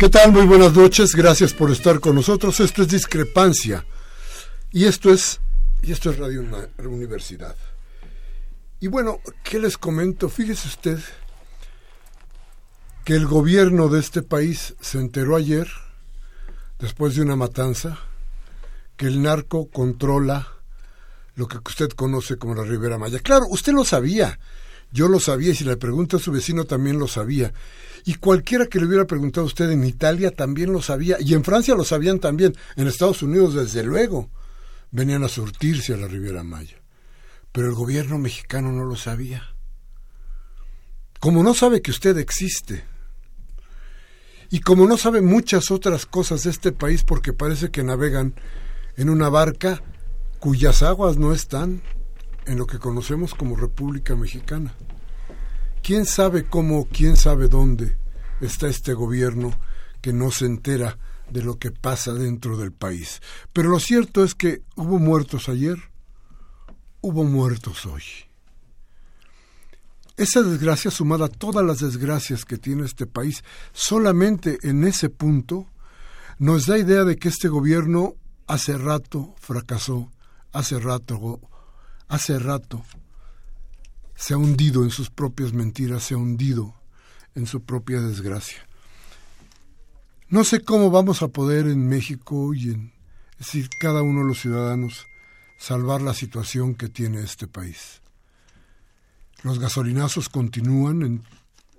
¿Qué 0.00 0.08
tal? 0.08 0.32
Muy 0.32 0.46
buenas 0.46 0.72
noches, 0.72 1.14
gracias 1.14 1.52
por 1.52 1.70
estar 1.70 2.00
con 2.00 2.14
nosotros. 2.14 2.58
Esto 2.60 2.80
es 2.80 2.88
Discrepancia 2.88 3.84
y 4.72 4.86
esto 4.86 5.12
es, 5.12 5.42
y 5.82 5.92
esto 5.92 6.08
es 6.08 6.18
Radio 6.18 6.42
Universidad. 6.78 7.54
Y 8.80 8.86
bueno, 8.86 9.20
¿qué 9.44 9.58
les 9.58 9.76
comento? 9.76 10.30
Fíjese 10.30 10.68
usted 10.68 10.98
que 13.04 13.12
el 13.12 13.26
gobierno 13.26 13.88
de 13.88 14.00
este 14.00 14.22
país 14.22 14.74
se 14.80 14.96
enteró 14.96 15.36
ayer, 15.36 15.68
después 16.78 17.14
de 17.14 17.20
una 17.20 17.36
matanza, 17.36 17.98
que 18.96 19.06
el 19.06 19.20
narco 19.20 19.68
controla 19.68 20.48
lo 21.34 21.46
que 21.46 21.58
usted 21.58 21.90
conoce 21.90 22.38
como 22.38 22.54
la 22.54 22.62
Ribera 22.64 22.96
Maya. 22.96 23.18
Claro, 23.18 23.44
usted 23.50 23.74
lo 23.74 23.84
sabía, 23.84 24.38
yo 24.92 25.08
lo 25.08 25.20
sabía 25.20 25.50
y 25.50 25.54
si 25.54 25.64
le 25.64 25.76
pregunta 25.76 26.16
a 26.16 26.20
su 26.20 26.32
vecino 26.32 26.64
también 26.64 26.98
lo 26.98 27.06
sabía. 27.06 27.52
Y 28.04 28.14
cualquiera 28.14 28.66
que 28.66 28.80
le 28.80 28.86
hubiera 28.86 29.06
preguntado 29.06 29.44
a 29.44 29.46
usted 29.46 29.70
en 29.70 29.84
Italia 29.84 30.30
también 30.30 30.72
lo 30.72 30.82
sabía. 30.82 31.16
Y 31.20 31.34
en 31.34 31.44
Francia 31.44 31.74
lo 31.74 31.84
sabían 31.84 32.18
también. 32.18 32.54
En 32.76 32.88
Estados 32.88 33.22
Unidos, 33.22 33.54
desde 33.54 33.84
luego, 33.84 34.30
venían 34.90 35.22
a 35.22 35.28
surtirse 35.28 35.94
a 35.94 35.96
la 35.96 36.08
Riviera 36.08 36.42
Maya. 36.42 36.82
Pero 37.52 37.68
el 37.68 37.74
gobierno 37.74 38.18
mexicano 38.18 38.72
no 38.72 38.84
lo 38.84 38.96
sabía. 38.96 39.54
Como 41.20 41.42
no 41.42 41.54
sabe 41.54 41.82
que 41.82 41.90
usted 41.90 42.16
existe. 42.18 42.84
Y 44.50 44.60
como 44.60 44.86
no 44.86 44.96
sabe 44.96 45.20
muchas 45.20 45.70
otras 45.70 46.06
cosas 46.06 46.42
de 46.42 46.50
este 46.50 46.72
país 46.72 47.04
porque 47.04 47.32
parece 47.32 47.70
que 47.70 47.84
navegan 47.84 48.34
en 48.96 49.10
una 49.10 49.28
barca 49.28 49.82
cuyas 50.40 50.82
aguas 50.82 51.18
no 51.18 51.32
están 51.32 51.82
en 52.46 52.58
lo 52.58 52.66
que 52.66 52.78
conocemos 52.78 53.34
como 53.34 53.56
República 53.56 54.16
Mexicana. 54.16 54.74
¿Quién 55.82 56.06
sabe 56.06 56.44
cómo, 56.44 56.86
quién 56.90 57.16
sabe 57.16 57.48
dónde 57.48 57.96
está 58.40 58.68
este 58.68 58.92
gobierno 58.92 59.52
que 60.00 60.12
no 60.12 60.30
se 60.30 60.46
entera 60.46 60.98
de 61.30 61.42
lo 61.42 61.58
que 61.58 61.70
pasa 61.70 62.12
dentro 62.12 62.56
del 62.56 62.72
país? 62.72 63.22
Pero 63.52 63.70
lo 63.70 63.80
cierto 63.80 64.24
es 64.24 64.34
que 64.34 64.62
hubo 64.76 64.98
muertos 64.98 65.48
ayer, 65.48 65.78
hubo 67.00 67.24
muertos 67.24 67.86
hoy. 67.86 68.02
Esa 70.16 70.42
desgracia 70.42 70.90
sumada 70.90 71.26
a 71.26 71.30
todas 71.30 71.64
las 71.64 71.80
desgracias 71.80 72.44
que 72.44 72.58
tiene 72.58 72.84
este 72.84 73.06
país, 73.06 73.42
solamente 73.72 74.58
en 74.62 74.84
ese 74.84 75.08
punto 75.08 75.66
nos 76.38 76.66
da 76.66 76.76
idea 76.78 77.04
de 77.04 77.16
que 77.16 77.28
este 77.28 77.48
gobierno 77.48 78.16
hace 78.46 78.76
rato 78.76 79.34
fracasó, 79.38 80.10
hace 80.52 80.78
rato, 80.78 81.40
hace 82.10 82.40
rato 82.40 82.84
se 84.16 84.34
ha 84.34 84.36
hundido 84.36 84.82
en 84.82 84.90
sus 84.90 85.08
propias 85.08 85.54
mentiras, 85.54 86.02
se 86.02 86.14
ha 86.14 86.18
hundido 86.18 86.74
en 87.34 87.46
su 87.46 87.62
propia 87.62 88.00
desgracia. 88.00 88.66
No 90.28 90.44
sé 90.44 90.60
cómo 90.60 90.90
vamos 90.90 91.22
a 91.22 91.28
poder 91.28 91.66
en 91.66 91.88
México 91.88 92.52
y 92.52 92.70
en, 92.70 92.92
cada 93.80 94.02
uno 94.02 94.20
de 94.20 94.26
los 94.26 94.40
ciudadanos 94.40 95.06
salvar 95.56 96.02
la 96.02 96.12
situación 96.12 96.74
que 96.74 96.88
tiene 96.88 97.22
este 97.22 97.46
país. 97.46 98.02
Los 99.42 99.58
gasolinazos 99.58 100.28
continúan 100.28 101.02
en 101.02 101.22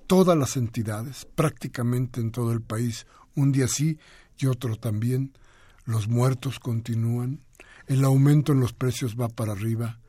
todas 0.07 0.37
las 0.37 0.57
entidades, 0.57 1.27
prácticamente 1.35 2.21
en 2.21 2.31
todo 2.31 2.51
el 2.53 2.61
país, 2.61 3.05
un 3.35 3.51
día 3.51 3.67
sí 3.67 3.99
y 4.37 4.47
otro 4.47 4.77
también. 4.77 5.37
Los 5.85 6.07
muertos 6.07 6.59
continúan, 6.59 7.41
el 7.87 8.03
aumento 8.05 8.53
en 8.53 8.61
los 8.61 8.73
precios 8.73 9.15
va 9.19 9.27
para 9.27 9.51
arriba, 9.51 10.00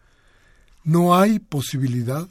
no 0.84 1.16
hay 1.16 1.38
posibilidad 1.38 2.28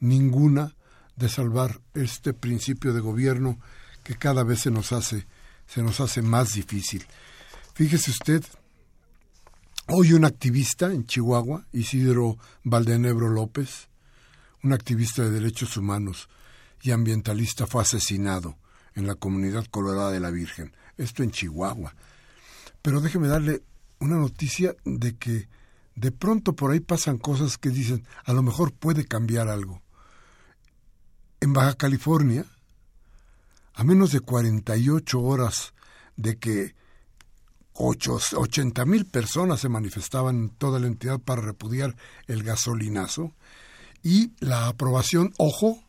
ninguna 0.00 0.74
de 1.16 1.28
salvar 1.28 1.80
este 1.94 2.32
principio 2.32 2.92
de 2.92 3.00
gobierno 3.00 3.58
que 4.02 4.16
cada 4.16 4.42
vez 4.44 4.60
se 4.60 4.70
nos 4.70 4.92
hace 4.92 5.26
se 5.72 5.82
nos 5.82 6.00
hace 6.00 6.20
más 6.20 6.54
difícil. 6.54 7.06
Fíjese 7.74 8.10
usted, 8.10 8.44
hoy 9.86 10.12
un 10.14 10.24
activista 10.24 10.92
en 10.92 11.06
Chihuahua, 11.06 11.64
Isidro 11.72 12.38
Valdenebro 12.64 13.28
López, 13.28 13.88
un 14.64 14.72
activista 14.72 15.22
de 15.22 15.30
derechos 15.30 15.76
humanos 15.76 16.28
y 16.82 16.90
ambientalista 16.90 17.68
fue 17.68 17.82
asesinado 17.82 18.58
en 18.96 19.06
la 19.06 19.14
comunidad 19.14 19.64
colorada 19.66 20.10
de 20.10 20.18
la 20.18 20.32
Virgen, 20.32 20.74
esto 20.98 21.22
en 21.22 21.30
Chihuahua. 21.30 21.94
Pero 22.82 23.00
déjeme 23.00 23.28
darle 23.28 23.62
una 24.00 24.16
noticia 24.16 24.74
de 24.84 25.16
que 25.16 25.48
de 26.00 26.12
pronto 26.12 26.54
por 26.54 26.70
ahí 26.70 26.80
pasan 26.80 27.18
cosas 27.18 27.58
que 27.58 27.68
dicen, 27.68 28.06
a 28.24 28.32
lo 28.32 28.42
mejor 28.42 28.72
puede 28.72 29.04
cambiar 29.04 29.48
algo. 29.48 29.82
En 31.40 31.52
Baja 31.52 31.74
California, 31.74 32.46
a 33.74 33.84
menos 33.84 34.10
de 34.10 34.20
48 34.20 35.20
horas 35.20 35.74
de 36.16 36.38
que 36.38 36.74
80 37.74 38.84
mil 38.86 39.04
personas 39.04 39.60
se 39.60 39.68
manifestaban 39.68 40.36
en 40.36 40.48
toda 40.48 40.80
la 40.80 40.86
entidad 40.86 41.18
para 41.18 41.42
repudiar 41.42 41.94
el 42.28 42.44
gasolinazo 42.44 43.34
y 44.02 44.32
la 44.40 44.68
aprobación, 44.68 45.34
ojo, 45.36 45.82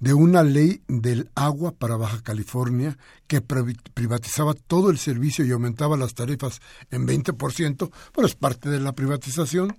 de 0.00 0.14
una 0.14 0.42
ley 0.42 0.82
del 0.88 1.30
agua 1.34 1.72
para 1.72 1.96
Baja 1.96 2.22
California 2.22 2.96
que 3.26 3.42
privatizaba 3.42 4.54
todo 4.54 4.90
el 4.90 4.98
servicio 4.98 5.44
y 5.44 5.50
aumentaba 5.52 5.96
las 5.98 6.14
tarifas 6.14 6.60
en 6.90 7.06
20%, 7.06 7.90
pero 8.14 8.26
es 8.26 8.34
parte 8.34 8.70
de 8.70 8.80
la 8.80 8.92
privatización. 8.92 9.76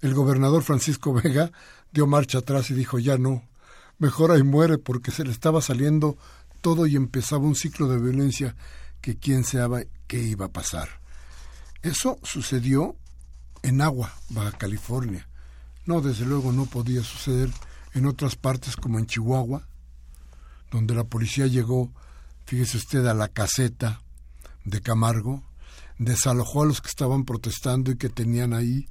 El 0.00 0.14
gobernador 0.14 0.62
Francisco 0.62 1.12
Vega 1.12 1.52
dio 1.92 2.06
marcha 2.06 2.38
atrás 2.38 2.70
y 2.70 2.74
dijo, 2.74 2.98
ya 2.98 3.18
no, 3.18 3.46
mejor 3.98 4.32
ahí 4.32 4.42
muere 4.42 4.78
porque 4.78 5.10
se 5.10 5.24
le 5.24 5.30
estaba 5.30 5.60
saliendo 5.60 6.16
todo 6.62 6.86
y 6.86 6.96
empezaba 6.96 7.44
un 7.44 7.54
ciclo 7.54 7.88
de 7.88 8.00
violencia 8.00 8.56
que 9.02 9.18
quién 9.18 9.44
sabe 9.44 9.88
qué 10.06 10.22
iba 10.22 10.46
a 10.46 10.52
pasar. 10.52 10.88
Eso 11.82 12.18
sucedió 12.22 12.96
en 13.62 13.82
agua, 13.82 14.14
Baja 14.30 14.52
California. 14.52 15.28
No, 15.84 16.00
desde 16.00 16.24
luego 16.24 16.52
no 16.52 16.64
podía 16.66 17.02
suceder 17.02 17.50
en 17.94 18.06
otras 18.06 18.36
partes 18.36 18.76
como 18.76 18.98
en 18.98 19.06
Chihuahua, 19.06 19.68
donde 20.70 20.94
la 20.94 21.04
policía 21.04 21.46
llegó, 21.46 21.92
fíjese 22.46 22.78
usted, 22.78 23.06
a 23.06 23.14
la 23.14 23.28
caseta 23.28 24.02
de 24.64 24.80
Camargo, 24.80 25.42
desalojó 25.98 26.62
a 26.62 26.66
los 26.66 26.80
que 26.80 26.88
estaban 26.88 27.24
protestando 27.24 27.90
y 27.90 27.96
que 27.96 28.08
tenían 28.08 28.54
ahí 28.54 28.88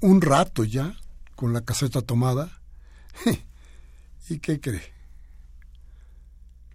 un 0.00 0.20
rato 0.20 0.64
ya 0.64 0.94
con 1.36 1.52
la 1.52 1.60
caseta 1.62 2.00
tomada. 2.00 2.60
¿Y 4.28 4.38
qué 4.38 4.60
cree? 4.60 4.92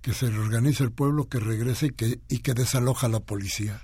Que 0.01 0.13
se 0.13 0.29
reorganiza 0.29 0.83
el 0.83 0.91
pueblo, 0.91 1.27
que 1.27 1.39
regrese 1.39 1.87
y 1.87 1.91
que, 1.91 2.19
y 2.27 2.39
que 2.39 2.53
desaloja 2.53 3.07
a 3.07 3.09
la 3.09 3.19
policía. 3.19 3.81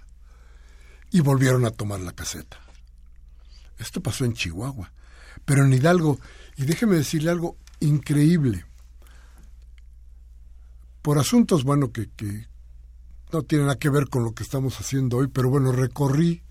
Y 1.12 1.22
volvieron 1.22 1.66
a 1.66 1.72
tomar 1.72 2.00
la 2.00 2.14
caseta. 2.14 2.60
Esto 3.80 4.02
pasó 4.02 4.26
en 4.26 4.34
Chihuahua. 4.34 4.92
Pero 5.46 5.66
en 5.66 5.74
Hidalgo 5.74 6.20
y 6.62 6.66
déjeme 6.66 6.96
decirle 6.96 7.32
algo 7.32 7.58
increíble. 7.80 8.66
por 11.02 11.18
asuntos, 11.18 11.64
bueno, 11.64 11.92
que, 11.92 12.12
que 12.12 12.46
no 13.34 13.42
tienen 13.42 13.66
nada 13.66 13.80
que 13.80 13.90
ver 13.90 14.08
con 14.08 14.24
lo 14.24 14.36
que 14.36 14.44
estamos 14.44 14.80
haciendo 14.80 15.18
hoy, 15.18 15.28
pero 15.28 15.50
bueno, 15.50 15.72
recorrí 15.72 16.44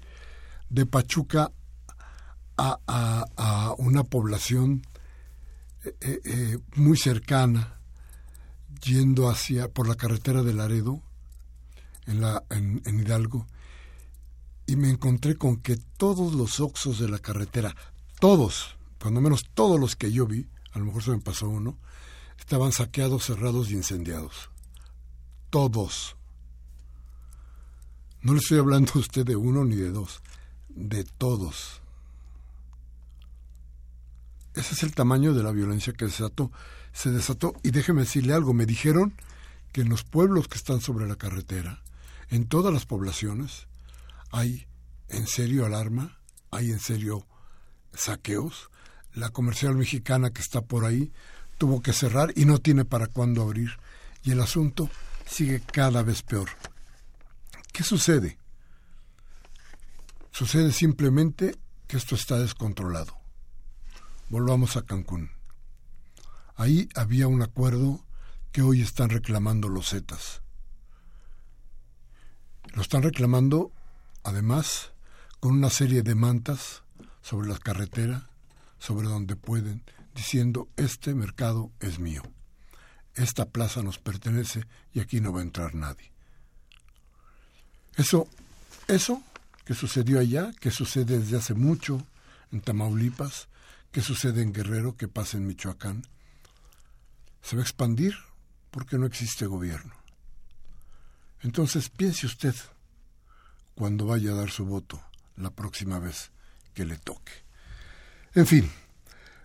de 0.69 0.87
Pachuca 0.87 1.53
a, 2.59 2.81
a, 3.37 3.75
una 3.79 4.03
población 4.03 4.83
eh, 5.85 5.95
eh, 6.01 6.21
eh, 6.25 6.59
muy 6.75 6.99
cercana, 6.99 7.79
yendo 8.83 9.31
hacia 9.31 9.69
por 9.69 9.87
la 9.87 9.95
carretera 9.95 10.43
de 10.43 10.53
Laredo, 10.53 11.01
en, 12.07 12.21
la, 12.21 12.43
en, 12.51 12.83
en 12.85 12.99
Hidalgo, 12.99 13.47
y 14.67 14.75
me 14.75 14.91
encontré 14.91 15.37
con 15.37 15.59
que 15.59 15.77
todos 15.97 16.35
los 16.35 16.59
oxos 16.59 16.99
de 16.99 17.09
la 17.09 17.21
carretera, 17.21 17.77
todos, 18.19 18.80
cuando 19.01 19.21
menos 19.21 19.45
todos 19.55 19.81
los 19.81 19.97
que 19.97 20.13
yo 20.13 20.27
vi, 20.27 20.49
a 20.73 20.79
lo 20.79 20.87
mejor 20.87 21.03
se 21.03 21.11
me 21.11 21.21
pasó 21.21 21.49
uno, 21.49 21.79
estaban 22.39 22.73
saqueados, 22.73 23.25
cerrados 23.25 23.71
y 23.71 23.75
incendiados. 23.75 24.51
Todos. 25.49 26.17
No 28.23 28.35
le 28.35 28.41
estoy 28.41 28.59
hablando 28.59 28.93
a 28.95 28.99
usted 28.99 29.25
de 29.25 29.37
uno 29.37 29.65
ni 29.65 29.77
de 29.77 29.91
dos, 29.91 30.23
de 30.69 31.05
todos. 31.05 31.81
Ese 34.55 34.75
es 34.75 34.83
el 34.83 34.95
tamaño 34.95 35.33
de 35.33 35.43
la 35.43 35.53
violencia 35.53 35.93
que 35.93 36.05
desató. 36.05 36.51
Se 36.93 37.11
desató 37.11 37.55
y 37.63 37.71
déjeme 37.71 38.03
decirle 38.03 38.35
algo, 38.35 38.53
me 38.53 38.67
dijeron 38.67 39.15
que 39.73 39.81
en 39.81 39.89
los 39.89 40.05
pueblos 40.05 40.49
que 40.49 40.59
están 40.59 40.81
sobre 40.81 41.07
la 41.07 41.17
carretera, 41.17 41.83
en 42.29 42.47
todas 42.47 42.73
las 42.73 42.85
poblaciones, 42.85 43.67
hay 44.31 44.67
en 45.09 45.27
serio 45.27 45.65
alarma, 45.65 46.19
hay 46.51 46.73
en 46.73 46.81
serio 46.81 47.27
saqueos. 47.95 48.70
La 49.15 49.31
comercial 49.31 49.75
mexicana 49.75 50.31
que 50.31 50.41
está 50.41 50.61
por 50.63 50.85
ahí 50.85 51.13
tuvo 51.59 51.83
que 51.83 51.93
cerrar 51.93 52.33
y 52.37 52.45
no 52.45 52.59
tiene 52.59 52.85
para 52.85 53.07
cuándo 53.07 53.43
abrir. 53.43 53.71
Y 54.23 54.33
el 54.33 54.41
asunto 54.41 54.89
sigue 55.27 55.61
cada 55.61 56.03
vez 56.03 56.23
peor. 56.23 56.49
¿Qué 57.73 57.83
sucede? 57.83 58.39
Sucede 60.31 60.73
simplemente 60.73 61.57
que 61.87 61.97
esto 61.97 62.15
está 62.15 62.39
descontrolado. 62.39 63.19
Volvamos 64.29 64.77
a 64.77 64.83
Cancún. 64.83 65.31
Ahí 66.57 66.89
había 66.95 67.27
un 67.27 67.43
acuerdo 67.43 68.05
que 68.53 68.63
hoy 68.63 68.81
están 68.81 69.11
reclamando 69.11 69.69
los 69.69 69.91
Zetas. 69.91 70.43
Lo 72.75 72.83
están 72.83 73.03
reclamando, 73.03 73.73
además, 74.23 74.93
con 75.41 75.53
una 75.53 75.71
serie 75.71 76.03
de 76.03 76.15
mantas 76.15 76.83
sobre 77.23 77.49
la 77.49 77.59
carretera, 77.59 78.30
sobre 78.81 79.07
donde 79.07 79.37
pueden, 79.37 79.85
diciendo, 80.15 80.69
este 80.77 81.15
mercado 81.15 81.71
es 81.79 82.01
mío, 82.01 82.23
esta 83.15 83.49
plaza 83.49 83.83
nos 83.83 83.99
pertenece 83.99 84.65
y 84.93 84.99
aquí 84.99 85.21
no 85.21 85.33
va 85.33 85.41
a 85.41 85.45
entrar 85.45 85.77
nadie. 85.77 86.11
Eso, 87.97 88.27
eso 88.89 89.23
que 89.65 89.75
sucedió 89.75 90.19
allá, 90.19 90.51
que 90.59 90.71
sucede 90.71 91.19
desde 91.19 91.37
hace 91.37 91.55
mucho 91.55 92.05
en 92.51 92.63
Tamaulipas, 92.63 93.49
que 93.93 94.01
sucede 94.01 94.43
en 94.43 94.53
Guerrero, 94.53 94.97
que 94.97 95.07
pasa 95.07 95.37
en 95.37 95.47
Michoacán, 95.47 96.03
se 97.43 97.57
va 97.57 97.63
a 97.63 97.65
expandir 97.65 98.15
porque 98.71 98.99
no 98.99 99.07
existe 99.07 99.47
gobierno. 99.47 99.95
Entonces 101.43 101.89
piense 101.91 102.27
usted 102.27 102.55
cuando 103.75 104.07
vaya 104.07 104.33
a 104.33 104.37
dar 104.37 104.51
su 104.51 104.65
voto 104.65 105.03
la 105.37 105.51
próxima 105.51 105.99
vez 105.99 106.31
que 106.75 106.85
le 106.85 106.97
toque. 106.99 107.50
En 108.35 108.47
fin, 108.47 108.71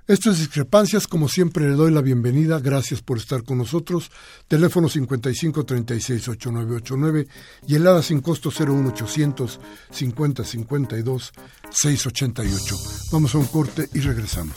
estas 0.08 0.38
discrepancias, 0.38 1.08
como 1.08 1.28
siempre, 1.28 1.68
le 1.68 1.74
doy 1.74 1.92
la 1.92 2.02
bienvenida. 2.02 2.60
Gracias 2.60 3.02
por 3.02 3.18
estar 3.18 3.42
con 3.42 3.58
nosotros. 3.58 4.12
Teléfono 4.48 4.88
55368989 4.88 7.28
y 7.68 7.74
helada 7.74 8.04
sin 8.04 8.22
costo 8.22 8.52
01800 8.52 9.60
5052 9.90 11.34
688. 11.72 12.76
Vamos 13.12 13.34
a 13.34 13.40
un 13.40 13.48
corte 13.48 13.90
y 13.96 14.02
regresamos. 14.02 14.56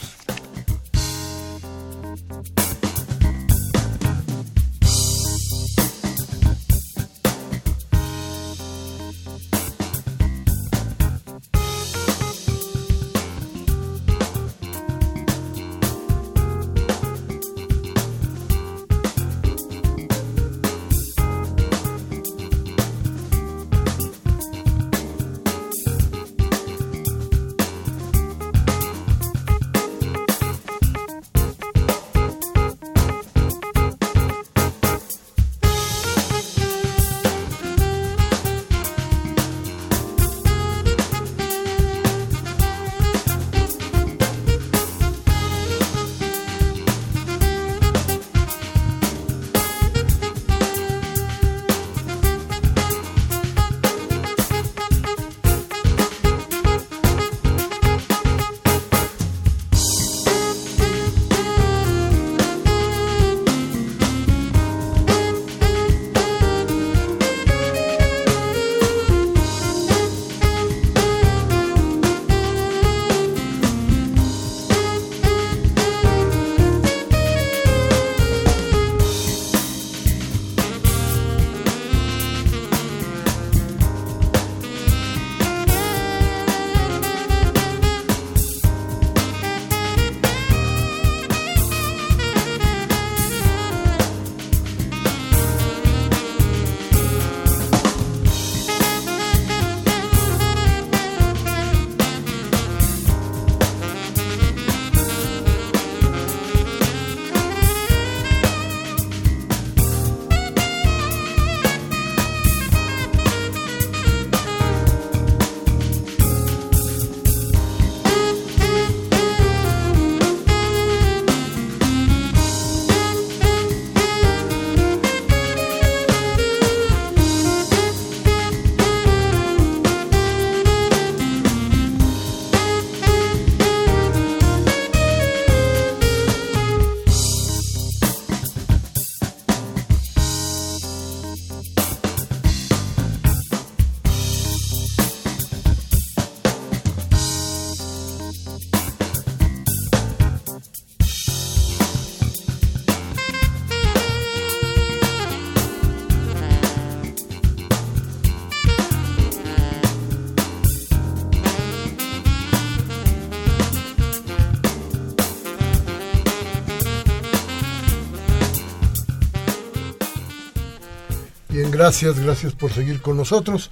Gracias, 171.79 172.19
gracias 172.19 172.53
por 172.55 172.73
seguir 172.73 173.01
con 173.01 173.15
nosotros. 173.15 173.71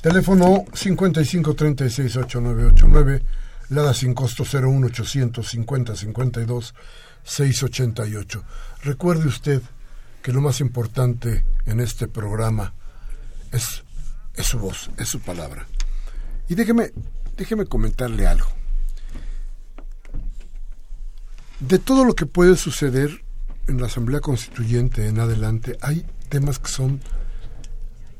Teléfono 0.00 0.64
55368989, 0.72 3.22
Lada 3.68 3.94
sin 3.94 4.12
costo 4.12 4.42
01850 4.42 5.94
52 5.94 6.74
688. 7.22 8.44
Recuerde 8.82 9.28
usted 9.28 9.62
que 10.20 10.32
lo 10.32 10.40
más 10.40 10.60
importante 10.60 11.44
en 11.64 11.78
este 11.78 12.08
programa 12.08 12.74
es, 13.52 13.84
es 14.34 14.46
su 14.46 14.58
voz, 14.58 14.90
es 14.96 15.06
su 15.06 15.20
palabra. 15.20 15.68
Y 16.48 16.56
déjeme, 16.56 16.90
déjeme 17.36 17.66
comentarle 17.66 18.26
algo. 18.26 18.48
De 21.60 21.78
todo 21.78 22.04
lo 22.04 22.16
que 22.16 22.26
puede 22.26 22.56
suceder 22.56 23.22
en 23.68 23.80
la 23.80 23.86
Asamblea 23.86 24.18
Constituyente 24.18 25.06
en 25.06 25.20
adelante, 25.20 25.78
hay 25.82 26.04
temas 26.32 26.58
que 26.58 26.70
son 26.70 26.98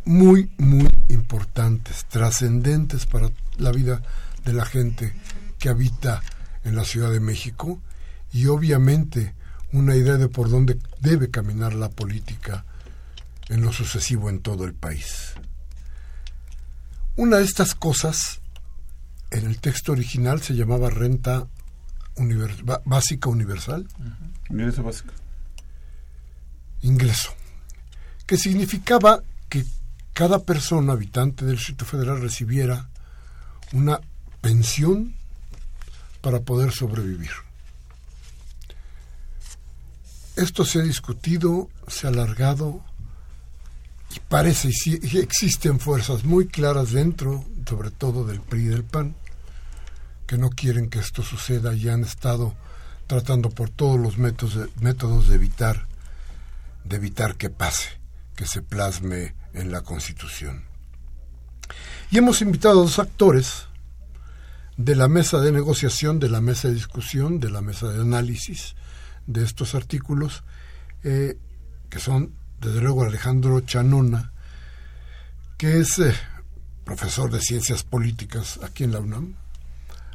muy, 0.05 0.53
muy 0.59 0.91
importantes, 1.09 2.05
trascendentes 2.11 3.07
para 3.07 3.31
la 3.57 3.73
vida 3.73 4.03
de 4.45 4.53
la 4.53 4.67
gente 4.67 5.15
que 5.59 5.71
habita 5.71 6.23
en 6.63 6.77
la 6.77 6.85
Ciudad 6.85 7.11
de 7.11 7.21
México 7.21 7.81
y 8.31 8.49
obviamente 8.49 9.35
una 9.73 9.97
idea 9.97 10.19
de 10.19 10.29
por 10.29 10.51
dónde 10.51 10.79
debe 11.01 11.31
caminar 11.31 11.73
la 11.73 11.89
política 11.89 12.67
en 13.49 13.63
lo 13.63 13.73
sucesivo 13.73 14.29
en 14.29 14.41
todo 14.41 14.67
el 14.67 14.75
país. 14.75 15.33
Una 17.17 17.39
de 17.39 17.45
estas 17.45 17.75
cosas 17.75 18.43
en 19.31 19.47
el 19.47 19.59
texto 19.59 19.93
original 19.93 20.43
se 20.43 20.55
llamaba 20.55 20.91
renta 20.91 21.49
básica 22.85 23.31
universal. 23.31 23.89
Ingreso 24.51 24.83
básico. 24.83 25.15
Ingreso. 26.83 27.42
Que 28.27 28.37
significaba 28.37 29.23
que 29.49 29.65
cada 30.13 30.41
persona 30.41 30.93
habitante 30.93 31.45
del 31.45 31.57
Distrito 31.57 31.85
Federal 31.85 32.21
recibiera 32.21 32.89
una 33.73 34.01
pensión 34.41 35.15
para 36.21 36.41
poder 36.41 36.73
sobrevivir. 36.73 37.31
Esto 40.37 40.65
se 40.65 40.81
ha 40.81 40.83
discutido, 40.83 41.69
se 41.89 42.07
ha 42.07 42.11
alargado 42.11 42.83
y 44.15 44.21
parece 44.21 44.71
que 45.01 45.19
existen 45.21 45.81
fuerzas 45.81 46.25
muy 46.25 46.47
claras 46.47 46.93
dentro, 46.93 47.45
sobre 47.69 47.91
todo 47.91 48.25
del 48.25 48.41
PRI 48.41 48.63
y 48.63 48.67
del 48.67 48.85
PAN, 48.85 49.15
que 50.27 50.39
no 50.39 50.51
quieren 50.51 50.89
que 50.89 50.99
esto 50.99 51.23
suceda 51.23 51.75
y 51.75 51.89
han 51.89 52.05
estado 52.05 52.55
tratando 53.07 53.51
por 53.51 53.69
todos 53.69 54.01
los 54.01 54.17
métodos 54.17 54.71
métodos 54.81 55.29
de 55.29 55.35
evitar 55.35 55.87
de 56.85 56.97
evitar 56.97 57.37
que 57.37 57.51
pase, 57.51 57.89
que 58.43 58.49
se 58.49 58.61
plasme 58.61 59.37
en 59.55 59.71
la 59.71 59.83
Constitución. 59.83 60.65
Y 62.11 62.19
hemos 62.19 62.43
invitado 62.43 62.81
a 62.81 62.83
dos 62.83 62.99
actores 62.99 63.69
de 64.77 64.97
la 64.97 65.07
mesa 65.07 65.39
de 65.39 65.53
negociación, 65.53 66.19
de 66.19 66.29
la 66.29 66.41
mesa 66.41 66.67
de 66.67 66.75
discusión, 66.75 67.39
de 67.39 67.51
la 67.51 67.61
mesa 67.61 67.93
de 67.93 68.01
análisis 68.01 68.75
de 69.29 69.45
estos 69.45 69.77
artículos, 69.77 70.43
eh, 71.05 71.39
que 71.89 72.01
son, 72.01 72.33
desde 72.61 72.81
luego, 72.81 73.05
Alejandro 73.05 73.61
Chanona, 73.61 74.33
que 75.57 75.79
es 75.79 76.01
eh, 76.01 76.13
profesor 76.85 77.31
de 77.31 77.39
ciencias 77.39 77.85
políticas 77.85 78.59
aquí 78.65 78.83
en 78.83 78.91
la 78.91 78.99
UNAM. 78.99 79.37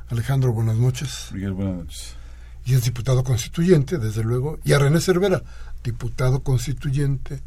Alejandro, 0.10 0.52
buenas 0.52 0.76
noches. 0.76 1.30
Miguel, 1.32 1.54
buenas 1.54 1.78
noches. 1.78 2.16
Y 2.66 2.74
es 2.74 2.84
diputado 2.84 3.24
constituyente, 3.24 3.98
desde 3.98 4.26
luego. 4.26 4.60
Y 4.66 4.74
a 4.74 4.80
René 4.80 5.00
Cervera, 5.00 5.44
diputado 5.82 6.44
constituyente 6.44 7.42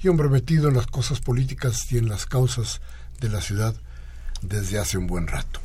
y 0.00 0.08
hombre 0.08 0.28
metido 0.28 0.68
en 0.68 0.76
las 0.76 0.86
cosas 0.86 1.20
políticas 1.20 1.90
y 1.92 1.98
en 1.98 2.08
las 2.08 2.26
causas 2.26 2.80
de 3.20 3.28
la 3.28 3.40
ciudad 3.40 3.74
desde 4.42 4.78
hace 4.78 4.98
un 4.98 5.06
buen 5.06 5.26
rato. 5.26 5.60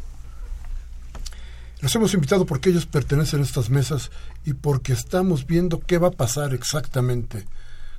Los 1.81 1.93
hemos 1.95 2.13
invitado 2.13 2.45
porque 2.45 2.69
ellos 2.69 2.85
pertenecen 2.85 3.41
a 3.41 3.43
estas 3.43 3.69
mesas 3.69 4.09
y 4.45 4.53
porque 4.53 4.93
estamos 4.93 5.45
viendo 5.45 5.81
qué 5.81 5.97
va 5.97 6.07
a 6.07 6.11
pasar 6.11 6.53
exactamente 6.53 7.45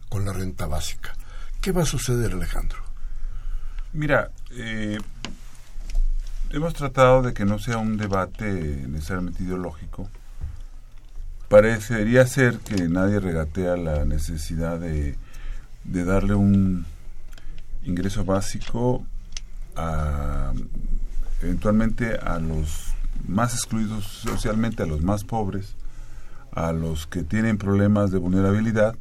con 0.08 0.24
la 0.24 0.32
renta 0.32 0.66
básica. 0.66 1.14
¿Qué 1.60 1.70
va 1.70 1.82
a 1.82 1.86
suceder, 1.86 2.32
Alejandro? 2.32 2.78
Mira, 3.92 4.30
eh, 4.52 4.98
hemos 6.50 6.74
tratado 6.74 7.22
de 7.22 7.34
que 7.34 7.44
no 7.44 7.58
sea 7.58 7.78
un 7.78 7.96
debate 7.96 8.44
necesariamente 8.88 9.44
ideológico. 9.44 10.08
Parecería 11.48 12.26
ser 12.26 12.58
que 12.58 12.88
nadie 12.88 13.20
regatea 13.20 13.76
la 13.76 14.04
necesidad 14.04 14.80
de 14.80 15.16
de 15.84 16.04
darle 16.04 16.34
un 16.34 16.86
ingreso 17.84 18.24
básico 18.24 19.04
a, 19.76 20.52
eventualmente 21.42 22.16
a 22.16 22.38
los 22.38 22.94
más 23.26 23.54
excluidos 23.54 24.04
socialmente, 24.04 24.82
a 24.82 24.86
los 24.86 25.02
más 25.02 25.24
pobres, 25.24 25.76
a 26.52 26.72
los 26.72 27.06
que 27.06 27.22
tienen 27.22 27.58
problemas 27.58 28.10
de 28.10 28.18
vulnerabilidad. 28.18 28.96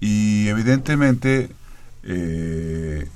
Y 0.00 0.48
evidentemente 0.48 1.50
eh, 2.02 3.08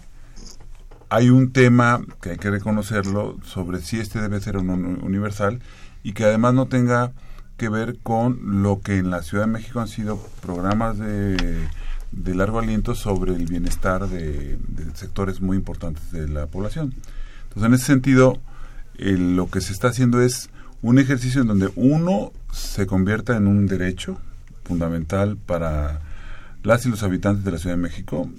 hay 1.08 1.30
un 1.30 1.52
tema 1.52 2.02
que 2.20 2.30
hay 2.30 2.36
que 2.36 2.50
reconocerlo 2.50 3.36
sobre 3.44 3.80
si 3.80 3.98
este 3.98 4.20
debe 4.20 4.40
ser 4.40 4.56
universal 4.56 5.60
y 6.02 6.12
que 6.12 6.24
además 6.24 6.54
no 6.54 6.66
tenga 6.66 7.12
que 7.56 7.68
ver 7.68 7.98
con 8.02 8.62
lo 8.62 8.80
que 8.80 8.96
en 8.98 9.10
la 9.10 9.22
Ciudad 9.22 9.44
de 9.44 9.50
México 9.50 9.80
han 9.80 9.88
sido 9.88 10.16
programas 10.40 10.98
de 10.98 11.68
de 12.12 12.34
largo 12.34 12.58
aliento 12.58 12.94
sobre 12.94 13.34
el 13.34 13.46
bienestar 13.46 14.08
de, 14.08 14.58
sectores 14.94 15.40
muy 15.40 15.56
importantes 15.56 16.10
de 16.10 16.28
la 16.28 16.46
población. 16.46 16.94
Entonces, 17.44 17.64
en 17.64 17.74
ese 17.74 17.86
sentido, 17.86 18.38
lo 18.98 19.50
que 19.50 19.60
se 19.60 19.72
está 19.72 19.88
haciendo 19.88 20.20
es 20.20 20.50
un 20.82 20.98
ejercicio 20.98 21.42
en 21.42 21.48
donde 21.48 21.70
uno 21.76 22.32
se 22.52 22.86
convierta 22.86 23.36
en 23.36 23.46
un 23.46 23.66
derecho 23.66 24.18
fundamental 24.64 25.36
para 25.36 26.00
las 26.62 26.84
y 26.86 26.90
los 26.90 27.02
habitantes 27.02 27.44
de 27.44 27.52
la 27.52 27.58
Ciudad 27.58 27.76
de 27.76 27.82
México, 27.82 28.30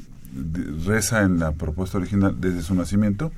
reza 0.86 1.24
en 1.24 1.40
la 1.40 1.52
propuesta 1.52 1.98
original 1.98 2.36
desde 2.40 2.62
su 2.62 2.76
nacimiento, 2.76 3.32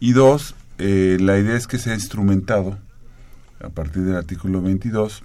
y 0.00 0.12
dos, 0.12 0.54
eh, 0.78 1.18
la 1.20 1.38
idea 1.38 1.56
es 1.56 1.66
que 1.66 1.78
sea 1.78 1.94
instrumentado 1.94 2.78
a 3.60 3.68
partir 3.68 4.02
del 4.02 4.16
artículo 4.16 4.62
22 4.62 5.22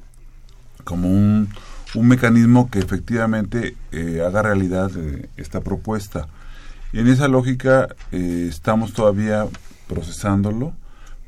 como 0.84 1.10
un 1.10 1.50
un 1.96 2.08
mecanismo 2.08 2.70
que 2.70 2.79
efectivamente 2.79 3.75
eh, 3.91 4.22
haga 4.25 4.41
realidad 4.41 4.91
eh, 4.96 5.29
esta 5.38 5.62
propuesta. 5.62 6.27
En 6.94 7.08
esa 7.08 7.27
lógica 7.27 7.88
eh, 8.12 8.48
estamos 8.50 8.94
todavía 8.94 9.46
procesándolo 9.88 10.74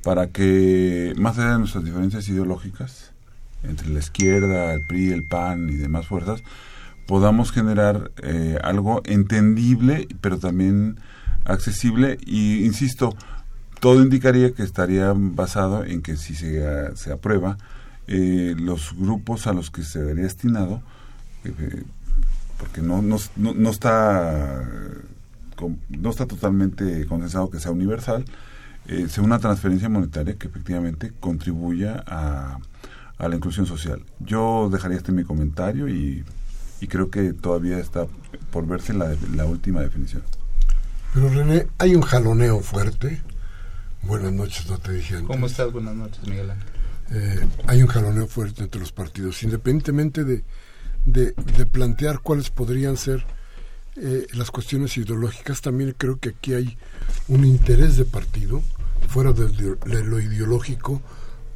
para 0.04 0.28
que, 0.28 1.14
más 1.18 1.38
allá 1.38 1.54
de 1.54 1.60
nuestras 1.60 1.84
diferencias 1.84 2.28
ideológicas, 2.30 3.12
entre 3.64 3.90
la 3.90 4.00
izquierda, 4.00 4.74
el 4.74 4.86
PRI, 4.88 5.12
el 5.12 5.24
PAN 5.24 5.70
y 5.70 5.76
demás 5.76 6.08
fuerzas, 6.08 6.42
podamos 7.08 7.52
generar 7.52 8.12
algo 8.64 9.02
entendible, 9.04 10.08
pero 10.22 10.40
también 10.40 10.98
accesible. 11.44 12.18
Y 12.26 12.64
insisto, 12.64 13.14
todo 13.82 14.02
indicaría 14.02 14.54
que 14.54 14.64
estaría 14.64 15.12
basado 15.14 15.84
en 15.84 16.02
que 16.02 16.16
si 16.16 16.36
se, 16.36 16.96
se 16.96 17.12
aprueba, 17.12 17.58
eh, 18.10 18.56
los 18.58 18.94
grupos 18.98 19.46
a 19.46 19.54
los 19.54 19.70
que 19.70 19.84
se 19.84 20.00
debería 20.00 20.24
destinado, 20.24 20.82
eh, 21.46 21.84
porque 22.58 22.82
no, 22.82 23.02
no, 23.02 23.18
no, 23.38 23.70
está 23.70 24.66
no 25.90 26.10
está 26.10 26.26
totalmente 26.26 27.06
consensado 27.06 27.50
que 27.50 27.60
sea 27.60 27.72
universal, 27.72 28.26
eh, 28.88 29.08
sea 29.10 29.24
una 29.24 29.40
transferencia 29.40 29.90
monetaria 29.90 30.36
que 30.38 30.48
efectivamente 30.48 31.14
contribuya 31.20 32.04
a, 32.08 32.58
a 33.18 33.28
la 33.28 33.36
inclusión 33.36 33.66
social. 33.66 34.02
Yo 34.20 34.70
dejaría 34.72 34.98
este 34.98 35.12
mi 35.12 35.24
comentario 35.24 35.88
y, 35.88 36.24
y 36.82 36.88
creo 36.88 37.10
que 37.10 37.34
todavía 37.34 37.78
está 37.78 38.08
por 38.52 38.66
verse 38.66 38.94
la, 38.94 39.16
la 39.36 39.46
última 39.46 39.82
definición. 39.82 40.24
Pero 41.14 41.30
René, 41.30 41.68
hay 41.78 41.96
un 41.96 42.02
jaloneo 42.02 42.62
fuerte. 42.62 43.22
Buenas 44.04 44.32
noches, 44.32 44.70
no 44.70 44.78
te 44.78 44.94
dije 44.94 45.16
antes. 45.16 45.28
¿Cómo 45.28 45.46
estás? 45.46 45.72
Buenas 45.72 45.96
noches, 45.96 46.26
Miguel 46.28 46.52
Ángel. 46.52 46.69
Eh, 47.12 47.48
hay 47.68 47.82
un 47.82 47.88
jaloneo 47.88 48.28
fuerte 48.28 48.64
entre 48.64 48.80
los 48.80 48.92
partidos, 48.92 49.42
independientemente 49.44 50.24
de, 50.24 50.44
de, 51.06 51.34
plantear 51.66 52.20
cuáles 52.20 52.50
podrían 52.52 52.98
ser 52.98 53.26
eh, 53.96 54.28
las 54.34 54.52
cuestiones 54.52 54.96
ideológicas, 54.98 55.62
también 55.62 55.96
creo 55.98 56.20
que 56.20 56.30
aquí 56.30 56.54
hay 56.54 56.78
un 57.28 57.46
interés 57.46 57.98
de 57.98 58.06
partido, 58.06 58.62
fuera 59.08 59.34
de, 59.34 59.76
lo 60.04 60.20
ideológico, 60.20 61.02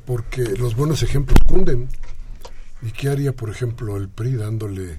porque 0.06 0.44
los 0.44 0.76
buenos 0.76 1.04
ejemplos 1.04 1.38
cunden. 1.46 1.88
¿Y 2.82 2.92
qué 2.92 3.08
haría, 3.10 3.32
por 3.32 3.50
ejemplo, 3.50 3.96
el 3.96 4.10
PRI 4.10 4.34
dándole 4.34 4.98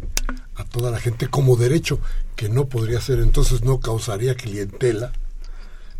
a 0.54 0.64
toda 0.64 0.90
la 0.90 0.98
gente 0.98 1.28
como 1.28 1.56
derecho, 1.56 2.00
que 2.34 2.48
no 2.48 2.66
podría 2.66 3.00
ser, 3.00 3.18
entonces 3.18 3.62
no 3.62 3.80
causaría 3.80 4.36
clientela, 4.36 5.12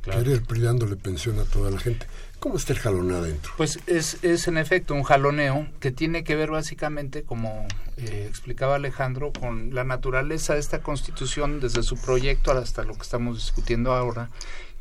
querer 0.03 0.43
dándole 0.63 0.97
pensión 0.97 1.39
a 1.41 1.45
toda 1.45 1.71
la 1.71 1.79
gente. 1.79 2.07
¿Cómo 2.39 2.57
está 2.57 2.73
el 2.75 2.79
jaloneo 2.79 3.19
adentro? 3.19 3.53
Pues 3.57 3.81
es, 3.87 4.23
es 4.23 4.49
en 4.49 4.59
efecto 4.59 4.95
un 4.95 5.03
jaloneo 5.03 5.67
que 5.81 5.91
tiene 5.91 6.25
que 6.25 6.37
ver 6.37 6.51
básicamente, 6.51 7.23
como 7.23 7.67
eh, 7.97 8.27
explicaba 8.29 8.75
Alejandro, 8.77 9.33
con 9.33 9.75
la 9.75 9.85
naturaleza 9.85 10.55
de 10.55 10.61
esta 10.61 10.81
constitución 10.81 11.61
desde 11.61 11.83
su 11.83 11.97
proyecto 11.97 12.53
hasta 12.53 12.85
lo 12.85 12.95
que 12.95 13.03
estamos 13.03 13.37
discutiendo 13.37 13.95
ahora, 13.95 14.29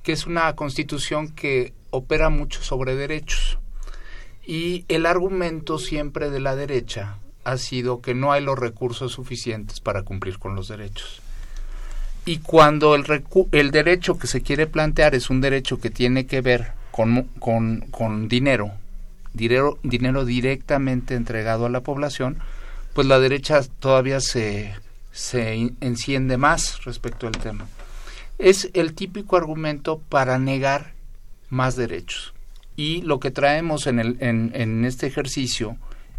que 0.01 0.11
es 0.11 0.25
una 0.25 0.53
constitución 0.55 1.29
que 1.29 1.73
opera 1.89 2.29
mucho 2.29 2.61
sobre 2.61 2.95
derechos. 2.95 3.59
Y 4.45 4.83
el 4.89 5.05
argumento 5.05 5.79
siempre 5.79 6.29
de 6.29 6.41
la 6.41 6.55
derecha 6.55 7.17
ha 7.45 7.57
sido 7.57 8.01
que 8.01 8.13
no 8.13 8.33
hay 8.33 8.43
los 8.43 8.59
recursos 8.59 9.13
suficientes 9.13 9.79
para 9.79 10.03
cumplir 10.03 10.37
con 10.37 10.55
los 10.55 10.67
derechos. 10.67 11.21
Y 12.25 12.39
cuando 12.39 12.95
el, 12.95 13.05
el 13.51 13.71
derecho 13.71 14.17
que 14.17 14.27
se 14.27 14.41
quiere 14.41 14.67
plantear 14.67 15.15
es 15.15 15.29
un 15.29 15.41
derecho 15.41 15.79
que 15.79 15.89
tiene 15.89 16.25
que 16.25 16.41
ver 16.41 16.71
con, 16.93 17.23
con, 17.39 17.81
con 17.89 18.27
dinero, 18.29 18.71
dinero, 19.33 19.79
dinero 19.81 20.25
directamente 20.25 21.15
entregado 21.15 21.65
a 21.65 21.69
la 21.69 21.81
población, 21.81 22.37
pues 22.93 23.07
la 23.07 23.19
derecha 23.19 23.61
todavía 23.79 24.19
se, 24.19 24.75
se 25.11 25.71
enciende 25.81 26.37
más 26.37 26.85
respecto 26.85 27.25
al 27.25 27.33
tema. 27.33 27.67
Es 28.37 28.69
el 28.75 28.93
típico 28.93 29.37
argumento 29.37 30.03
para 30.07 30.37
negar 30.37 30.93
más 31.49 31.75
derechos. 31.75 32.35
Y 32.75 33.01
lo 33.01 33.19
que 33.19 33.31
traemos 33.31 33.87
en, 33.87 33.97
el, 33.97 34.17
en, 34.19 34.51
en 34.53 34.85
este 34.85 35.07
ejercicio, 35.07 35.77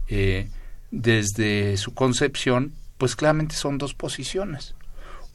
eh, 0.08 0.48
desde 0.90 1.76
su 1.76 1.94
concepción, 1.94 2.72
pues 2.98 3.14
claramente 3.14 3.54
son 3.54 3.78
dos 3.78 3.94
posiciones. 3.94 4.74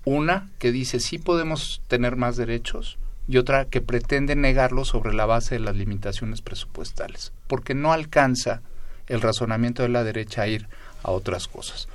Una 0.04 0.50
que 0.60 0.74
dice 0.74 1.00
sí 1.00 1.18
podemos 1.18 1.82
tener 1.88 2.18
más 2.18 2.36
derechos 2.36 2.98
y 3.30 3.38
otra 3.38 3.66
que 3.66 3.80
pretende 3.80 4.36
negarlo 4.36 4.86
sobre 4.86 5.14
la 5.14 5.28
base 5.28 5.56
de 5.56 5.60
las 5.60 5.76
limitaciones 5.76 6.42
presupuestales, 6.42 7.32
porque 7.46 7.76
no 7.76 7.94
alcanza 7.94 8.62
el 9.06 9.22
razonamiento 9.22 9.84
de 9.84 9.90
la 9.90 10.04
derecha 10.04 10.42
a 10.42 10.48
ir 10.48 10.68
a 11.04 11.12
otras 11.12 11.48
cosas. 11.48 11.88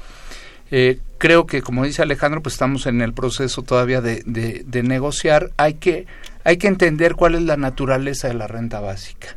Eh, 0.70 1.00
creo 1.18 1.44
que, 1.44 1.60
como 1.60 1.84
dice 1.84 2.02
Alejandro, 2.02 2.40
pues 2.40 2.54
estamos 2.54 2.86
en 2.86 3.00
el 3.00 3.14
proceso 3.14 3.62
todavía 3.62 4.00
de, 4.00 4.22
de, 4.24 4.82
negociar. 4.84 5.50
Hay 5.56 5.74
que, 5.74 6.06
hay 6.44 6.56
que 6.56 6.68
entender 6.68 7.16
cuál 7.16 7.34
es 7.34 7.42
la 7.42 7.56
naturaleza 7.56 8.28
de 8.28 8.34
la 8.34 8.46
renta 8.46 8.78
básica. 8.78 9.34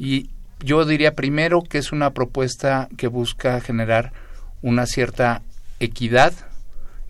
Y 0.00 0.28
yo 0.58 0.84
diría 0.84 1.14
primero 1.14 1.62
que 1.62 1.78
es 1.78 1.92
una 1.92 2.10
propuesta 2.10 2.88
que 2.96 3.06
busca 3.06 3.60
generar 3.60 4.12
una 4.60 4.86
cierta 4.86 5.42
equidad 5.78 6.32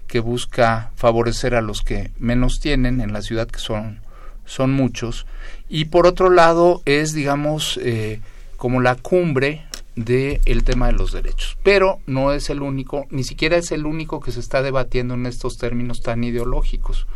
que 0.07 0.21
busca 0.21 0.91
favorecer 0.97 1.55
a 1.55 1.63
los 1.63 1.81
que 1.81 2.11
menos 2.19 2.61
tienen 2.61 3.01
en 3.01 3.15
la 3.15 3.23
ciudad, 3.23 3.49
que 3.49 3.59
son, 3.59 4.02
son 4.45 4.73
muchos, 4.73 5.27
y 5.69 5.87
por 5.87 6.07
otro 6.07 6.31
lado 6.31 6.83
es, 6.85 7.13
digamos, 7.13 7.79
eh, 7.83 8.21
como 8.57 8.81
la 8.81 8.95
cumbre 8.95 9.65
del 9.97 10.41
el 10.45 10.65
tema 10.65 10.87
de 10.87 10.93
los 10.93 11.13
derechos. 11.13 11.59
Pero 11.63 12.01
no 12.07 12.33
es 12.33 12.51
el 12.51 12.63
único, 12.63 13.07
ni 13.11 13.25
siquiera 13.25 13.57
es 13.57 13.73
el 13.73 13.87
único 13.87 14.21
que 14.21 14.33
se 14.33 14.41
está 14.41 14.63
debatiendo 14.63 15.15
en 15.15 15.27
estos 15.27 15.59
términos 15.59 16.03
tan 16.03 16.25
ideológicos. 16.25 17.07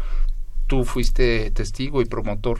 Tú 0.66 0.84
fuiste 0.84 1.50
testigo 1.52 2.02
y 2.02 2.06
promotor 2.06 2.58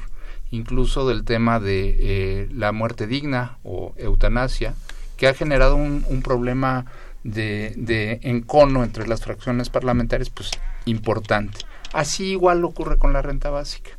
incluso 0.51 1.09
del 1.09 1.25
tema 1.25 1.59
de 1.61 1.97
eh, 1.99 2.49
la 2.53 2.73
muerte 2.73 3.07
digna 3.07 3.59
o 3.65 3.93
eutanasia, 3.97 4.75
que 5.17 5.27
ha 5.27 5.35
generado 5.35 5.77
un, 5.77 6.05
un 6.09 6.23
problema 6.23 6.87
de, 7.25 7.73
de 7.77 8.21
encono 8.23 8.85
entre 8.85 9.09
las 9.09 9.23
fracciones 9.23 9.71
parlamentarias, 9.71 10.31
pues 10.31 10.51
importante. 10.85 11.59
Así 11.93 12.27
igual 12.33 12.65
ocurre 12.65 12.99
con 12.99 13.13
la 13.13 13.23
renta 13.23 13.51
básica. 13.51 13.96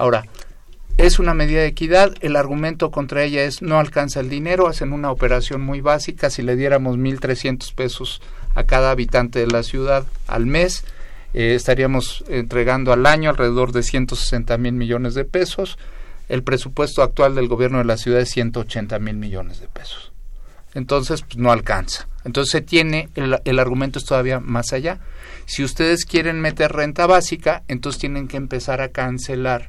Ahora, 0.00 0.24
es 0.96 1.18
una 1.18 1.34
medida 1.34 1.60
de 1.60 1.66
equidad, 1.66 2.14
el 2.22 2.36
argumento 2.36 2.90
contra 2.90 3.22
ella 3.22 3.42
es 3.42 3.60
no 3.60 3.78
alcanza 3.78 4.20
el 4.20 4.30
dinero, 4.30 4.66
hacen 4.66 4.94
una 4.94 5.10
operación 5.10 5.60
muy 5.60 5.82
básica, 5.82 6.30
si 6.30 6.40
le 6.40 6.56
diéramos 6.56 6.96
1.300 6.96 7.74
pesos 7.74 8.22
a 8.54 8.64
cada 8.64 8.92
habitante 8.92 9.40
de 9.40 9.48
la 9.48 9.62
ciudad 9.62 10.06
al 10.26 10.46
mes, 10.46 10.84
eh, 11.34 11.54
estaríamos 11.54 12.24
entregando 12.28 12.94
al 12.94 13.04
año 13.04 13.28
alrededor 13.28 13.72
de 13.72 13.82
160 13.82 14.56
mil 14.56 14.72
millones 14.72 15.12
de 15.12 15.26
pesos, 15.26 15.76
el 16.30 16.42
presupuesto 16.44 17.02
actual 17.02 17.34
del 17.34 17.48
gobierno 17.48 17.76
de 17.76 17.84
la 17.84 17.98
ciudad 17.98 18.20
es 18.20 18.30
180 18.30 18.98
mil 19.00 19.16
millones 19.16 19.60
de 19.60 19.68
pesos. 19.68 20.12
Entonces, 20.72 21.20
pues, 21.20 21.36
no 21.36 21.52
alcanza. 21.52 22.08
Entonces 22.24 22.52
se 22.52 22.62
tiene, 22.62 23.10
el, 23.16 23.58
argumento 23.58 23.98
es 23.98 24.06
todavía 24.06 24.40
más 24.40 24.72
allá. 24.72 24.98
Si 25.44 25.62
ustedes 25.62 26.06
quieren 26.06 26.40
meter 26.40 26.72
renta 26.72 27.06
básica, 27.06 27.64
entonces 27.68 28.00
tienen 28.00 28.28
que 28.28 28.38
empezar 28.38 28.80
a 28.80 28.88
cancelar 28.88 29.68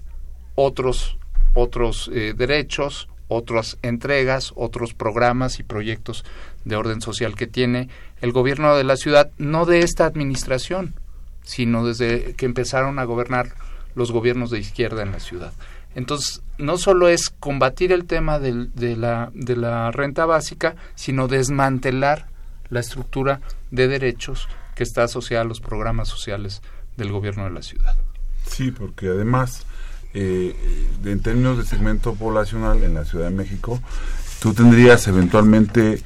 otros, 0.62 1.18
otros 1.54 2.10
eh, 2.14 2.34
derechos, 2.36 3.08
otras 3.28 3.78
entregas, 3.82 4.52
otros 4.56 4.94
programas 4.94 5.60
y 5.60 5.64
proyectos 5.64 6.26
de 6.66 6.76
orden 6.76 7.02
social 7.02 7.36
que 7.36 7.48
tiene 7.48 7.90
el 8.22 8.32
gobierno 8.32 8.76
de 8.76 8.84
la 8.84 8.98
ciudad, 8.98 9.32
no 9.38 9.66
de 9.66 9.80
esta 9.80 10.06
administración, 10.06 10.96
sino 11.44 11.86
desde 11.86 12.34
que 12.34 12.46
empezaron 12.46 13.00
a 13.00 13.06
gobernar 13.06 13.54
los 13.96 14.12
gobiernos 14.12 14.52
de 14.52 14.60
izquierda 14.60 15.02
en 15.02 15.12
la 15.12 15.20
ciudad. 15.20 15.54
Entonces, 15.96 16.42
no 16.58 16.78
solo 16.78 17.10
es 17.10 17.30
combatir 17.30 17.92
el 17.92 18.06
tema 18.06 18.40
de, 18.40 18.70
la, 18.96 19.30
de 19.34 19.56
la 19.56 19.92
renta 19.92 20.26
básica, 20.26 20.76
sino 20.96 21.28
desmantelar 21.28 22.28
la 22.70 22.80
estructura 22.80 23.42
de 23.72 23.88
derechos 23.88 24.48
que 24.76 24.84
está 24.84 25.04
asociada 25.04 25.44
a 25.44 25.48
los 25.48 25.60
programas 25.60 26.08
sociales 26.08 26.62
del 26.96 27.12
gobierno 27.12 27.44
de 27.44 27.52
la 27.52 27.62
ciudad. 27.62 27.96
Sí, 28.48 28.72
porque 28.72 29.08
además, 29.08 29.66
eh, 30.14 30.56
en 31.04 31.20
términos 31.22 31.58
de 31.58 31.66
segmento 31.66 32.16
poblacional 32.16 32.84
en 32.84 32.94
la 32.94 33.06
Ciudad 33.06 33.30
de 33.30 33.36
México, 33.36 33.80
tú 34.40 34.54
tendrías 34.54 35.08
eventualmente 35.08 36.02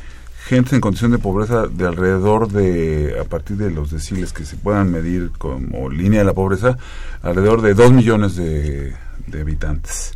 gente 0.45 0.75
en 0.75 0.81
condición 0.81 1.11
de 1.11 1.17
pobreza 1.17 1.67
de 1.67 1.87
alrededor 1.87 2.51
de, 2.51 3.17
a 3.19 3.23
partir 3.23 3.57
de 3.57 3.71
los 3.71 3.89
deciles 3.89 4.31
que 4.31 4.45
se 4.45 4.57
puedan 4.57 4.91
medir 4.91 5.31
como 5.37 5.89
línea 5.89 6.19
de 6.19 6.25
la 6.25 6.33
pobreza, 6.33 6.77
alrededor 7.23 7.61
de 7.63 7.73
2 7.73 7.93
millones 7.93 8.35
de, 8.35 8.93
habitantes. 9.33 10.13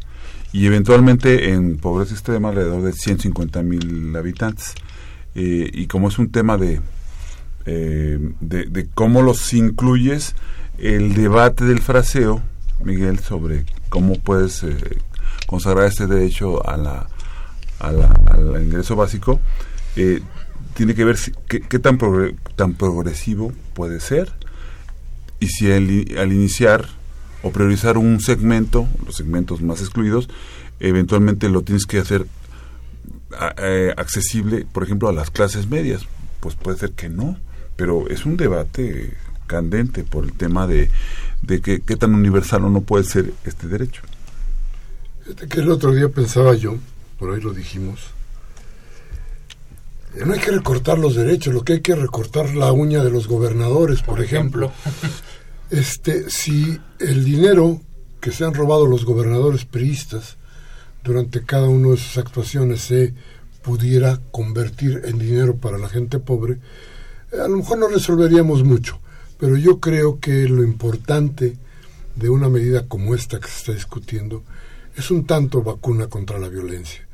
Y 0.51 0.67
eventualmente 0.67 1.49
en 1.51 1.77
pobreza 1.77 2.13
extrema 2.13 2.49
alrededor 2.49 2.83
de 2.83 2.93
150 2.93 3.63
mil 3.63 4.15
habitantes. 4.15 4.75
Eh, 5.35 5.69
y 5.73 5.87
como 5.87 6.07
es 6.07 6.19
un 6.19 6.31
tema 6.31 6.57
de, 6.57 6.79
eh, 7.65 8.19
de, 8.39 8.87
cómo 8.93 9.21
los 9.21 9.53
incluyes, 9.53 10.35
el 10.77 11.15
debate 11.15 11.65
del 11.65 11.81
fraseo, 11.81 12.41
Miguel, 12.83 13.19
sobre 13.19 13.65
cómo 13.89 14.15
puedes 14.15 14.63
eh, 14.63 14.77
consagrar 15.47 15.87
este 15.87 16.07
derecho 16.07 16.67
a 16.67 16.77
la, 16.77 17.07
a 17.79 17.91
la, 17.91 18.07
al 18.31 18.63
ingreso 18.63 18.95
básico, 18.95 19.39
tiene 20.75 20.95
que 20.95 21.03
ver 21.03 21.17
qué, 21.47 21.79
tan, 21.79 21.97
tan 22.55 22.73
progresivo 22.75 23.51
puede 23.73 23.99
ser 23.99 24.31
y 25.39 25.47
si 25.47 25.71
al 25.71 26.31
iniciar 26.31 26.87
o 27.41 27.51
priorizar 27.51 27.97
un 27.97 28.19
segmento, 28.19 28.87
los 29.05 29.15
segmentos 29.15 29.61
más 29.61 29.79
excluidos, 29.79 30.29
eventualmente 30.79 31.49
lo 31.49 31.61
tienes 31.61 31.85
que 31.85 31.99
hacer 31.99 32.25
eh, 33.57 33.93
accesible, 33.97 34.65
por 34.71 34.83
ejemplo, 34.83 35.07
a 35.09 35.13
las 35.13 35.31
clases 35.31 35.69
medias. 35.69 36.05
Pues 36.39 36.55
puede 36.55 36.77
ser 36.77 36.91
que 36.91 37.09
no, 37.09 37.37
pero 37.75 38.07
es 38.09 38.25
un 38.25 38.37
debate 38.37 39.13
candente 39.49 40.03
por 40.03 40.23
el 40.23 40.33
tema 40.33 40.67
de, 40.67 40.89
de 41.41 41.59
que, 41.59 41.81
qué 41.81 41.97
tan 41.97 42.13
universal 42.13 42.63
o 42.65 42.69
no 42.69 42.81
puede 42.81 43.03
ser 43.03 43.33
este 43.43 43.67
derecho. 43.67 44.03
Que 45.49 45.59
el 45.59 45.71
otro 45.71 45.91
día 45.91 46.07
pensaba 46.07 46.53
yo, 46.53 46.77
por 47.17 47.33
ahí 47.33 47.41
lo 47.41 47.51
dijimos, 47.51 47.99
no 50.25 50.33
hay 50.33 50.39
que 50.39 50.51
recortar 50.51 50.97
los 50.97 51.15
derechos, 51.15 51.53
lo 51.53 51.63
que 51.63 51.73
hay 51.73 51.81
que 51.81 51.95
recortar 51.95 52.55
la 52.55 52.71
uña 52.71 53.03
de 53.03 53.11
los 53.11 53.27
gobernadores, 53.27 54.01
por, 54.01 54.21
ejemplo. 54.21 54.71
Este, 55.71 56.29
si 56.31 56.79
el 56.99 57.23
dinero 57.23 57.79
que 58.19 58.31
se 58.31 58.43
han 58.43 58.55
robado 58.55 58.87
los 58.87 59.05
gobernadores 59.05 59.65
priistas 59.65 60.37
durante 61.03 61.45
cada 61.45 61.69
una 61.69 61.89
de 61.89 61.97
sus 61.97 62.17
actuaciones 62.17 62.81
se 62.81 63.13
pudiera 63.61 64.19
convertir 64.31 65.03
en 65.05 65.19
dinero 65.19 65.57
para 65.57 65.77
la 65.77 65.87
gente 65.87 66.17
pobre, 66.17 66.57
a 67.31 67.47
lo 67.47 67.57
mejor 67.57 67.77
no 67.77 67.87
resolveríamos 67.87 68.63
mucho, 68.63 68.99
pero 69.39 69.55
yo 69.55 69.79
creo 69.79 70.19
que 70.19 70.47
lo 70.49 70.63
importante 70.63 71.57
de 72.15 72.29
una 72.29 72.49
medida 72.49 72.87
como 72.87 73.15
esta 73.15 73.39
que 73.39 73.47
se 73.47 73.57
está 73.57 73.71
discutiendo 73.71 74.43
es 74.95 75.09
un 75.11 75.25
tanto 75.25 75.63
vacuna 75.63 76.07
contra 76.07 76.37
la 76.37 76.49
violencia. 76.49 77.07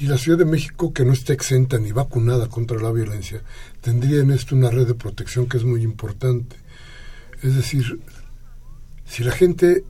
Y 0.00 0.06
la 0.06 0.18
Ciudad 0.18 0.38
de 0.38 0.46
México, 0.46 0.92
que 0.92 1.04
no 1.04 1.12
está 1.12 1.32
exenta 1.32 1.78
ni 1.78 1.92
vacunada 1.92 2.48
contra 2.48 2.80
la 2.80 2.90
violencia, 2.90 3.42
tendría 3.80 4.20
en 4.20 4.32
esto 4.32 4.56
una 4.56 4.70
red 4.70 4.86
de 4.86 4.94
protección 4.94 5.46
que 5.46 5.58
es 5.58 5.64
muy 5.64 5.82
importante. 5.82 6.56
Es 7.42 7.54
decir, 7.54 8.00
si 9.06 9.22
la 9.22 9.32
gente 9.32 9.84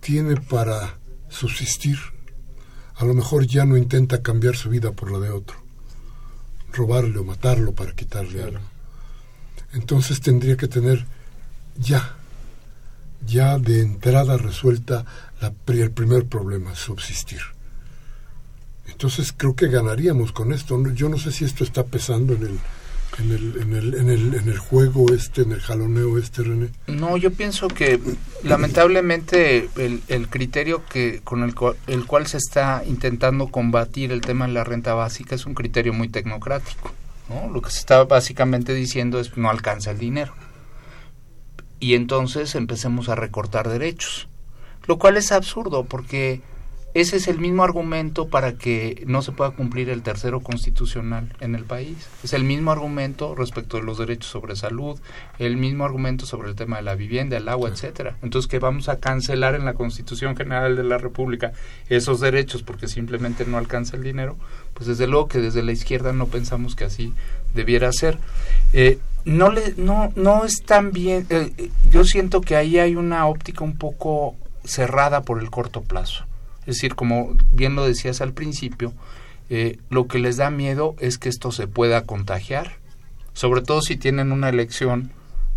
tiene 0.00 0.36
para 0.36 0.98
subsistir, 1.28 1.98
a 2.96 3.04
lo 3.04 3.14
mejor 3.14 3.46
ya 3.46 3.64
no 3.64 3.76
intenta 3.76 4.22
cambiar 4.22 4.56
su 4.56 4.68
vida 4.68 4.90
por 4.92 5.12
la 5.12 5.20
de 5.20 5.30
otro, 5.30 5.58
robarle 6.72 7.18
o 7.18 7.24
matarlo 7.24 7.72
para 7.72 7.94
quitarle 7.94 8.42
algo. 8.42 8.64
Entonces 9.72 10.20
tendría 10.20 10.56
que 10.56 10.66
tener 10.66 11.06
ya 11.80 12.16
ya 13.26 13.58
de 13.58 13.80
entrada 13.80 14.36
resuelta 14.36 15.04
la, 15.40 15.52
el 15.66 15.90
primer 15.90 16.26
problema, 16.26 16.74
subsistir. 16.74 17.40
Entonces 18.88 19.32
creo 19.36 19.54
que 19.54 19.68
ganaríamos 19.68 20.32
con 20.32 20.52
esto. 20.52 20.82
Yo 20.94 21.08
no 21.08 21.18
sé 21.18 21.32
si 21.32 21.44
esto 21.44 21.64
está 21.64 21.84
pesando 21.84 22.34
en 22.34 22.42
el, 22.42 22.58
en 23.18 23.30
el, 23.30 23.62
en 23.62 23.72
el, 23.74 23.94
en 23.94 24.10
el, 24.10 24.34
en 24.34 24.48
el 24.48 24.58
juego 24.58 25.12
este, 25.12 25.42
en 25.42 25.52
el 25.52 25.60
jaloneo 25.60 26.18
este, 26.18 26.42
René. 26.42 26.70
No, 26.86 27.16
yo 27.16 27.32
pienso 27.32 27.68
que 27.68 28.00
lamentablemente 28.42 29.68
el, 29.76 30.02
el 30.08 30.28
criterio 30.28 30.84
que 30.86 31.20
con 31.22 31.42
el, 31.42 31.54
el 31.86 32.06
cual 32.06 32.26
se 32.26 32.38
está 32.38 32.82
intentando 32.86 33.48
combatir 33.48 34.12
el 34.12 34.20
tema 34.20 34.46
de 34.46 34.52
la 34.52 34.64
renta 34.64 34.94
básica 34.94 35.34
es 35.34 35.46
un 35.46 35.54
criterio 35.54 35.92
muy 35.92 36.08
tecnocrático. 36.08 36.92
¿no? 37.28 37.48
Lo 37.48 37.62
que 37.62 37.70
se 37.70 37.78
está 37.78 38.02
básicamente 38.04 38.74
diciendo 38.74 39.20
es 39.20 39.36
no 39.36 39.48
alcanza 39.50 39.92
el 39.92 39.98
dinero. 39.98 40.34
Y 41.80 41.94
entonces 41.94 42.54
empecemos 42.54 43.08
a 43.08 43.14
recortar 43.14 43.68
derechos. 43.68 44.28
Lo 44.86 44.98
cual 44.98 45.16
es 45.16 45.32
absurdo 45.32 45.84
porque 45.84 46.40
ese 46.92 47.18
es 47.18 47.28
el 47.28 47.38
mismo 47.38 47.62
argumento 47.62 48.26
para 48.26 48.54
que 48.54 49.04
no 49.06 49.22
se 49.22 49.30
pueda 49.30 49.52
cumplir 49.52 49.90
el 49.90 50.02
tercero 50.02 50.40
constitucional 50.40 51.32
en 51.38 51.54
el 51.54 51.62
país. 51.62 51.96
Es 52.24 52.32
el 52.32 52.42
mismo 52.42 52.72
argumento 52.72 53.36
respecto 53.36 53.76
de 53.76 53.84
los 53.84 53.98
derechos 53.98 54.28
sobre 54.28 54.56
salud, 54.56 54.98
el 55.38 55.56
mismo 55.56 55.84
argumento 55.84 56.26
sobre 56.26 56.48
el 56.48 56.56
tema 56.56 56.78
de 56.78 56.82
la 56.82 56.96
vivienda, 56.96 57.36
el 57.36 57.48
agua, 57.48 57.68
etcétera. 57.68 58.16
Entonces 58.22 58.48
que 58.48 58.58
vamos 58.58 58.88
a 58.88 58.98
cancelar 58.98 59.54
en 59.54 59.64
la 59.64 59.74
Constitución 59.74 60.36
General 60.36 60.74
de 60.74 60.82
la 60.82 60.98
República 60.98 61.52
esos 61.88 62.18
derechos 62.18 62.64
porque 62.64 62.88
simplemente 62.88 63.46
no 63.46 63.56
alcanza 63.56 63.96
el 63.96 64.02
dinero, 64.02 64.36
pues 64.74 64.88
desde 64.88 65.06
luego 65.06 65.28
que 65.28 65.38
desde 65.38 65.62
la 65.62 65.70
izquierda 65.70 66.12
no 66.12 66.26
pensamos 66.26 66.74
que 66.74 66.84
así 66.84 67.14
debiera 67.54 67.92
ser. 67.92 68.18
Eh, 68.72 68.98
no 69.24 69.50
le, 69.50 69.74
no 69.76 70.12
no 70.16 70.44
es 70.44 70.62
tan 70.64 70.92
bien. 70.92 71.26
Eh, 71.30 71.70
yo 71.90 72.04
siento 72.04 72.40
que 72.40 72.56
ahí 72.56 72.78
hay 72.78 72.96
una 72.96 73.26
óptica 73.26 73.64
un 73.64 73.76
poco 73.76 74.36
cerrada 74.64 75.22
por 75.22 75.40
el 75.40 75.50
corto 75.50 75.82
plazo 75.82 76.24
es 76.60 76.76
decir, 76.76 76.94
como 76.94 77.36
bien 77.52 77.74
lo 77.74 77.84
decías 77.84 78.20
al 78.20 78.32
principio, 78.32 78.92
eh, 79.48 79.80
lo 79.88 80.06
que 80.06 80.20
les 80.20 80.36
da 80.36 80.50
miedo 80.50 80.94
es 81.00 81.18
que 81.18 81.28
esto 81.28 81.50
se 81.52 81.66
pueda 81.66 82.04
contagiar, 82.04 82.76
sobre 83.32 83.62
todo 83.62 83.82
si 83.82 83.96
tienen 83.96 84.30
una 84.30 84.50
elección 84.50 85.10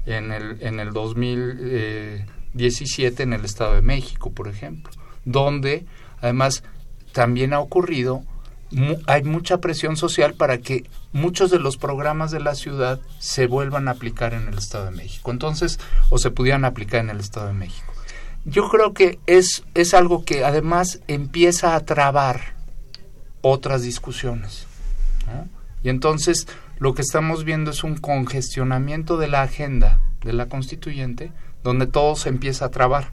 en 0.06 0.32
el, 0.32 0.58
en 0.62 0.80
el 0.80 0.92
2017 0.92 3.24
en 3.24 3.34
el 3.34 3.46
Estado 3.46 3.76
de 3.76 3.82
México, 3.82 4.32
por 4.32 4.48
ejemplo, 4.48 4.92
donde 5.26 5.86
además 6.22 6.64
también 7.12 7.54
ha 7.54 7.60
ocurrido, 7.60 8.24
hay 9.08 9.24
mucha 9.24 9.60
presión 9.60 9.96
social 9.98 10.34
para 10.34 10.58
que 10.58 10.86
muchos 11.12 11.52
de 11.52 11.60
los 11.60 11.78
programas 11.78 12.32
de 12.32 12.40
la 12.40 12.56
ciudad 12.56 13.00
se 13.20 13.48
vuelvan 13.48 13.88
a 13.88 13.92
aplicar 13.92 14.34
en 14.34 14.48
el 14.48 14.58
Estado 14.58 14.86
de 14.86 14.92
México. 14.92 15.32
Entonces, 15.32 15.80
o 16.10 16.18
se 16.18 16.32
pudieran 16.32 16.66
aplicar 16.66 17.02
en 17.02 17.10
el 17.10 17.20
Estado 17.20 17.48
de 17.48 17.54
México 17.54 17.94
yo 18.46 18.70
creo 18.70 18.94
que 18.94 19.20
es, 19.26 19.64
es 19.74 19.94
algo 19.94 20.26
que 20.26 20.44
además 20.44 21.00
empieza 21.08 21.76
a 21.76 21.80
trabar 21.82 22.56
otras 23.42 23.84
discusiones. 23.84 24.68
Y 25.84 25.90
entonces 25.90 26.48
lo 26.78 26.94
que 26.94 27.02
estamos 27.02 27.44
viendo 27.44 27.72
es 27.72 27.84
un 27.84 27.98
congestionamiento 27.98 29.18
de 29.18 29.28
la 29.28 29.42
agenda 29.42 30.02
de 30.24 30.34
la 30.34 30.48
constituyente 30.48 31.32
donde 31.64 31.88
todo 31.88 32.16
se 32.16 32.30
empieza 32.30 32.66
a 32.66 32.72
trabar. 32.72 33.12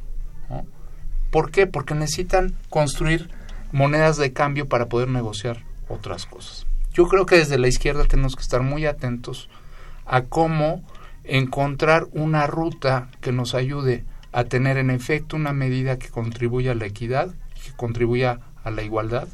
¿Por 1.31 1.53
qué? 1.53 1.69
Porque 1.69 1.95
necesitan 1.95 2.57
construir 2.69 3.31
monedas 3.73 4.17
de 4.17 4.33
cambio 4.33 4.69
para 4.69 4.87
poder 4.87 5.09
negociar 5.09 5.63
otras 5.89 6.27
cosas. 6.27 6.67
Yo 6.93 7.07
creo 7.09 7.27
que 7.27 7.37
desde 7.37 7.59
la 7.59 7.69
izquierda 7.69 8.05
tenemos 8.05 8.37
que 8.37 8.43
estar 8.43 8.63
muy 8.63 8.87
atentos 8.87 9.49
a 10.07 10.23
cómo 10.23 10.83
encontrar 11.25 12.09
una 12.13 12.47
ruta 12.47 13.09
que 13.21 13.33
nos 13.33 13.55
ayude 13.55 14.05
a 14.33 14.45
tener 14.45 14.77
en 14.77 14.91
efecto 14.91 15.37
una 15.37 15.53
medida 15.53 15.99
que 15.99 16.09
contribuya 16.09 16.73
a 16.73 16.75
la 16.75 16.87
equidad, 16.87 17.35
que 17.65 17.73
contribuya 17.77 18.41
a 18.65 18.71
la 18.71 18.83
igualdad 18.83 19.29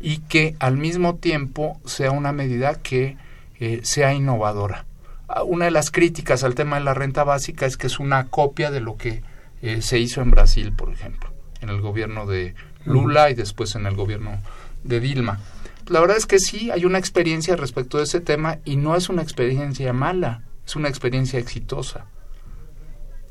y 0.00 0.18
que 0.18 0.54
al 0.60 0.76
mismo 0.76 1.16
tiempo 1.16 1.80
sea 1.84 2.10
una 2.10 2.32
medida 2.32 2.76
que 2.76 3.16
eh, 3.58 3.80
sea 3.82 4.14
innovadora. 4.14 4.86
Ah, 5.28 5.42
una 5.42 5.66
de 5.66 5.70
las 5.70 5.90
críticas 5.90 6.44
al 6.44 6.54
tema 6.54 6.76
de 6.78 6.84
la 6.84 6.94
renta 6.94 7.24
básica 7.24 7.66
es 7.66 7.76
que 7.76 7.88
es 7.88 7.98
una 7.98 8.28
copia 8.28 8.70
de 8.70 8.80
lo 8.80 8.96
que 8.96 9.22
eh, 9.60 9.82
se 9.82 9.98
hizo 9.98 10.22
en 10.22 10.30
Brasil, 10.30 10.72
por 10.72 10.90
ejemplo, 10.90 11.30
en 11.60 11.68
el 11.68 11.80
gobierno 11.80 12.26
de 12.26 12.54
Lula 12.84 13.30
y 13.30 13.34
después 13.34 13.74
en 13.74 13.86
el 13.86 13.94
gobierno 13.94 14.40
de 14.84 15.00
Dilma. 15.00 15.40
La 15.86 16.00
verdad 16.00 16.16
es 16.16 16.26
que 16.26 16.38
sí, 16.38 16.70
hay 16.70 16.84
una 16.84 16.98
experiencia 16.98 17.56
respecto 17.56 17.98
de 17.98 18.04
ese 18.04 18.20
tema 18.20 18.58
y 18.64 18.76
no 18.76 18.94
es 18.94 19.08
una 19.08 19.22
experiencia 19.22 19.92
mala, 19.92 20.42
es 20.66 20.76
una 20.76 20.88
experiencia 20.88 21.38
exitosa 21.38 22.06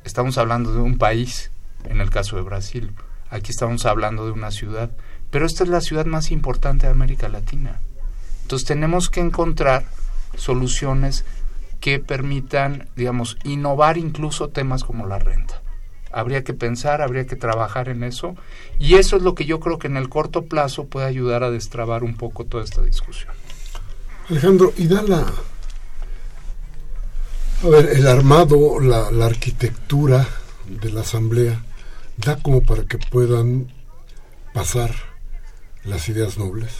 estamos 0.07 0.37
hablando 0.37 0.73
de 0.73 0.79
un 0.79 0.97
país, 0.97 1.51
en 1.83 2.01
el 2.01 2.09
caso 2.09 2.37
de 2.37 2.41
Brasil, 2.41 2.93
aquí 3.29 3.51
estamos 3.51 3.85
hablando 3.85 4.25
de 4.25 4.31
una 4.31 4.51
ciudad, 4.51 4.89
pero 5.29 5.45
esta 5.45 5.63
es 5.63 5.69
la 5.69 5.81
ciudad 5.81 6.05
más 6.05 6.31
importante 6.31 6.87
de 6.87 6.93
América 6.93 7.29
Latina. 7.29 7.81
Entonces 8.43 8.65
tenemos 8.65 9.09
que 9.09 9.19
encontrar 9.19 9.85
soluciones 10.35 11.25
que 11.81 11.99
permitan, 11.99 12.87
digamos, 12.95 13.37
innovar 13.43 13.97
incluso 13.97 14.47
temas 14.47 14.83
como 14.83 15.05
la 15.05 15.19
renta. 15.19 15.61
Habría 16.17 16.43
que 16.43 16.55
pensar, 16.55 17.03
habría 17.03 17.27
que 17.27 17.35
trabajar 17.35 17.89
en 17.89 18.03
eso 18.03 18.35
y 18.79 18.95
eso 18.95 19.17
es 19.17 19.21
lo 19.21 19.35
que 19.35 19.45
yo 19.45 19.59
creo 19.59 19.77
que 19.77 19.85
en 19.85 19.97
el 19.97 20.09
corto 20.09 20.45
plazo 20.45 20.85
puede 20.85 21.05
ayudar 21.05 21.43
a 21.43 21.51
destrabar 21.51 22.03
un 22.03 22.15
poco 22.15 22.43
toda 22.43 22.63
esta 22.63 22.81
discusión. 22.81 23.33
Alejandro, 24.27 24.73
y 24.77 24.87
da 24.87 25.03
la, 25.03 25.25
a 27.63 27.67
ver, 27.69 27.89
el 27.95 28.07
armado, 28.07 28.79
la, 28.79 29.25
arquitectura 29.25 30.27
de 30.67 30.91
la 30.91 31.01
Asamblea 31.01 31.63
da 32.17 32.37
como 32.37 32.61
para 32.61 32.83
que 32.85 32.97
puedan 32.97 33.71
pasar 34.55 34.95
las 35.83 36.09
ideas 36.09 36.39
nobles. 36.39 36.71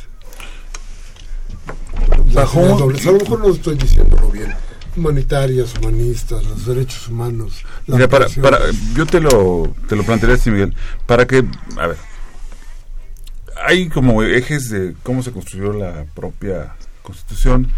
Bajo, 2.34 2.60
A 2.60 2.80
lo 2.80 2.88
mejor 2.88 3.39
no 3.39 3.54
estoy 3.54 3.76
diciéndolo 3.76 4.30
bien. 4.32 4.54
Humanitarias, 4.97 5.75
humanistas, 5.77 6.43
los 6.43 6.65
derechos 6.65 7.07
humanos. 7.07 7.63
Mira, 7.86 8.07
para, 8.07 8.27
yo 8.95 9.05
te 9.05 9.21
lo, 9.21 9.73
te 9.88 9.95
lo 9.95 10.03
plantearía 10.03 10.36
así, 10.36 10.49
Miguel. 10.49 10.75
Para 11.05 11.27
que, 11.27 11.45
a 11.77 11.88
ver, 11.88 11.97
hay 13.65 13.89
como 13.89 14.23
ejes 14.23 14.69
de 14.69 14.95
cómo 15.03 15.23
se 15.23 15.31
construyó 15.31 15.73
la 15.73 16.05
propia 16.15 16.75
Constitución 17.03 17.71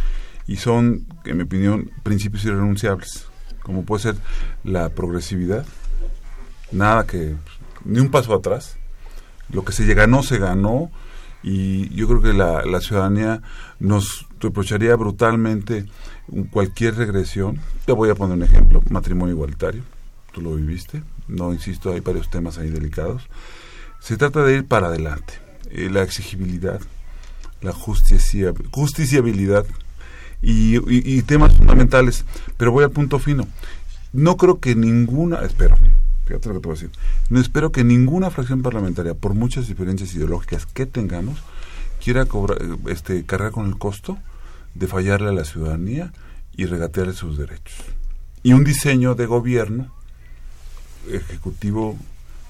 y 0.48 0.56
son, 0.56 1.06
en 1.26 1.38
mi 1.38 1.44
opinión, 1.44 1.92
principios 2.04 2.46
irrenunciables, 2.46 3.26
como 3.62 3.84
puede 3.84 4.02
ser 4.02 4.16
la 4.64 4.90
progresividad, 4.90 5.66
nada 6.72 7.06
que, 7.06 7.36
ni 7.86 8.00
un 8.00 8.10
paso 8.10 8.34
atrás, 8.34 8.78
lo 9.52 9.64
que 9.64 9.72
se 9.72 9.86
ganó, 9.94 10.24
se 10.24 10.40
ganó, 10.40 10.90
y 11.44 11.94
yo 11.96 12.08
creo 12.08 12.22
que 12.22 12.34
la, 12.34 12.66
la 12.66 12.82
ciudadanía 12.82 13.42
nos 13.80 14.26
reprocharía 14.40 14.96
brutalmente 14.96 15.86
cualquier 16.52 16.96
regresión. 16.96 17.60
Te 17.86 17.92
voy 17.92 18.10
a 18.10 18.16
poner 18.16 18.38
un 18.38 18.44
ejemplo, 18.44 18.82
matrimonio 18.90 19.36
igualitario, 19.36 19.84
tú 20.32 20.42
lo 20.42 20.56
viviste, 20.56 21.04
no 21.28 21.54
insisto, 21.54 21.92
hay 21.92 22.00
varios 22.00 22.30
temas 22.30 22.58
ahí 22.58 22.70
delicados. 22.70 23.24
Se 24.00 24.18
trata 24.18 24.44
de 24.44 24.56
ir 24.56 24.66
para 24.66 24.88
adelante, 24.88 25.34
eh, 25.72 25.90
la 25.90 26.04
exigibilidad, 26.04 26.80
la 27.62 27.74
justicia, 27.74 28.54
justiciabilidad 28.72 29.66
y, 30.42 31.22
temas 31.24 31.56
fundamentales. 31.56 32.26
Pero 32.58 32.72
voy 32.72 32.84
al 32.84 32.92
punto 32.92 33.20
fino. 33.20 33.48
No 34.14 34.38
creo 34.38 34.60
que 34.60 34.76
ninguna, 34.76 35.42
espero, 35.42 35.78
fíjate 36.26 36.50
lo 36.50 36.56
que 36.56 36.62
te 36.62 36.68
voy 36.68 36.78
a 36.78 36.82
decir, 36.82 36.92
no 37.30 37.40
espero 37.40 37.72
que 37.72 37.84
ninguna 37.84 38.32
fracción 38.32 38.62
parlamentaria, 38.62 39.14
por 39.14 39.34
muchas 39.34 39.68
diferencias 39.68 40.14
ideológicas 40.16 40.66
que 40.66 40.86
tengamos, 40.86 41.40
quiera 42.04 42.26
cobrar, 42.26 42.58
este, 42.88 43.24
cargar 43.26 43.52
con 43.52 43.68
el 43.68 43.78
costo 43.78 44.18
de 44.76 44.88
fallarle 44.88 45.30
a 45.30 45.34
la 45.34 45.46
ciudadanía 45.46 46.12
y 46.56 46.66
regatearle 46.66 47.14
sus 47.14 47.38
derechos. 47.38 47.76
Y 48.44 48.54
un 48.54 48.64
diseño 48.64 49.16
de 49.16 49.26
gobierno 49.26 49.92
ejecutivo, 51.10 51.98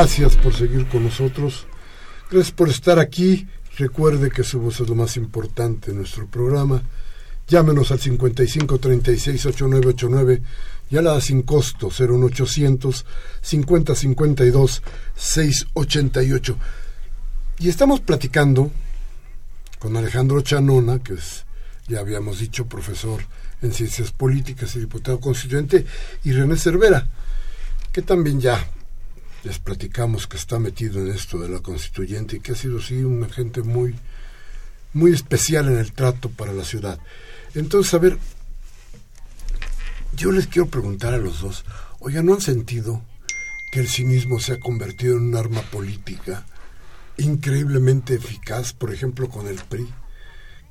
Gracias 0.00 0.34
por 0.36 0.54
seguir 0.54 0.86
con 0.88 1.04
nosotros. 1.04 1.66
Gracias 2.30 2.52
por 2.52 2.70
estar 2.70 2.98
aquí. 2.98 3.46
Recuerde 3.76 4.30
que 4.30 4.42
su 4.42 4.58
voz 4.58 4.80
es 4.80 4.88
lo 4.88 4.94
más 4.94 5.18
importante 5.18 5.90
en 5.90 5.98
nuestro 5.98 6.26
programa. 6.26 6.82
Llámenos 7.46 7.92
al 7.92 8.00
55 8.00 8.78
36 8.78 9.44
8989 9.44 10.42
y 10.90 10.96
a 10.96 11.02
la 11.02 11.20
sin 11.20 11.42
costo 11.42 11.90
01800 11.90 13.04
50 13.42 13.94
52 13.94 14.82
688. 15.16 16.56
Y 17.58 17.68
estamos 17.68 18.00
platicando 18.00 18.70
con 19.78 19.98
Alejandro 19.98 20.40
Chanona, 20.40 21.00
que 21.00 21.12
es, 21.12 21.44
ya 21.88 22.00
habíamos 22.00 22.38
dicho, 22.38 22.64
profesor 22.64 23.20
en 23.60 23.74
Ciencias 23.74 24.12
Políticas 24.12 24.74
y 24.76 24.80
diputado 24.80 25.20
constituyente, 25.20 25.84
y 26.24 26.32
René 26.32 26.56
Cervera, 26.56 27.06
que 27.92 28.00
también 28.00 28.40
ya 28.40 28.66
les 29.44 29.58
platicamos 29.58 30.26
que 30.26 30.36
está 30.36 30.58
metido 30.58 31.00
en 31.00 31.08
esto 31.08 31.38
de 31.38 31.48
la 31.48 31.60
constituyente 31.60 32.36
y 32.36 32.40
que 32.40 32.52
ha 32.52 32.56
sido 32.56 32.80
sí 32.80 33.02
un 33.02 33.24
agente 33.24 33.62
muy 33.62 33.94
muy 34.92 35.12
especial 35.12 35.68
en 35.68 35.78
el 35.78 35.92
trato 35.92 36.30
para 36.30 36.52
la 36.52 36.64
ciudad. 36.64 36.98
Entonces, 37.54 37.94
a 37.94 37.98
ver, 37.98 38.18
yo 40.16 40.32
les 40.32 40.46
quiero 40.46 40.68
preguntar 40.68 41.14
a 41.14 41.18
los 41.18 41.40
dos, 41.40 41.64
oiga, 42.00 42.22
¿no 42.22 42.34
han 42.34 42.40
sentido 42.40 43.02
que 43.70 43.80
el 43.80 43.88
cinismo 43.88 44.40
se 44.40 44.54
ha 44.54 44.60
convertido 44.60 45.16
en 45.16 45.28
un 45.28 45.36
arma 45.36 45.62
política 45.62 46.44
increíblemente 47.18 48.14
eficaz, 48.14 48.72
por 48.72 48.92
ejemplo, 48.92 49.28
con 49.28 49.46
el 49.46 49.56
PRI, 49.56 49.86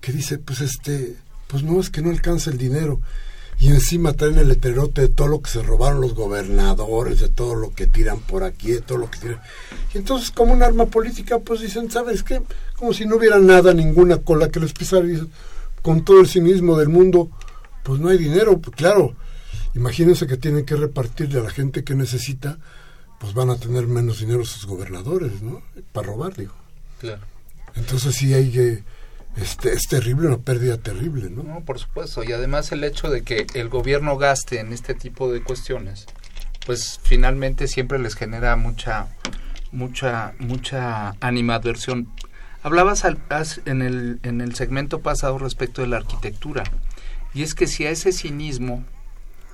que 0.02 0.12
dice, 0.12 0.38
pues 0.38 0.62
este, 0.62 1.16
pues 1.48 1.64
no 1.64 1.80
es 1.80 1.90
que 1.90 2.02
no 2.02 2.10
alcanza 2.10 2.50
el 2.50 2.58
dinero, 2.58 3.00
y 3.60 3.68
encima 3.68 4.14
traen 4.14 4.38
el 4.38 4.48
letrerote 4.48 5.02
de 5.02 5.10
todo 5.10 5.28
lo 5.28 5.42
que 5.42 5.52
se 5.52 5.62
robaron 5.62 6.00
los 6.00 6.16
gobernadores, 6.16 7.20
de 7.20 7.28
todo 7.28 7.56
lo 7.56 7.74
que 7.74 7.88
tiran 7.88 8.20
por 8.22 8.46
aquí, 8.46 8.72
de 8.72 8.82
todo 8.82 8.98
lo 8.98 9.12
que 9.12 9.20
tiran. 9.20 9.42
Y 9.94 9.98
entonces, 9.98 10.32
como 10.32 10.54
un 10.54 10.64
arma 10.64 10.86
política, 10.86 11.40
pues 11.40 11.60
dicen, 11.60 11.92
¿sabes 11.92 12.24
qué? 12.24 12.42
Como 12.78 12.94
si 12.94 13.06
no 13.06 13.18
hubiera 13.18 13.38
nada, 13.38 13.74
ninguna 13.74 14.20
cola 14.20 14.48
que 14.50 14.62
les 14.62 14.72
pisara. 14.72 15.06
Y 15.06 15.30
con 15.82 16.06
todo 16.06 16.22
el 16.22 16.28
cinismo 16.28 16.78
del 16.78 16.88
mundo, 16.88 17.30
pues 17.84 18.00
no 18.00 18.08
hay 18.08 18.18
dinero. 18.18 18.60
Pues 18.60 18.78
claro, 18.78 19.14
imagínense 19.76 20.26
que 20.26 20.38
tienen 20.38 20.64
que 20.64 20.78
repartirle 20.78 21.42
a 21.42 21.44
la 21.44 21.50
gente 21.50 21.84
que 21.84 21.96
necesita, 21.96 22.60
pues 23.20 23.34
van 23.34 23.50
a 23.50 23.58
tener 23.58 23.88
menos 23.88 24.20
dinero 24.20 24.46
sus 24.46 24.66
gobernadores, 24.68 25.42
¿no? 25.42 25.62
Para 25.92 26.08
robar, 26.08 26.34
digo. 26.34 26.54
Claro. 27.02 27.24
Entonces 27.76 28.16
sí 28.16 28.34
hay 28.34 28.52
que 28.52 28.84
este, 29.38 29.74
es 29.74 29.88
terrible, 29.88 30.28
una 30.28 30.40
pérdida 30.40 30.78
terrible, 30.78 31.30
¿no? 31.30 31.44
No, 31.44 31.62
por 31.62 31.80
supuesto. 31.80 32.24
Y 32.24 32.32
además 32.32 32.72
el 32.72 32.84
hecho 32.84 33.10
de 33.10 33.24
que 33.24 33.48
el 33.54 33.70
gobierno 33.70 34.18
gaste 34.18 34.60
en 34.60 34.74
este 34.74 34.94
tipo 34.94 35.32
de 35.32 35.42
cuestiones, 35.42 36.06
pues 36.66 37.00
finalmente 37.04 37.68
siempre 37.68 38.00
les 38.00 38.16
genera 38.16 38.56
mucha, 38.56 39.08
mucha, 39.72 40.34
mucha 40.40 41.16
animadversión 41.20 42.10
Hablabas 42.62 43.06
en, 43.66 43.82
el, 43.82 44.20
en 44.24 44.42
el 44.42 44.54
segmento 44.54 45.00
pasado 45.00 45.38
respecto 45.38 45.82
de 45.82 45.88
la 45.88 45.98
arquitectura, 45.98 46.66
y 47.34 47.44
es 47.44 47.56
que 47.56 47.68
si 47.68 47.86
a 47.86 47.90
ese 47.90 48.12
cinismo 48.12 48.84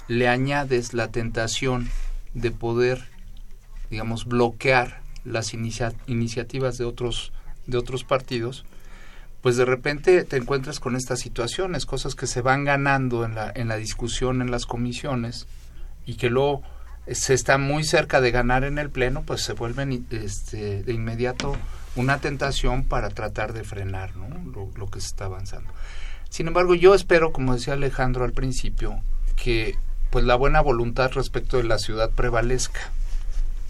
le 0.07 0.27
añades 0.27 0.95
la 0.95 1.11
tentación 1.11 1.87
de 2.33 2.49
poder, 2.49 3.07
digamos, 3.91 4.25
bloquear 4.25 5.01
las 5.23 5.53
iniciativas 5.53 6.79
de 6.79 6.85
otros, 6.85 7.31
de 7.67 7.77
otros 7.77 8.03
partidos, 8.03 8.65
pues 9.45 9.57
de 9.57 9.65
repente 9.65 10.23
te 10.23 10.37
encuentras 10.37 10.79
con 10.79 10.95
estas 10.95 11.19
situaciones, 11.19 11.85
cosas 11.85 12.15
que 12.15 12.25
se 12.25 12.41
van 12.41 12.63
ganando 12.63 13.23
en 13.25 13.35
la, 13.35 13.51
en 13.53 13.67
la 13.67 13.75
discusión 13.75 14.41
en 14.41 14.49
las 14.49 14.65
comisiones 14.65 15.45
y 16.07 16.15
que 16.15 16.31
luego 16.31 16.63
se 17.11 17.35
está 17.35 17.59
muy 17.59 17.83
cerca 17.83 18.21
de 18.21 18.31
ganar 18.31 18.63
en 18.63 18.79
el 18.79 18.89
pleno, 18.89 19.21
pues 19.21 19.43
se 19.43 19.53
vuelven 19.53 20.07
este, 20.09 20.81
de 20.81 20.91
inmediato 20.91 21.55
una 21.95 22.17
tentación 22.17 22.85
para 22.85 23.11
tratar 23.11 23.53
de 23.53 23.63
frenar 23.63 24.15
lo, 24.15 24.71
lo, 24.75 24.89
que 24.89 24.99
se 24.99 25.09
está 25.09 25.25
avanzando. 25.25 25.71
Sin 26.31 26.47
embargo, 26.47 26.73
yo 26.73 26.95
espero, 26.95 27.31
como 27.31 27.53
decía 27.53 27.73
Alejandro 27.73 28.25
al 28.25 28.33
principio, 28.33 28.99
que 29.35 29.75
pues 30.09 30.25
la 30.25 30.33
buena 30.33 30.61
voluntad 30.61 31.11
respecto 31.11 31.57
de 31.57 31.65
la 31.65 31.77
ciudad 31.77 32.09
prevalezca. 32.09 32.81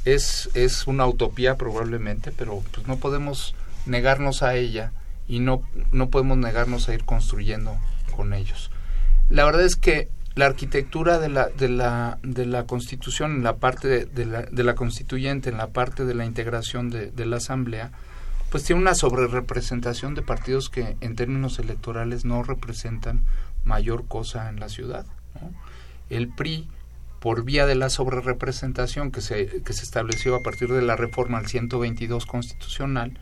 Es, 0.06 0.50
es 0.54 0.88
una 0.88 1.06
utopía 1.06 1.58
probablemente, 1.58 2.32
pero 2.32 2.64
pues 2.72 2.88
no 2.88 2.96
podemos 2.96 3.56
negarnos 3.86 4.42
a 4.42 4.56
ella 4.56 4.94
y 5.28 5.40
no, 5.40 5.62
no 5.92 6.10
podemos 6.10 6.38
negarnos 6.38 6.90
a 6.90 6.94
ir 6.94 7.04
construyendo 7.06 7.78
con 8.16 8.34
ellos. 8.34 8.72
La 9.30 9.46
verdad 9.46 9.64
es 9.64 9.76
que 9.76 10.10
la 10.36 10.46
arquitectura 10.48 11.18
de 11.18 11.30
la, 11.30 11.48
de 11.48 11.70
la, 11.70 12.20
de 12.22 12.46
la 12.46 12.66
constitución, 12.66 13.38
en 13.38 13.44
la 13.44 13.56
parte 13.56 14.06
de, 14.06 14.26
la, 14.26 14.42
de 14.44 14.64
la 14.64 14.76
constituyente, 14.76 15.50
en 15.50 15.58
la 15.58 15.68
parte 15.68 16.04
de 16.04 16.14
la 16.14 16.26
integración 16.26 16.90
de, 16.90 17.26
la 17.26 17.38
asamblea, 17.38 17.92
pues 18.52 18.66
tiene 18.66 18.82
una 18.82 18.96
sobrerepresentación 18.96 20.14
de 20.14 20.22
partidos 20.22 20.70
que 20.70 20.98
en 21.00 21.16
términos 21.16 21.58
electorales 21.58 22.26
no 22.26 22.44
representan 22.44 23.24
mayor 23.64 24.08
cosa 24.08 24.50
en 24.50 24.60
la 24.60 24.68
ciudad. 24.68 25.06
El 26.10 26.28
PRI, 26.28 26.68
por 27.20 27.44
vía 27.44 27.66
de 27.66 27.76
la 27.76 27.90
sobrerepresentación 27.90 29.12
que 29.12 29.22
se, 29.22 29.64
que 29.64 29.74
se 29.74 29.84
estableció 29.84 30.36
a 30.36 30.44
partir 30.44 30.72
de 30.72 30.82
la 30.82 30.98
reforma 30.98 31.38
al 31.38 31.48
122 31.48 32.26
constitucional, 32.26 33.18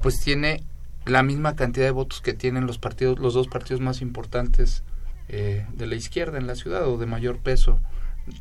pues 0.00 0.18
tiene 0.18 0.64
la 1.06 1.22
misma 1.22 1.56
cantidad 1.56 1.86
de 1.86 1.92
votos 1.92 2.20
que 2.20 2.34
tienen 2.34 2.66
los 2.66 2.78
partidos, 2.78 3.18
los 3.18 3.34
dos 3.34 3.48
partidos 3.48 3.80
más 3.80 4.02
importantes 4.02 4.82
eh, 5.28 5.66
de 5.74 5.86
la 5.86 5.94
izquierda 5.94 6.38
en 6.38 6.46
la 6.46 6.54
ciudad 6.54 6.86
o 6.88 6.96
de 6.98 7.06
mayor 7.06 7.38
peso 7.38 7.80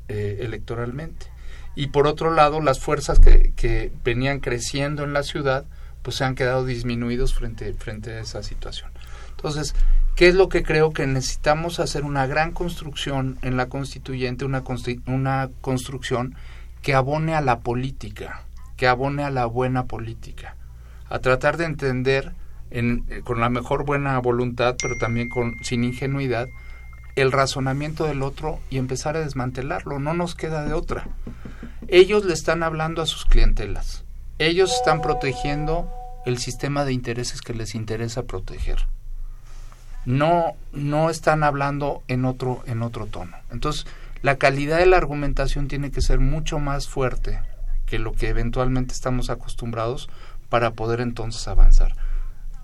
eh, 0.08 0.40
electoralmente. 0.42 1.28
Y 1.76 1.88
por 1.88 2.08
otro 2.08 2.34
lado, 2.34 2.60
las 2.60 2.80
fuerzas 2.80 3.20
que, 3.20 3.92
venían 4.04 4.40
creciendo 4.40 5.04
en 5.04 5.14
la 5.14 5.24
ciudad, 5.24 5.66
pues 6.02 6.18
se 6.18 6.24
han 6.24 6.34
quedado 6.34 6.66
disminuidos 6.66 7.34
frente, 7.34 7.74
frente 7.74 8.14
a 8.14 8.22
esa 8.22 8.42
situación. 8.42 8.90
Entonces, 9.30 9.76
¿qué 10.16 10.28
es 10.28 10.36
lo 10.36 10.50
que 10.50 10.64
creo 10.64 10.92
que 10.92 11.06
necesitamos 11.06 11.80
hacer? 11.80 12.04
Una 12.04 12.26
gran 12.26 12.52
construcción 12.52 13.38
en 13.44 13.58
la 13.58 13.68
constituyente, 13.68 14.44
una, 14.44 14.64
una 15.06 15.50
construcción 15.62 16.36
que 16.82 16.96
abone 16.96 17.36
a 17.36 17.42
la 17.42 17.60
política, 17.60 18.44
que 18.76 18.88
abone 18.88 19.24
a 19.24 19.30
la 19.30 19.46
buena 19.46 19.86
política, 19.86 20.56
a 21.10 21.20
tratar 21.20 21.58
de 21.58 21.66
entender 21.66 22.34
en, 22.72 23.06
eh, 23.10 23.22
con 23.24 23.40
la 23.40 23.50
mejor 23.50 23.86
buena 23.86 24.18
voluntad, 24.20 24.76
pero 24.82 24.96
también 24.98 25.30
con, 25.30 25.56
sin 25.64 25.84
ingenuidad, 25.84 26.48
el 27.16 27.32
razonamiento 27.32 28.06
del 28.06 28.22
otro 28.22 28.60
y 28.70 28.78
empezar 28.78 29.18
a 29.18 29.22
desmantelarlo. 29.22 30.00
No 30.00 30.14
nos 30.14 30.36
queda 30.36 30.66
de 30.66 30.74
otra. 30.74 31.08
Ellos 31.88 32.26
le 32.26 32.34
están 32.34 32.64
hablando 32.64 33.02
a 33.02 33.08
sus 33.08 33.26
clientelas. 33.26 34.04
Ellos 34.40 34.72
están 34.74 35.02
protegiendo 35.02 35.90
el 36.26 36.38
sistema 36.38 36.86
de 36.86 36.94
intereses 36.94 37.42
que 37.42 37.54
les 37.54 37.74
interesa 37.74 38.24
proteger. 38.24 38.86
No, 40.06 40.54
no 40.74 41.10
están 41.10 41.44
hablando 41.44 42.04
en 42.08 42.24
otro, 42.26 42.64
en 42.66 42.82
otro 42.82 43.08
tono. 43.08 43.36
Entonces, 43.52 43.88
la 44.22 44.38
calidad 44.38 44.78
de 44.78 44.86
la 44.86 44.98
argumentación 44.98 45.68
tiene 45.68 45.92
que 45.92 46.02
ser 46.02 46.20
mucho 46.20 46.60
más 46.60 46.88
fuerte 46.88 47.40
que 47.86 48.00
lo 48.00 48.14
que 48.14 48.30
eventualmente 48.30 48.94
estamos 48.94 49.30
acostumbrados 49.30 50.10
para 50.50 50.72
poder 50.72 51.02
entonces 51.02 51.48
avanzar 51.48 51.96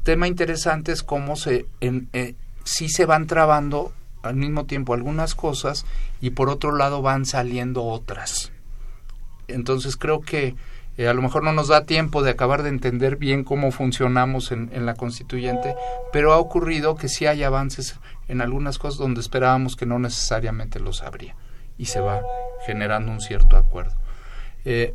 tema 0.03 0.27
interesante 0.27 0.91
es 0.91 1.03
cómo 1.03 1.35
se 1.35 1.65
en, 1.79 2.09
eh, 2.13 2.35
sí 2.63 2.89
se 2.89 3.05
van 3.05 3.27
trabando 3.27 3.93
al 4.21 4.35
mismo 4.35 4.65
tiempo 4.65 4.93
algunas 4.93 5.35
cosas 5.35 5.85
y 6.21 6.31
por 6.31 6.49
otro 6.49 6.75
lado 6.75 7.01
van 7.01 7.25
saliendo 7.25 7.83
otras. 7.83 8.51
Entonces 9.47 9.97
creo 9.97 10.21
que 10.21 10.55
eh, 10.97 11.07
a 11.07 11.13
lo 11.13 11.21
mejor 11.21 11.43
no 11.43 11.53
nos 11.53 11.67
da 11.67 11.85
tiempo 11.85 12.21
de 12.21 12.31
acabar 12.31 12.63
de 12.63 12.69
entender 12.69 13.17
bien 13.17 13.43
cómo 13.43 13.71
funcionamos 13.71 14.51
en, 14.51 14.85
la 14.85 14.93
constituyente, 14.93 15.75
pero 16.11 16.33
ha 16.33 16.37
ocurrido 16.37 16.95
que 16.95 17.09
sí 17.09 17.25
hay 17.25 17.43
avances 17.43 17.99
en 18.27 18.41
algunas 18.41 18.77
cosas 18.77 18.99
donde 18.99 19.19
esperábamos 19.19 19.75
que 19.75 19.85
no 19.85 19.99
necesariamente 19.99 20.79
los 20.79 21.01
habría 21.01 21.35
y 21.77 21.85
se 21.85 21.99
va 21.99 22.21
generando 22.65 23.11
un 23.11 23.21
cierto 23.21 23.57
acuerdo. 23.57 23.95
Eh, 24.65 24.93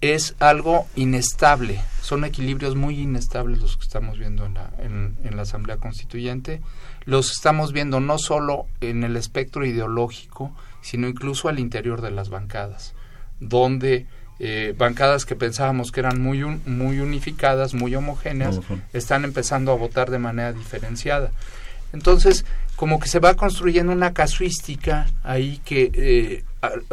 es 0.00 0.34
algo 0.38 0.86
inestable, 0.94 1.80
son 2.02 2.24
equilibrios 2.24 2.76
muy 2.76 3.00
inestables 3.00 3.60
los 3.60 3.76
que 3.76 3.84
estamos 3.84 4.18
viendo 4.18 4.44
en 4.44 4.54
la, 4.54 4.70
en, 4.78 5.36
la 5.36 5.42
Asamblea 5.42 5.78
Constituyente, 5.78 6.60
los 7.04 7.32
estamos 7.32 7.72
viendo 7.72 8.00
no 8.00 8.18
solo 8.18 8.66
en 8.80 9.04
el 9.04 9.16
espectro 9.16 9.64
ideológico, 9.64 10.52
sino 10.82 11.08
incluso 11.08 11.48
al 11.48 11.58
interior 11.58 12.02
de 12.02 12.10
las 12.10 12.28
bancadas, 12.28 12.94
donde 13.40 14.06
eh, 14.38 14.74
bancadas 14.76 15.24
que 15.24 15.34
pensábamos 15.34 15.92
que 15.92 16.00
eran 16.00 16.20
muy, 16.20 16.44
muy 16.66 17.00
unificadas, 17.00 17.72
muy 17.74 17.94
homogéneas, 17.94 18.60
están 18.92 19.24
empezando 19.24 19.72
a 19.72 19.76
votar 19.76 20.10
de 20.10 20.18
manera 20.18 20.52
diferenciada. 20.52 21.30
Entonces, 21.92 22.44
como 22.76 23.00
que 23.00 23.08
se 23.08 23.18
va 23.18 23.34
construyendo 23.34 23.92
una 23.92 24.12
casuística 24.12 25.06
ahí 25.24 25.60
que 25.64 25.90
eh, 25.94 26.44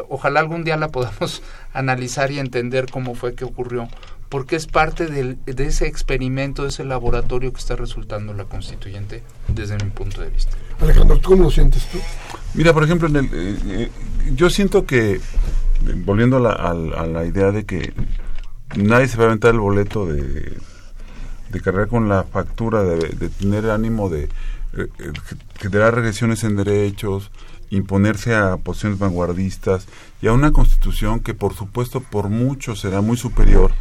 ojalá 0.09 0.39
algún 0.39 0.63
día 0.63 0.77
la 0.77 0.87
podamos 0.87 1.43
analizar 1.73 2.31
y 2.31 2.39
entender 2.39 2.89
cómo 2.89 3.15
fue 3.15 3.35
que 3.35 3.45
ocurrió, 3.45 3.89
porque 4.29 4.55
es 4.55 4.65
parte 4.65 5.05
de 5.07 5.37
ese 5.65 5.87
experimento, 5.87 6.63
de 6.63 6.69
ese 6.69 6.85
laboratorio 6.85 7.51
que 7.51 7.59
está 7.59 7.75
resultando 7.75 8.33
la 8.33 8.45
constituyente 8.45 9.21
desde 9.49 9.75
mi 9.75 9.91
punto 9.91 10.21
de 10.21 10.29
vista. 10.29 10.57
Alejandro, 10.79 11.19
¿cómo 11.21 11.43
lo 11.43 11.51
sientes 11.51 11.85
tú? 11.87 11.99
Mira, 12.53 12.73
por 12.73 12.83
ejemplo, 12.83 13.07
en 13.09 13.15
el, 13.17 13.25
eh, 13.25 13.57
eh, 13.67 13.91
yo 14.33 14.49
siento 14.49 14.85
que, 14.85 15.19
volviendo 16.05 16.37
a 16.37 16.73
la, 16.73 17.25
idea 17.25 17.51
de 17.51 17.65
que 17.65 17.93
nadie 18.75 19.07
se 19.07 19.17
va 19.17 19.25
a 19.25 19.27
aventar 19.27 19.53
el 19.53 19.59
boleto 19.59 20.05
de, 20.05 20.57
de 21.49 21.61
cargar 21.61 21.87
con 21.87 22.09
la 22.09 22.23
factura, 22.23 22.83
de, 22.83 23.09
de 23.09 23.29
tener 23.29 23.69
ánimo 23.69 24.09
de 24.09 24.29
eh, 24.75 24.87
generar 25.59 25.95
regresiones 25.95 26.43
en 26.43 26.55
derechos, 26.55 27.31
imponerse 27.69 28.35
a 28.35 28.57
posiciones 28.57 28.99
vanguardistas 28.99 29.87
y 30.21 30.27
a 30.27 30.33
una 30.33 30.51
constitución 30.51 31.19
que 31.19 31.33
por 31.33 31.55
supuesto 31.55 32.01
por 32.01 32.29
mucho 32.29 32.75
será 32.75 33.01
muy 33.01 33.17
superior 33.17 33.71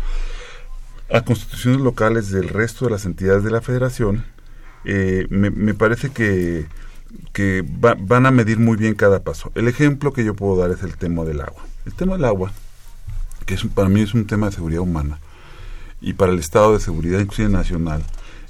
a 1.12 1.22
constituciones 1.22 1.80
locales 1.80 2.30
del 2.30 2.48
resto 2.48 2.86
de 2.86 2.90
las 2.90 3.04
entidades 3.04 3.44
de 3.44 3.50
la 3.50 3.60
federación, 3.60 4.24
eh, 4.84 5.26
me, 5.28 5.74
parece 5.74 6.10
que, 6.10 6.66
que 7.32 7.62
van 7.66 8.26
a 8.26 8.30
medir 8.30 8.58
muy 8.58 8.76
bien 8.76 8.94
cada 8.94 9.20
paso. 9.20 9.52
El 9.54 9.68
ejemplo 9.68 10.12
que 10.12 10.24
yo 10.24 10.34
puedo 10.34 10.56
dar 10.56 10.70
es 10.70 10.82
el 10.82 10.96
tema 10.96 11.24
del 11.24 11.40
agua. 11.42 11.62
El 11.84 11.92
tema 11.92 12.14
del 12.14 12.24
agua, 12.24 12.52
que 13.44 13.56
para 13.74 13.88
mí 13.88 14.00
es 14.00 14.14
un 14.14 14.26
tema 14.26 14.46
de 14.46 14.52
seguridad 14.52 14.82
humana 14.82 15.18
y 16.00 16.14
para 16.14 16.32
el 16.32 16.38
estado 16.38 16.72
de 16.72 16.80
seguridad 16.80 17.20
inclusive 17.20 17.48
nacional, 17.48 18.02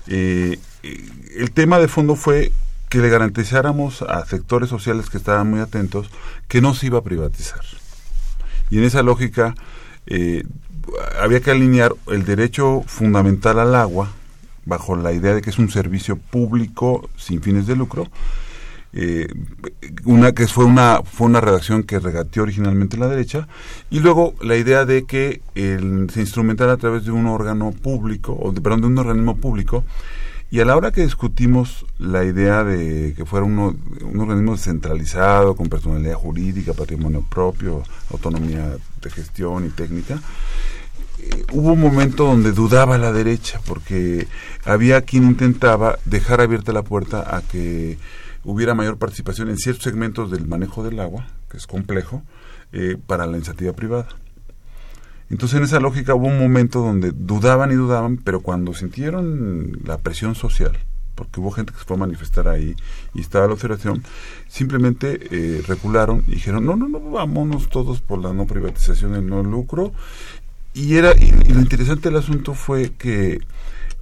eh, 0.07 0.59
el 0.83 1.51
tema 1.53 1.79
de 1.79 1.89
fondo 1.89 2.17
fue 2.17 2.53
que 2.89 2.99
le 2.99 3.09
garantizáramos 3.09 4.03
a 4.03 4.27
sectores 4.27 4.69
sociales 4.69 5.09
que 5.09 5.17
estaban 5.17 5.49
muy 5.49 5.61
atentos 5.61 6.11
que 6.47 6.61
no 6.61 6.75
se 6.75 6.87
iba 6.87 6.99
a 6.99 7.03
privatizar. 7.03 7.63
Y 8.69 8.79
en 8.79 8.85
esa 8.85 9.03
lógica 9.03 9.55
eh, 10.07 10.45
había 11.21 11.41
que 11.41 11.51
alinear 11.51 11.95
el 12.09 12.25
derecho 12.25 12.83
fundamental 12.87 13.59
al 13.59 13.75
agua 13.75 14.13
bajo 14.65 14.97
la 14.97 15.13
idea 15.13 15.35
de 15.35 15.43
que 15.43 15.51
es 15.51 15.59
un 15.59 15.71
servicio 15.71 16.17
público 16.17 17.09
sin 17.17 17.41
fines 17.41 17.67
de 17.67 17.77
lucro. 17.77 18.09
Eh, 18.93 19.27
una 20.05 20.33
que 20.33 20.47
fue 20.47 20.67
una 20.67 21.01
fue 21.03 21.27
una 21.27 21.41
redacción 21.41 21.85
que 21.85 21.99
regateó 21.99 22.43
originalmente 22.43 22.99
la 22.99 23.09
derecha 23.09 23.49
y 23.89 24.01
luego 24.01 24.35
la 24.43 24.57
idea 24.57 24.85
de 24.85 25.07
que 25.07 25.41
se 25.55 26.21
instrumentara 26.21 26.75
a 26.75 26.77
través 26.77 27.07
de 27.07 27.11
un 27.11 27.27
órgano 27.27 27.73
público 27.73 28.37
o 28.39 28.53
de, 28.53 28.61
perdón 28.61 28.83
de 28.83 28.87
un 28.89 28.99
organismo 28.99 29.39
público 29.39 29.83
y 30.53 30.61
a 30.61 30.67
la 30.67 30.77
hora 30.77 30.93
que 30.93 31.01
discutimos 31.01 31.87
la 31.99 32.25
idea 32.25 32.63
de 32.63 33.15
que 33.17 33.25
fuera 33.25 33.47
un 33.47 34.21
organismo 34.21 34.53
descentralizado, 34.53 35.57
con 35.57 35.71
personalidad 35.71 36.17
jurídica, 36.17 36.75
patrimonio 36.75 37.25
propio, 37.27 37.83
autonomía 38.11 38.77
de 39.01 39.11
gestión 39.11 39.65
y 39.65 39.71
técnica, 39.71 40.21
eh, 41.21 41.47
hubo 41.53 41.73
un 41.73 41.81
momento 41.81 42.27
donde 42.27 42.53
dudaba 42.53 42.99
la 42.99 43.13
derecha, 43.13 43.63
porque 43.65 44.29
había 44.67 45.01
quien 45.01 45.25
intentaba 45.25 45.99
dejar 46.05 46.43
abierta 46.43 46.75
la 46.75 46.83
puerta 46.83 47.35
a 47.35 47.41
que 47.41 47.97
hubiera 48.45 48.75
mayor 48.75 48.99
participación 48.99 49.49
en 49.49 49.57
ciertos 49.57 49.85
segmentos 49.85 50.31
del 50.31 50.47
manejo 50.47 50.85
del 50.85 51.01
agua, 51.01 51.29
que 51.51 51.57
es 51.57 51.67
complejo, 51.67 52.25
eh, 52.73 52.99
para 53.07 53.25
la 53.25 53.39
iniciativa 53.39 53.73
privada. 53.73 54.07
Entonces 55.33 55.57
en 55.57 55.65
esa 55.65 55.81
lógica 55.81 56.15
hubo 56.15 56.27
un 56.27 56.39
momento 56.39 56.81
donde 56.81 57.11
dudaban 57.11 57.73
y 57.73 57.75
dudaban, 57.75 58.19
pero 58.19 58.41
cuando 58.41 58.75
sintieron 58.75 59.79
la 59.83 59.97
presión 59.97 60.35
social, 60.35 60.79
porque 61.15 61.41
hubo 61.41 61.51
gente 61.51 61.73
que 61.73 61.79
se 61.79 61.87
fue 61.87 61.97
a 61.97 62.01
manifestar 62.01 62.49
ahí 62.49 62.77
y 63.15 63.23
estaba 63.23 63.47
la 63.47 63.55
observación, 63.55 64.05
simplemente 64.47 65.21
eh, 65.31 65.63
recularon 65.67 66.23
y 66.29 66.33
dijeron, 66.33 66.67
no, 66.67 66.77
no, 66.77 66.87
no, 66.87 67.01
vámonos 67.01 67.71
todos 67.71 68.03
por 68.03 68.19
la 68.19 68.35
no 68.35 68.47
privatización, 68.47 69.15
el 69.15 69.27
no 69.27 69.43
lucro. 69.43 69.95
Y, 70.75 70.97
era, 70.97 71.13
y, 71.17 71.31
lo 71.51 71.61
interesante 71.61 72.11
del 72.11 72.19
asunto 72.19 72.53
fue 72.53 72.93
que 72.93 73.41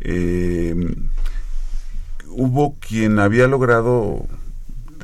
eh, 0.01 0.97
hubo 2.27 2.75
quien 2.81 3.21
había 3.21 3.47
logrado, 3.47 4.27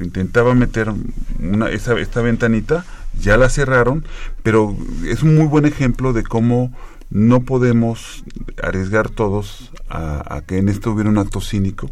intentaba 0.01 0.57
meter 0.57 0.93
una, 1.39 1.69
esta 1.71 2.21
ventanita, 2.21 2.85
ya 3.21 3.37
la 3.37 3.49
cerraron, 3.49 4.05
pero 4.43 4.77
es 5.07 5.23
un 5.23 5.37
muy 5.37 5.47
buen 5.47 5.67
ejemplo 5.67 6.13
de 6.13 6.23
cómo 6.23 6.73
no 7.11 7.41
podemos 7.41 8.25
arriesgar 8.63 9.11
todos 9.11 9.73
a, 9.89 10.43
que 10.47 10.59
en 10.59 10.69
esto 10.69 10.93
hubiera 10.93 11.11
un 11.11 11.19
acto 11.19 11.41
cínico, 11.41 11.89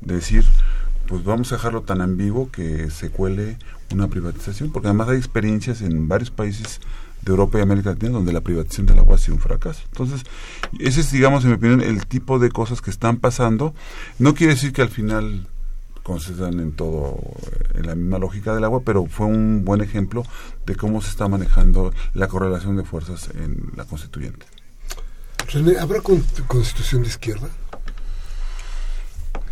de 0.00 0.16
decir, 0.16 0.44
pues 1.06 1.24
vamos 1.24 1.52
a 1.52 1.56
dejarlo 1.56 1.82
tan 1.82 2.00
ambiguo 2.00 2.50
que 2.50 2.90
se 2.90 3.10
cuele 3.10 3.58
una 3.92 4.08
privatización, 4.08 4.70
porque 4.72 4.88
además 4.88 5.08
hay 5.08 5.18
experiencias 5.18 5.82
en 5.82 6.08
varios 6.08 6.30
países 6.30 6.80
de 7.22 7.30
Europa 7.30 7.58
y 7.58 7.62
América 7.62 7.90
Latina 7.90 8.12
donde 8.12 8.32
la 8.32 8.40
privatización 8.40 8.86
del 8.86 8.98
agua 8.98 9.16
ha 9.16 9.18
sido 9.18 9.34
un 9.34 9.40
fracaso. 9.40 9.82
Entonces, 9.92 10.22
ese 10.78 11.00
es, 11.00 11.12
digamos, 11.12 11.44
en 11.44 11.50
mi 11.50 11.56
opinión, 11.56 11.80
el 11.80 12.06
tipo 12.06 12.38
de 12.38 12.50
cosas 12.50 12.82
que 12.82 12.90
están 12.90 13.18
pasando. 13.18 13.74
No 14.18 14.34
quiere 14.34 14.54
decir 14.54 14.72
que 14.72 14.82
al 14.82 14.88
final 14.88 15.46
concedan 16.06 16.60
en 16.60 16.70
todo, 16.70 17.18
en 17.74 17.84
la 17.84 17.96
misma 17.96 18.20
lógica 18.20 18.54
del 18.54 18.62
agua, 18.62 18.82
pero 18.84 19.06
fue 19.06 19.26
un 19.26 19.64
buen 19.64 19.80
ejemplo 19.80 20.22
de 20.64 20.76
cómo 20.76 21.02
se 21.02 21.10
está 21.10 21.26
manejando 21.26 21.92
la 22.14 22.28
correlación 22.28 22.76
de 22.76 22.84
fuerzas 22.84 23.28
en 23.34 23.72
la 23.74 23.86
constituyente. 23.86 24.46
René, 25.52 25.80
¿habrá 25.80 26.00
constitución 26.00 27.02
de 27.02 27.08
izquierda? 27.08 27.48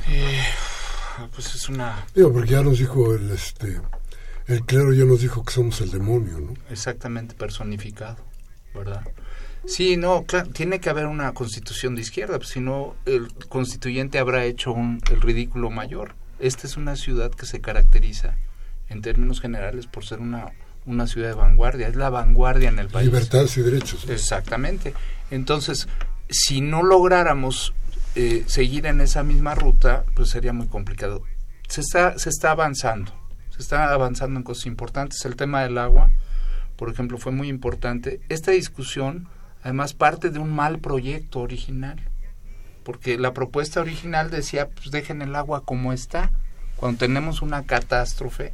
Eh, 0.09 0.45
pues 1.35 1.57
es 1.57 1.69
una... 1.69 2.07
Digo, 2.15 2.33
porque 2.33 2.53
ya 2.53 2.63
nos 2.63 2.79
dijo 2.79 3.17
el, 3.17 3.33
este, 3.33 3.81
el 4.47 4.65
clero, 4.65 4.93
ya 4.93 5.07
nos 5.07 5.23
dijo 5.23 5.45
que 5.45 5.53
somos 5.53 5.81
el 5.81 5.91
demonio, 5.91 6.39
¿no? 6.39 6.55
Exactamente 6.71 7.35
personificado, 7.35 8.19
¿verdad? 8.73 9.03
Sí, 9.67 9.97
no, 9.97 10.23
claro, 10.23 10.51
tiene 10.51 10.79
que 10.79 10.89
haber 10.89 11.07
una 11.07 11.33
constitución 11.33 11.97
de 11.97 12.03
izquierda, 12.03 12.39
pues, 12.39 12.51
si 12.51 12.61
no 12.61 12.95
el 13.07 13.35
constituyente 13.49 14.21
habrá 14.21 14.45
hecho 14.45 14.73
un, 14.73 15.01
el 15.11 15.21
ridículo 15.21 15.69
mayor. 15.71 16.15
Esta 16.39 16.67
es 16.67 16.77
una 16.77 16.97
ciudad 16.97 17.31
que 17.31 17.47
se 17.47 17.61
caracteriza, 17.61 18.37
en 18.89 19.03
términos 19.03 19.41
generales, 19.41 19.87
por 19.87 20.05
ser 20.05 20.21
una, 20.21 20.53
una 20.87 21.07
ciudad 21.07 21.29
de 21.29 21.35
vanguardia. 21.35 21.89
Es 21.89 21.97
la 21.97 22.11
vanguardia 22.11 22.69
en 22.69 22.79
el 22.79 22.89
país. 22.89 23.07
Libertades 23.07 23.57
y 23.57 23.63
derechos. 23.63 24.09
Exactamente. 24.09 24.95
Entonces, 25.31 25.89
si 26.29 26.61
no 26.61 26.83
lográramos 26.83 27.75
eh, 28.15 28.45
seguir 28.47 28.87
en 28.87 29.01
esa 29.01 29.23
misma 29.23 29.55
ruta, 29.55 30.05
pues 30.15 30.31
sería 30.31 30.53
muy 30.53 30.67
complicado. 30.67 31.23
Se 31.69 31.81
está, 31.81 32.19
se 32.19 32.29
está 32.29 32.51
avanzando, 32.51 33.13
se 33.51 33.63
está 33.63 33.93
avanzando 33.93 34.39
en 34.39 34.45
cosas 34.45 34.67
importantes. 34.67 35.25
El 35.25 35.37
tema 35.37 35.63
del 35.63 35.79
agua, 35.79 36.11
por 36.77 36.91
ejemplo, 36.91 37.19
fue 37.19 37.33
muy 37.33 37.49
importante. 37.49 38.21
Esta 38.29 38.51
discusión, 38.51 39.29
además, 39.63 39.95
parte 39.95 40.31
de 40.31 40.39
un 40.39 40.53
mal 40.53 40.79
proyecto 40.79 41.41
original 41.41 42.01
porque 42.85 43.19
la 43.19 43.33
propuesta 43.33 43.81
original 43.81 44.31
decía, 44.31 44.69
pues 44.69 44.91
dejen 44.91 45.23
el 45.23 45.35
agua 45.35 45.65
como 45.65 45.93
está, 45.93 46.31
cuando 46.77 46.99
tenemos 46.99 47.43
una 47.43 47.65
catástrofe 47.65 48.53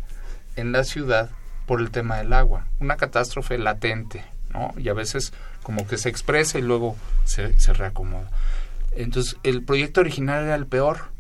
en 0.56 0.72
la 0.72 0.84
ciudad 0.84 1.30
por 1.66 1.80
el 1.80 1.90
tema 1.90 2.18
del 2.18 2.32
agua, 2.32 2.66
una 2.80 2.96
catástrofe 2.96 3.58
latente, 3.58 4.24
¿no? 4.52 4.72
Y 4.76 4.88
a 4.88 4.94
veces 4.94 5.32
como 5.62 5.86
que 5.86 5.98
se 5.98 6.08
expresa 6.08 6.58
y 6.58 6.62
luego 6.62 6.96
se, 7.24 7.58
se 7.60 7.72
reacomoda. 7.72 8.30
Entonces, 8.92 9.36
el 9.42 9.62
proyecto 9.62 10.00
original 10.00 10.44
era 10.44 10.54
el 10.54 10.66
peor. 10.66 11.10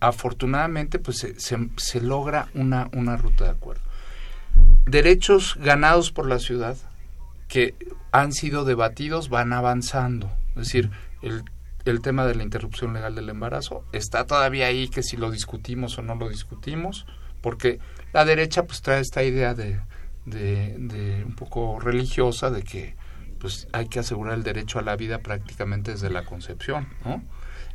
Afortunadamente, 0.00 0.98
pues 0.98 1.18
se, 1.18 1.38
se, 1.38 2.00
logra 2.00 2.48
una, 2.54 2.88
una 2.92 3.16
ruta 3.16 3.44
de 3.44 3.50
acuerdo. 3.50 3.82
Derechos 4.86 5.56
ganados 5.60 6.10
por 6.10 6.26
la 6.26 6.38
ciudad 6.38 6.76
que 7.48 7.74
han 8.10 8.32
sido 8.32 8.64
debatidos 8.64 9.28
van 9.28 9.52
avanzando. 9.52 10.30
Es 10.50 10.66
decir, 10.66 10.90
el 11.22 11.44
el 11.84 12.00
tema 12.00 12.26
de 12.26 12.34
la 12.34 12.42
interrupción 12.42 12.92
legal 12.92 13.14
del 13.14 13.28
embarazo. 13.28 13.84
Está 13.92 14.26
todavía 14.26 14.66
ahí 14.66 14.88
que 14.88 15.02
si 15.02 15.16
lo 15.16 15.30
discutimos 15.30 15.98
o 15.98 16.02
no 16.02 16.14
lo 16.14 16.28
discutimos 16.28 17.06
porque 17.40 17.78
la 18.12 18.24
derecha 18.24 18.64
pues 18.64 18.82
trae 18.82 19.00
esta 19.00 19.22
idea 19.22 19.54
de, 19.54 19.80
un 21.24 21.34
poco 21.34 21.80
religiosa 21.80 22.50
de 22.50 22.62
que 22.62 22.94
pues 23.38 23.68
hay 23.72 23.88
que 23.88 24.00
asegurar 24.00 24.34
el 24.34 24.42
derecho 24.42 24.78
a 24.78 24.82
la 24.82 24.96
vida 24.96 25.18
prácticamente 25.18 25.92
desde 25.92 26.10
la 26.10 26.26
concepción 26.26 26.88
¿no? 27.06 27.22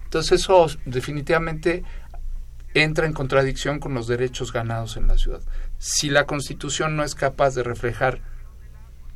entonces 0.03 0.41
eso 0.41 0.67
definitivamente 0.85 1.83
entra 2.75 3.07
en 3.07 3.13
contradicción 3.13 3.79
con 3.79 3.95
los 3.95 4.05
derechos 4.05 4.51
ganados 4.51 4.97
en 4.97 5.07
la 5.07 5.17
ciudad. 5.17 5.41
Si 5.77 6.09
la 6.09 6.25
constitución 6.25 6.97
no 6.97 7.03
es 7.03 7.15
capaz 7.15 7.55
de 7.55 7.63
reflejar 7.63 8.19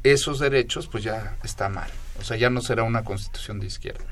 esos 0.04 0.40
derechos 0.40 0.88
pues 0.88 1.04
ya 1.04 1.38
está 1.44 1.68
mal. 1.68 1.90
O 2.20 2.24
sea 2.24 2.38
ya 2.38 2.50
no 2.50 2.62
será 2.62 2.84
una 2.84 3.04
constitución 3.04 3.60
de 3.60 3.68
izquierda 3.68 4.04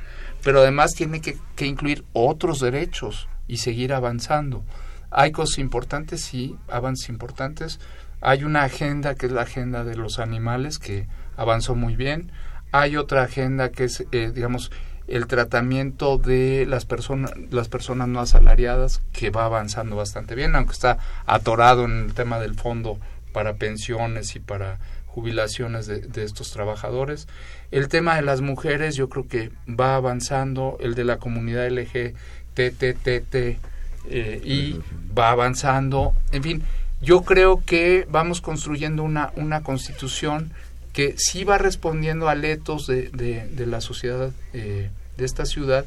pero 0.47 0.61
además 0.61 0.93
tiene 0.93 1.19
que, 1.19 1.37
incluir 1.65 2.05
otros 2.13 2.61
derechos 2.61 3.27
y 3.49 3.57
seguir 3.57 3.91
avanzando. 3.91 4.63
Hay 5.11 5.33
cosas 5.33 5.57
importantes, 5.57 6.21
sí, 6.21 6.55
avances 6.69 7.09
importantes. 7.09 7.81
Hay 8.21 8.45
una 8.45 8.63
agenda 8.63 9.15
que 9.15 9.25
es 9.25 9.33
la 9.33 9.41
agenda 9.41 9.83
de 9.83 9.97
los 9.97 10.19
animales 10.19 10.79
que 10.79 11.05
avanzó 11.35 11.75
muy 11.75 11.97
bien. 11.97 12.31
Hay 12.71 12.95
otra 12.95 13.23
agenda 13.23 13.71
que 13.71 13.83
es, 13.83 14.05
eh, 14.13 14.31
digamos, 14.33 14.71
el 15.09 15.27
tratamiento 15.27 16.17
de 16.17 16.65
las 16.65 16.85
personas 16.85 17.33
las 17.51 17.67
personas 17.67 18.07
no 18.07 18.21
asalariadas 18.21 19.01
que 19.11 19.31
va 19.31 19.43
avanzando 19.43 19.97
bastante 19.97 20.33
bien, 20.33 20.55
aunque 20.55 20.71
está 20.71 20.97
atorado 21.25 21.83
en 21.83 22.05
el 22.05 22.13
tema 22.13 22.39
del 22.39 22.55
fondo 22.55 22.99
para 23.33 23.55
pensiones 23.55 24.33
y 24.37 24.39
para 24.39 24.79
jubilaciones 25.07 25.87
de, 25.87 25.99
de 25.99 26.23
estos 26.23 26.51
trabajadores. 26.51 27.27
El 27.72 27.89
tema 27.89 28.15
de 28.15 28.22
las 28.22 28.41
mujeres 28.41 28.95
yo 28.95 29.09
creo 29.09 29.28
que 29.28 29.51
va 29.68 29.95
avanzando, 29.95 30.78
el 30.80 30.95
de 30.95 31.03
la 31.03 31.18
comunidad 31.18 31.68
LGTTT 31.70 33.36
eh, 33.36 34.41
y 34.43 34.80
va 35.18 35.32
avanzando. 35.32 36.13
En 36.32 36.43
fin, 36.43 36.63
yo 37.01 37.24
creo 37.24 37.63
que 37.65 38.07
vamos 38.09 38.39
construyendo 38.39 39.03
una, 39.03 39.32
una 39.36 39.63
constitución 39.63 40.51
que 40.93 41.15
sí 41.18 41.43
va 41.43 41.57
respondiendo 41.57 42.30
a 42.30 42.36
letos 42.36 42.88
de, 42.88 43.09
de, 43.09 43.65
la 43.68 43.82
sociedad 43.82 44.32
eh, 44.53 44.89
de 45.18 45.26
esta 45.26 45.45
ciudad, 45.45 45.86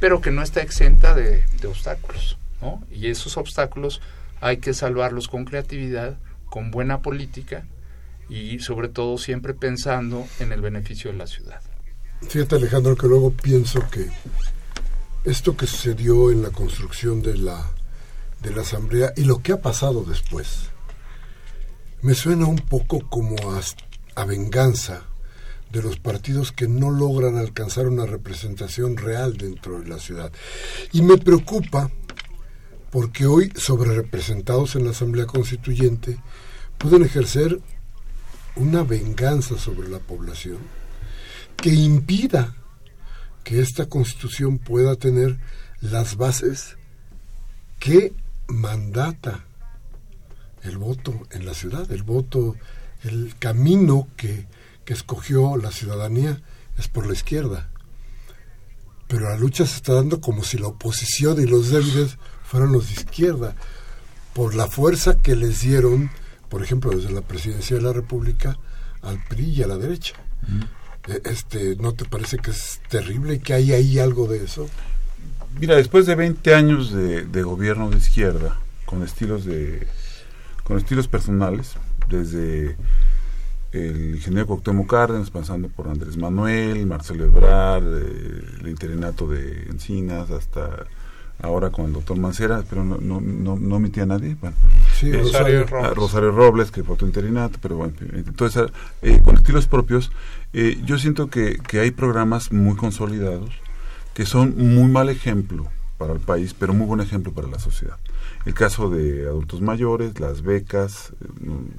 pero 0.00 0.20
que 0.20 0.32
no 0.32 0.42
está 0.42 0.60
exenta 0.62 1.14
de, 1.14 1.44
de 1.60 1.66
obstáculos. 1.68 2.36
¿no? 2.60 2.82
Y 2.90 3.06
esos 3.06 3.36
obstáculos 3.36 4.02
hay 4.40 4.58
que 4.58 4.74
salvarlos 4.74 5.28
con 5.28 5.44
creatividad, 5.44 6.16
con 6.46 6.72
buena 6.72 6.98
política 6.98 7.64
y 8.30 8.60
sobre 8.60 8.88
todo 8.88 9.18
siempre 9.18 9.52
pensando 9.54 10.26
en 10.38 10.52
el 10.52 10.62
beneficio 10.62 11.10
de 11.10 11.18
la 11.18 11.26
ciudad. 11.26 11.60
Fíjate 12.28 12.56
Alejandro 12.56 12.96
que 12.96 13.08
luego 13.08 13.32
pienso 13.32 13.80
que 13.90 14.08
esto 15.24 15.56
que 15.56 15.66
sucedió 15.66 16.30
en 16.30 16.42
la 16.42 16.50
construcción 16.50 17.22
de 17.22 17.36
la, 17.36 17.70
de 18.40 18.50
la 18.52 18.62
asamblea 18.62 19.12
y 19.16 19.24
lo 19.24 19.42
que 19.42 19.52
ha 19.52 19.60
pasado 19.60 20.04
después 20.04 20.70
me 22.02 22.14
suena 22.14 22.46
un 22.46 22.56
poco 22.56 23.00
como 23.08 23.36
a, 23.52 23.60
a 24.14 24.24
venganza 24.24 25.02
de 25.70 25.82
los 25.82 25.98
partidos 25.98 26.52
que 26.52 26.68
no 26.68 26.90
logran 26.90 27.36
alcanzar 27.36 27.88
una 27.88 28.06
representación 28.06 28.96
real 28.96 29.36
dentro 29.36 29.80
de 29.80 29.88
la 29.88 29.98
ciudad. 29.98 30.32
Y 30.92 31.02
me 31.02 31.16
preocupa 31.18 31.90
porque 32.90 33.26
hoy 33.26 33.52
sobre 33.54 33.94
representados 33.94 34.74
en 34.74 34.84
la 34.84 34.90
Asamblea 34.90 35.26
Constituyente 35.26 36.18
pueden 36.76 37.04
ejercer 37.04 37.60
una 38.56 38.82
venganza 38.82 39.58
sobre 39.58 39.88
la 39.88 39.98
población 39.98 40.58
que 41.56 41.70
impida 41.70 42.54
que 43.44 43.60
esta 43.60 43.86
constitución 43.86 44.58
pueda 44.58 44.96
tener 44.96 45.38
las 45.80 46.16
bases 46.16 46.76
que 47.78 48.12
mandata 48.48 49.44
el 50.62 50.78
voto 50.78 51.26
en 51.30 51.46
la 51.46 51.54
ciudad, 51.54 51.90
el 51.90 52.02
voto, 52.02 52.56
el 53.02 53.34
camino 53.38 54.08
que, 54.16 54.46
que 54.84 54.92
escogió 54.92 55.56
la 55.56 55.70
ciudadanía 55.70 56.42
es 56.78 56.88
por 56.88 57.06
la 57.06 57.12
izquierda. 57.12 57.70
Pero 59.08 59.28
la 59.28 59.36
lucha 59.36 59.66
se 59.66 59.76
está 59.76 59.94
dando 59.94 60.20
como 60.20 60.44
si 60.44 60.58
la 60.58 60.68
oposición 60.68 61.40
y 61.40 61.46
los 61.46 61.70
débiles 61.70 62.18
fueran 62.44 62.72
los 62.72 62.88
de 62.88 62.94
izquierda, 62.94 63.54
por 64.34 64.54
la 64.54 64.66
fuerza 64.66 65.16
que 65.16 65.34
les 65.34 65.62
dieron 65.62 66.10
por 66.50 66.62
ejemplo, 66.62 66.90
desde 66.90 67.12
la 67.12 67.22
presidencia 67.22 67.76
de 67.76 67.82
la 67.82 67.92
República 67.92 68.58
al 69.02 69.18
PRI 69.28 69.50
y 69.52 69.62
a 69.62 69.66
la 69.66 69.78
derecha. 69.78 70.14
Eh, 71.08 71.22
este, 71.24 71.76
¿No 71.76 71.94
te 71.94 72.04
parece 72.04 72.38
que 72.38 72.50
es 72.50 72.80
terrible 72.88 73.34
y 73.34 73.38
que 73.38 73.54
hay 73.54 73.72
ahí 73.72 73.98
algo 73.98 74.26
de 74.26 74.44
eso? 74.44 74.68
Mira, 75.58 75.76
después 75.76 76.06
de 76.06 76.16
20 76.16 76.54
años 76.54 76.92
de, 76.92 77.42
gobierno 77.42 77.88
de 77.88 77.96
izquierda, 77.96 78.58
con 78.84 79.02
estilos 79.02 79.44
de 79.44 79.86
con 80.64 80.76
estilos 80.76 81.08
personales, 81.08 81.74
desde 82.08 82.76
el 83.72 84.14
ingeniero 84.14 84.46
Cuauhtémoc 84.46 84.88
Cárdenas, 84.88 85.30
pasando 85.30 85.68
por 85.68 85.88
Andrés 85.88 86.16
Manuel, 86.16 86.86
Marcelo 86.86 87.24
Ebrard, 87.24 87.84
eh, 87.84 88.42
el 88.60 88.68
interinato 88.68 89.26
de 89.26 89.64
Encinas, 89.68 90.30
hasta 90.30 90.86
ahora 91.42 91.70
con 91.70 91.86
el 91.86 91.92
doctor 91.92 92.18
Mancera, 92.18 92.62
pero 92.68 92.84
no, 92.84 92.98
no, 93.00 93.20
no, 93.20 93.56
no 93.56 93.76
omitía 93.76 94.02
a 94.04 94.06
nadie. 94.06 94.36
Bueno, 94.40 94.56
Sí, 94.98 95.08
eh, 95.10 95.18
Rosario. 95.22 95.66
Robles. 95.66 95.90
a 95.90 95.94
Rosario 95.94 96.30
Robles, 96.32 96.70
que 96.70 96.82
fue 96.84 96.94
otro 96.94 97.06
interinato, 97.06 97.58
pero 97.62 97.76
bueno, 97.76 97.92
entonces, 98.12 98.70
eh, 99.02 99.20
con 99.24 99.36
estilos 99.36 99.66
propios, 99.66 100.10
eh, 100.52 100.80
yo 100.84 100.98
siento 100.98 101.28
que, 101.30 101.58
que 101.66 101.80
hay 101.80 101.90
programas 101.90 102.52
muy 102.52 102.76
consolidados 102.76 103.50
que 104.14 104.26
son 104.26 104.54
muy 104.56 104.90
mal 104.90 105.08
ejemplo 105.08 105.66
para 105.96 106.12
el 106.14 106.20
país, 106.20 106.54
pero 106.58 106.72
muy 106.74 106.86
buen 106.86 107.00
ejemplo 107.00 107.32
para 107.32 107.46
la 107.48 107.58
sociedad. 107.58 107.96
El 108.46 108.54
caso 108.54 108.88
de 108.90 109.26
adultos 109.26 109.60
mayores, 109.60 110.18
las 110.18 110.42
becas, 110.42 111.12
eh, 111.20 111.26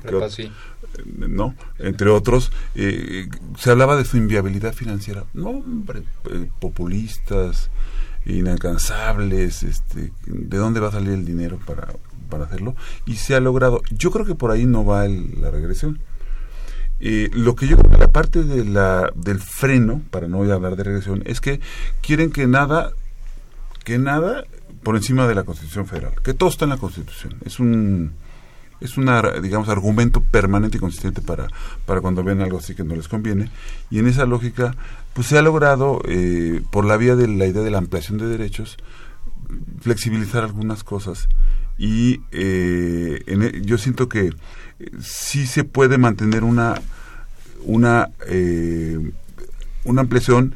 ¿qué 0.02 0.08
Prepa, 0.08 0.26
ot- 0.28 0.30
sí. 0.30 0.44
eh, 0.44 1.04
no 1.28 1.56
entre 1.80 2.10
otros 2.10 2.52
eh, 2.76 3.28
se 3.58 3.72
hablaba 3.72 3.96
de 3.96 4.06
su 4.06 4.18
inviabilidad 4.18 4.74
financiera 4.74 5.24
no 5.34 5.50
hombre 5.50 6.04
eh, 6.30 6.50
populistas 6.60 7.70
inalcanzables 8.26 9.64
este 9.64 10.12
de 10.26 10.58
dónde 10.58 10.80
va 10.80 10.90
a 10.90 10.92
salir 10.92 11.14
el 11.14 11.26
dinero 11.26 11.60
para 11.66 11.88
para 12.32 12.46
hacerlo 12.46 12.76
y 13.06 13.16
se 13.16 13.36
ha 13.36 13.40
logrado. 13.40 13.84
Yo 13.92 14.10
creo 14.10 14.26
que 14.26 14.34
por 14.34 14.50
ahí 14.50 14.66
no 14.66 14.84
va 14.84 15.08
la 15.08 15.52
regresión. 15.52 16.00
Eh, 17.00 17.30
lo 17.34 17.56
que 17.56 17.68
yo 17.68 17.78
creo 17.78 17.92
que 17.92 17.98
la 17.98 18.12
parte 18.12 18.44
de 18.44 18.64
la 18.64 19.12
del 19.16 19.40
freno 19.40 20.02
para 20.12 20.28
no 20.28 20.42
hablar 20.52 20.76
de 20.76 20.84
regresión 20.84 21.24
es 21.26 21.42
que 21.42 21.60
quieren 22.02 22.32
que 22.32 22.48
nada 22.48 22.92
que 23.84 23.98
nada 23.98 24.44
por 24.84 24.96
encima 24.96 25.28
de 25.28 25.34
la 25.34 25.44
Constitución 25.44 25.88
Federal 25.88 26.14
que 26.24 26.36
todo 26.36 26.50
está 26.50 26.66
en 26.66 26.70
la 26.70 26.78
Constitución. 26.78 27.38
Es 27.44 27.60
un 27.60 28.14
es 28.82 28.98
un 28.98 29.10
digamos 29.42 29.70
argumento 29.70 30.22
permanente 30.22 30.78
y 30.78 30.80
consistente 30.80 31.22
para 31.22 31.48
para 31.86 32.02
cuando 32.02 32.24
ven 32.24 32.42
algo 32.42 32.58
así 32.58 32.76
que 32.76 32.84
no 32.84 32.96
les 32.96 33.08
conviene. 33.08 33.50
Y 33.90 34.00
en 34.00 34.08
esa 34.08 34.26
lógica 34.26 34.76
pues 35.14 35.28
se 35.28 35.38
ha 35.38 35.42
logrado 35.42 36.02
eh, 36.06 36.62
por 36.72 36.86
la 36.86 36.98
vía 36.98 37.16
de 37.16 37.28
la 37.28 37.46
idea 37.46 37.62
de 37.62 37.72
la 37.72 37.78
ampliación 37.78 38.18
de 38.18 38.28
derechos 38.28 38.78
flexibilizar 39.82 40.44
algunas 40.44 40.84
cosas. 40.84 41.28
Y 41.78 42.22
eh, 42.32 43.24
e- 43.26 43.62
yo 43.64 43.78
siento 43.78 44.08
que 44.10 44.28
eh, 44.28 44.92
sí 45.02 45.48
se 45.48 45.64
puede 45.64 45.98
mantener 45.98 46.44
una 46.44 46.76
una 47.64 48.10
eh, 48.28 49.12
una 49.84 50.02
ampliación 50.02 50.56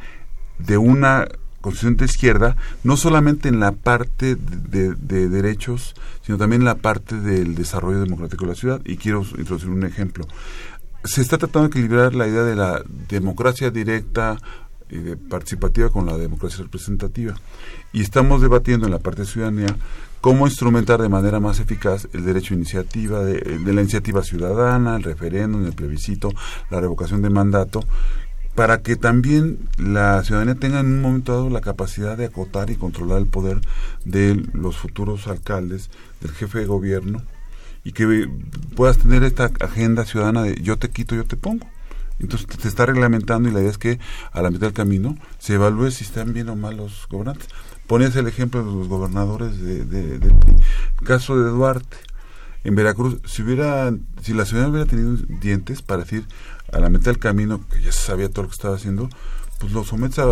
de 0.59 0.77
una 0.77 1.27
constitución 1.65 1.97
de 1.97 2.05
izquierda 2.05 2.55
no 2.83 2.95
solamente 2.95 3.49
en 3.49 3.59
la 3.59 3.73
parte 3.73 4.35
de, 4.35 4.93
de- 4.93 4.95
de 4.95 5.29
derechos 5.29 5.93
sino 6.23 6.37
también 6.37 6.61
en 6.61 6.65
la 6.65 6.75
parte 6.75 7.19
del 7.19 7.55
desarrollo 7.55 7.99
democrático 7.99 8.45
de 8.45 8.51
la 8.51 8.55
ciudad 8.55 8.81
y 8.85 8.95
quiero 8.97 9.21
introducir 9.37 9.69
un 9.69 9.83
ejemplo 9.85 10.25
se 11.03 11.21
está 11.21 11.37
tratando 11.37 11.67
de 11.67 11.71
equilibrar 11.73 12.15
la 12.15 12.27
idea 12.27 12.43
de 12.43 12.55
la 12.55 12.81
democracia 13.09 13.69
directa 13.69 14.37
y 14.89 14.97
de 14.97 15.17
participativa 15.17 15.89
con 15.89 16.05
la 16.05 16.15
democracia 16.17 16.63
representativa. 16.63 17.33
Y 17.91 18.01
estamos 18.01 18.41
debatiendo 18.41 18.85
en 18.85 18.91
la 18.91 18.99
parte 18.99 19.21
de 19.21 19.27
ciudadanía 19.27 19.75
cómo 20.21 20.45
instrumentar 20.47 20.99
de 21.01 21.09
manera 21.09 21.39
más 21.39 21.59
eficaz 21.59 22.07
el 22.13 22.23
derecho 22.25 22.53
a 22.53 22.57
iniciativa, 22.57 23.23
de, 23.23 23.39
de 23.59 23.73
la 23.73 23.81
iniciativa 23.81 24.23
ciudadana, 24.23 24.95
el 24.95 25.03
referéndum, 25.03 25.65
el 25.65 25.73
plebiscito, 25.73 26.29
la 26.71 26.81
revocación 26.81 27.21
de 27.21 27.29
mandato, 27.29 27.81
para 28.55 28.81
que 28.81 28.95
también 28.95 29.59
la 29.77 30.23
ciudadanía 30.23 30.55
tenga 30.55 30.79
en 30.79 30.87
un 30.87 31.01
momento 31.01 31.33
dado 31.33 31.49
la 31.49 31.61
capacidad 31.61 32.17
de 32.17 32.25
acotar 32.25 32.69
y 32.69 32.75
controlar 32.77 33.19
el 33.19 33.27
poder 33.27 33.59
de 34.05 34.41
los 34.53 34.77
futuros 34.77 35.27
alcaldes, 35.27 35.89
del 36.21 36.31
jefe 36.31 36.59
de 36.59 36.65
gobierno, 36.65 37.21
y 37.83 37.91
que 37.91 38.29
puedas 38.75 38.97
tener 38.97 39.23
esta 39.23 39.51
agenda 39.59 40.05
ciudadana 40.05 40.43
de 40.43 40.55
yo 40.61 40.77
te 40.77 40.89
quito, 40.89 41.15
yo 41.15 41.25
te 41.25 41.35
pongo. 41.37 41.67
Entonces 42.17 42.47
te, 42.47 42.67
está 42.67 42.85
reglamentando 42.85 43.49
y 43.49 43.51
la 43.51 43.59
idea 43.59 43.69
es 43.69 43.77
que 43.77 43.99
a 44.31 44.41
la 44.41 44.49
mitad 44.49 44.67
del 44.67 44.73
camino 44.73 45.17
se 45.37 45.55
evalúe 45.55 45.91
si 45.91 46.05
están 46.05 46.33
bien 46.33 46.47
o 46.47 46.55
mal 46.55 46.77
los 46.77 47.07
gobernantes. 47.09 47.49
Ponías 47.87 48.15
el 48.15 48.25
ejemplo 48.27 48.63
de 48.63 48.71
los 48.71 48.87
gobernadores 48.87 49.59
de, 49.61 49.83
de- 49.85 50.17
del. 50.19 50.31
El 51.01 51.05
caso 51.07 51.37
de 51.37 51.49
Duarte. 51.49 51.97
En 52.63 52.73
Veracruz, 52.73 53.19
si 53.25 53.43
hubiera, 53.43 53.93
si 54.23 54.33
la 54.33 54.45
ciudad 54.45 54.69
hubiera 54.69 54.87
tenido 54.89 55.15
dientes 55.39 55.83
para 55.83 56.01
decir 56.01 56.25
a 56.75 56.79
la 56.79 56.89
mitad 56.89 57.05
del 57.05 57.19
camino, 57.19 57.61
que 57.71 57.81
ya 57.81 57.91
se 57.91 57.99
sabía 58.05 58.29
todo 58.29 58.43
lo 58.43 58.49
que 58.49 58.53
estaba 58.55 58.75
haciendo, 58.75 59.09
pues 59.59 59.71
lo 59.71 59.83
sometes 59.83 60.19
a, 60.19 60.23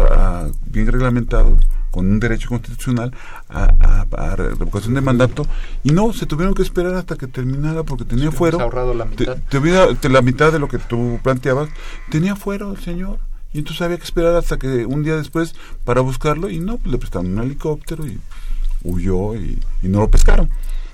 a- 0.43 0.51
bien 0.65 0.87
reglamentado, 0.91 1.57
con 1.91 2.07
un 2.09 2.19
derecho 2.19 2.49
constitucional, 2.49 3.13
a, 3.49 3.63
a- 3.79 4.31
a 4.31 4.35
revocación 4.35 4.93
de 4.95 5.01
mandato, 5.01 5.45
y 5.83 5.91
no, 5.91 6.11
se 6.11 6.25
tuvieron 6.25 6.53
que 6.53 6.61
esperar 6.63 6.95
hasta 6.95 7.15
que 7.15 7.27
terminara 7.27 7.83
porque 7.83 8.03
tenía 8.05 8.25
Hemos 8.25 8.35
fuero. 8.35 8.59
ahorrado 8.59 8.93
la 8.93 9.05
Te, 9.05 9.09
mitad. 9.21 9.37
te 9.49 9.57
hubiera- 9.57 9.93
te- 9.95 10.09
la 10.09 10.21
mitad 10.21 10.51
de 10.51 10.59
lo 10.59 10.67
que 10.67 10.77
tú 10.79 11.19
planteabas, 11.23 11.69
tenía 12.09 12.35
fuero 12.35 12.71
el 12.71 12.79
señor. 12.81 13.19
Y 13.53 13.59
entonces 13.59 13.83
había 13.83 13.97
que 13.97 14.03
esperar 14.03 14.35
hasta 14.35 14.57
que 14.57 14.85
un 14.87 15.03
día 15.03 15.15
después 15.15 15.53
para 15.85 16.01
buscarlo 16.01 16.49
y 16.49 16.59
no, 16.59 16.77
pues 16.77 16.91
le 16.91 16.97
prestaron 16.97 17.37
un 17.37 17.43
helicóptero 17.43 18.05
y 18.07 18.19
huyó 18.83 19.35
y, 19.35 19.59
y 19.83 19.87
no 19.87 19.99
lo 19.99 20.09
pescaron. 20.09 20.49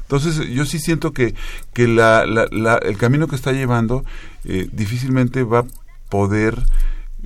Entonces 0.10 0.50
yo 0.50 0.66
sí 0.66 0.80
siento 0.80 1.14
que, 1.14 1.36
que 1.72 1.88
la, 1.88 2.26
la- 2.26 2.78
el 2.78 2.98
camino 2.98 3.28
que 3.28 3.36
está 3.36 3.52
llevando 3.52 4.04
eh, 4.44 4.68
difícilmente 4.72 5.44
va 5.44 5.60
a 5.60 5.66
poder, 6.10 6.64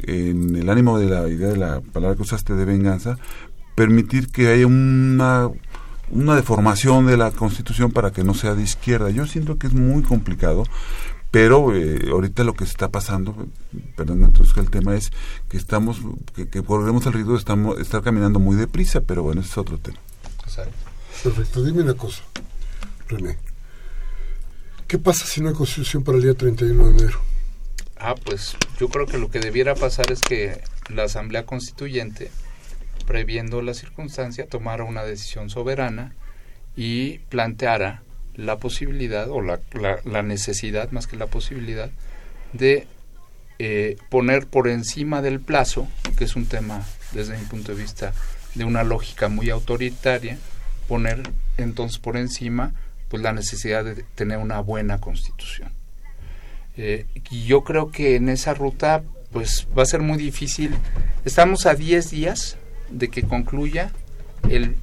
en 0.02 0.58
el 0.58 0.70
ánimo 0.70 1.00
de 1.00 1.06
la 1.06 1.30
idea 1.30 1.48
de 1.48 1.56
la 1.56 1.80
palabra 1.80 2.18
que 2.18 2.24
usaste 2.24 2.56
de 2.56 2.66
venganza, 2.66 3.18
permitir 3.76 4.28
que 4.28 4.50
haya 4.50 4.68
una, 4.68 5.48
una 6.12 6.36
deformación 6.36 7.06
de 7.08 7.16
la 7.16 7.32
constitución 7.32 7.92
para 7.92 8.12
que 8.12 8.26
no 8.26 8.34
sea 8.34 8.54
de 8.54 8.64
izquierda. 8.64 9.10
Yo 9.12 9.26
siento 9.28 9.58
que 9.58 9.68
es 9.68 9.74
muy 9.74 10.04
complicado, 10.04 10.66
pero 11.32 11.74
eh, 11.74 12.10
ahorita 12.12 12.44
lo 12.44 12.54
que 12.54 12.66
está 12.66 12.90
pasando, 12.90 13.48
perdón, 13.96 14.24
entonces 14.26 14.58
el 14.58 14.70
tema 14.70 14.94
es 14.96 15.12
que 15.48 15.56
estamos, 15.56 16.02
que, 16.36 16.50
que 16.50 16.62
corremos 16.62 17.06
el 17.06 17.14
riesgo 17.14 17.32
de 17.38 17.82
estar 17.82 18.02
caminando 18.02 18.40
muy 18.40 18.58
deprisa, 18.58 19.00
pero 19.00 19.24
bueno, 19.24 19.40
ese 19.40 19.52
es 19.52 19.58
otro 19.58 19.78
tema. 19.78 20.00
Exacto. 20.44 20.74
Perfecto, 21.24 21.64
dime 21.64 21.84
una 21.84 21.94
cosa, 21.94 22.22
René. 23.08 23.38
¿Qué 24.88 24.98
pasa 25.00 25.26
si 25.26 25.42
no 25.42 25.50
hay 25.50 25.56
constitución 25.56 26.04
para 26.04 26.18
el 26.18 26.24
día 26.24 26.34
31 26.34 26.86
de 26.86 26.90
enero? 26.92 27.22
Ah, 27.98 28.16
pues 28.16 28.58
yo 28.80 28.90
creo 28.90 29.06
que 29.06 29.18
lo 29.18 29.32
que 29.32 29.40
debiera 29.40 29.76
pasar 29.76 30.12
es 30.12 30.22
que 30.22 30.62
la 30.90 31.04
Asamblea 31.04 31.46
Constituyente, 31.46 32.32
previendo 33.08 33.62
la 33.62 33.74
circunstancia, 33.74 34.48
tomara 34.48 34.84
una 34.84 35.04
decisión 35.04 35.50
soberana 35.50 36.14
y 36.76 37.20
planteara 37.30 38.04
la 38.36 38.58
posibilidad 38.58 39.30
o 39.30 39.42
la, 39.42 39.60
necesidad, 40.22 40.92
más 40.92 41.08
que 41.08 41.18
la 41.18 41.28
posibilidad, 41.28 41.90
de 42.52 42.88
eh, 43.60 43.98
poner 44.10 44.48
por 44.48 44.68
encima 44.68 45.22
del 45.22 45.40
plazo, 45.40 45.88
que 46.18 46.26
es 46.26 46.36
un 46.36 46.46
tema 46.46 46.86
desde 47.14 47.38
mi 47.38 47.46
punto 47.46 47.74
de 47.74 47.82
vista 47.82 48.14
de 48.56 48.66
una 48.66 48.84
lógica 48.84 49.30
muy 49.30 49.50
autoritaria, 49.50 50.38
poner 50.88 51.24
entonces 51.58 52.00
por 52.00 52.18
encima 52.18 52.74
pues 53.14 53.22
la 53.22 53.32
necesidad 53.32 53.86
de 53.86 54.04
tener 54.16 54.40
una 54.40 54.60
buena 54.60 54.98
constitución. 54.98 55.70
Eh, 56.78 57.06
y 57.30 57.44
yo 57.44 57.64
creo 57.64 57.92
que 57.92 58.16
en 58.16 58.28
esa 58.28 58.56
ruta 58.56 59.04
pues 59.32 59.68
va 59.78 59.84
a 59.84 59.86
ser 59.86 60.02
muy 60.02 60.18
difícil. 60.18 60.72
Estamos 61.24 61.68
a 61.68 61.76
10 61.76 62.10
días 62.10 62.58
de 62.90 63.10
que 63.10 63.22
concluya 63.22 63.92
el, 64.50 64.74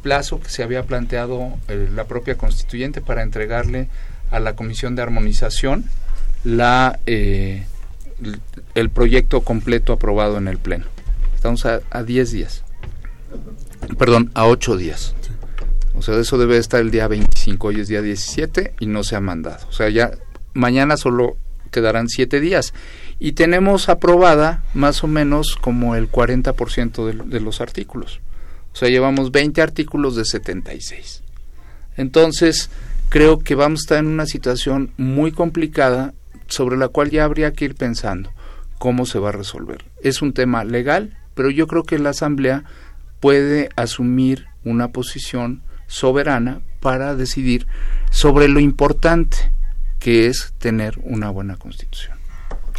plazo 0.00 0.38
que 0.38 0.50
se 0.50 0.62
había 0.62 0.84
planteado 0.84 1.58
eh, 1.66 1.90
la 1.92 2.04
propia 2.04 2.36
constituyente 2.36 3.00
para 3.00 3.24
entregarle 3.24 3.88
a 4.30 4.38
la 4.38 4.54
Comisión 4.54 4.94
de 4.94 5.02
Armonización 5.02 5.84
la, 6.44 7.00
eh, 7.06 7.66
el 8.76 8.90
proyecto 8.90 9.40
completo 9.40 9.94
aprobado 9.94 10.38
en 10.38 10.46
el 10.46 10.58
Pleno. 10.58 10.86
Estamos 11.34 11.66
a 11.66 12.02
10 12.04 12.30
días. 12.30 12.62
Perdón, 13.98 14.30
a 14.34 14.46
8 14.46 14.76
días. 14.76 15.16
O 16.00 16.02
sea, 16.02 16.18
eso 16.18 16.38
debe 16.38 16.56
estar 16.56 16.80
el 16.80 16.90
día 16.90 17.08
25, 17.08 17.68
hoy 17.68 17.80
es 17.80 17.88
día 17.88 18.00
17 18.00 18.72
y 18.80 18.86
no 18.86 19.04
se 19.04 19.16
ha 19.16 19.20
mandado. 19.20 19.66
O 19.68 19.72
sea, 19.72 19.90
ya 19.90 20.12
mañana 20.54 20.96
solo 20.96 21.36
quedarán 21.70 22.08
7 22.08 22.40
días. 22.40 22.72
Y 23.18 23.32
tenemos 23.32 23.90
aprobada 23.90 24.64
más 24.72 25.04
o 25.04 25.08
menos 25.08 25.56
como 25.60 25.96
el 25.96 26.10
40% 26.10 27.04
de, 27.04 27.22
de 27.28 27.40
los 27.40 27.60
artículos. 27.60 28.20
O 28.72 28.76
sea, 28.76 28.88
llevamos 28.88 29.30
20 29.30 29.60
artículos 29.60 30.16
de 30.16 30.24
76. 30.24 31.22
Entonces, 31.98 32.70
creo 33.10 33.38
que 33.38 33.54
vamos 33.54 33.80
a 33.80 33.82
estar 33.82 33.98
en 33.98 34.06
una 34.06 34.24
situación 34.24 34.92
muy 34.96 35.32
complicada 35.32 36.14
sobre 36.46 36.78
la 36.78 36.88
cual 36.88 37.10
ya 37.10 37.24
habría 37.24 37.52
que 37.52 37.66
ir 37.66 37.74
pensando 37.74 38.32
cómo 38.78 39.04
se 39.04 39.18
va 39.18 39.28
a 39.28 39.32
resolver. 39.32 39.84
Es 40.02 40.22
un 40.22 40.32
tema 40.32 40.64
legal, 40.64 41.18
pero 41.34 41.50
yo 41.50 41.66
creo 41.66 41.82
que 41.82 41.98
la 41.98 42.08
Asamblea 42.08 42.64
puede 43.20 43.68
asumir 43.76 44.46
una 44.64 44.88
posición 44.88 45.60
soberana 45.90 46.60
para 46.78 47.16
decidir 47.16 47.66
sobre 48.10 48.48
lo 48.48 48.60
importante 48.60 49.36
que 49.98 50.28
es 50.28 50.54
tener 50.58 50.98
una 51.02 51.28
buena 51.30 51.56
constitución. 51.56 52.16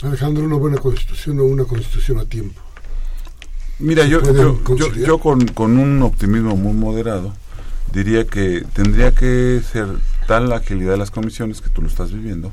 Alejandro, 0.02 0.44
una 0.44 0.56
buena 0.56 0.78
constitución 0.78 1.40
o 1.40 1.44
una 1.44 1.66
constitución 1.66 2.18
a 2.18 2.26
tiempo. 2.26 2.60
Mira, 3.78 4.04
¿Se 4.04 4.10
yo, 4.10 4.24
yo, 4.24 4.34
yo, 4.34 4.64
conciliar? 4.64 5.08
yo 5.08 5.18
con, 5.20 5.46
con 5.50 5.78
un 5.78 6.02
optimismo 6.02 6.56
muy 6.56 6.74
moderado 6.74 7.34
diría 7.92 8.26
que 8.26 8.64
tendría 8.74 9.14
que 9.14 9.62
ser 9.62 9.88
tal 10.28 10.50
la 10.50 10.58
agilidad 10.58 10.94
de 10.94 10.98
las 10.98 11.12
comisiones 11.12 11.62
que 11.62 11.70
tú 11.70 11.82
lo 11.82 11.88
estás 11.88 12.12
viviendo 12.12 12.52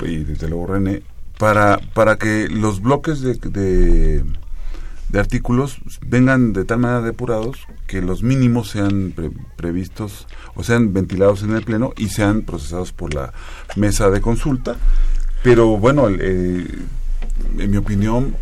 y 0.00 0.18
desde 0.18 0.48
luego 0.48 0.66
René 0.66 1.02
para, 1.38 1.78
para 1.94 2.18
que 2.18 2.48
los 2.48 2.80
bloques 2.80 3.20
de, 3.20 3.34
de, 3.34 4.24
artículos 5.18 5.78
vengan 6.06 6.52
de 6.52 6.64
tal 6.64 6.78
manera 6.78 7.02
depurados 7.02 7.66
que 7.86 8.00
los 8.00 8.22
mínimos 8.22 8.70
sean 8.70 9.14
previstos 9.56 10.26
o 10.54 10.64
sean 10.64 10.92
ventilados 10.92 11.42
en 11.42 11.52
el 11.52 11.62
Pleno 11.62 11.92
y 11.96 12.08
sean 12.08 12.42
procesados 12.42 12.92
por 12.92 13.14
la 13.14 13.32
mesa 13.76 14.10
de 14.10 14.20
consulta. 14.20 14.76
Pero 15.42 15.76
bueno, 15.76 16.08
eh, 16.08 16.66
en 17.58 17.70
mi 17.70 17.76
opinión, 17.76 18.34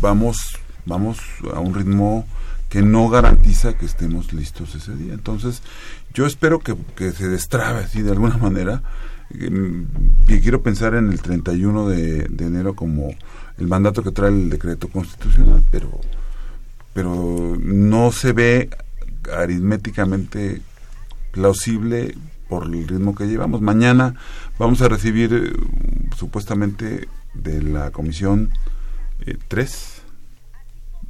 vamos, 0.00 0.58
vamos 0.86 1.18
a 1.54 1.60
un 1.60 1.74
ritmo 1.74 2.26
que 2.68 2.82
no 2.82 3.08
garantiza 3.08 3.76
que 3.76 3.86
estemos 3.86 4.32
listos 4.32 4.74
ese 4.74 4.94
día. 4.96 5.14
Entonces, 5.14 5.62
yo 6.14 6.26
espero 6.26 6.60
que, 6.60 6.76
se 7.12 7.28
destrabe 7.28 7.80
así 7.80 8.02
de 8.02 8.12
alguna 8.12 8.36
manera. 8.38 8.82
Y 9.30 10.38
quiero 10.40 10.62
pensar 10.62 10.94
en 10.94 11.10
el 11.10 11.20
31 11.20 11.88
de, 11.88 12.28
de 12.28 12.46
enero 12.46 12.74
como 12.74 13.10
el 13.58 13.66
mandato 13.66 14.02
que 14.02 14.10
trae 14.10 14.30
el 14.30 14.50
decreto 14.50 14.88
constitucional, 14.88 15.62
pero, 15.70 16.00
pero 16.92 17.56
no 17.60 18.12
se 18.12 18.32
ve 18.32 18.70
aritméticamente 19.32 20.62
plausible 21.32 22.14
por 22.48 22.64
el 22.64 22.86
ritmo 22.86 23.14
que 23.14 23.26
llevamos. 23.26 23.60
Mañana 23.60 24.14
vamos 24.58 24.82
a 24.82 24.88
recibir 24.88 25.32
eh, 25.32 25.52
supuestamente 26.16 27.08
de 27.34 27.62
la 27.62 27.90
comisión 27.90 28.50
3, 29.48 29.72
eh, 29.72 30.02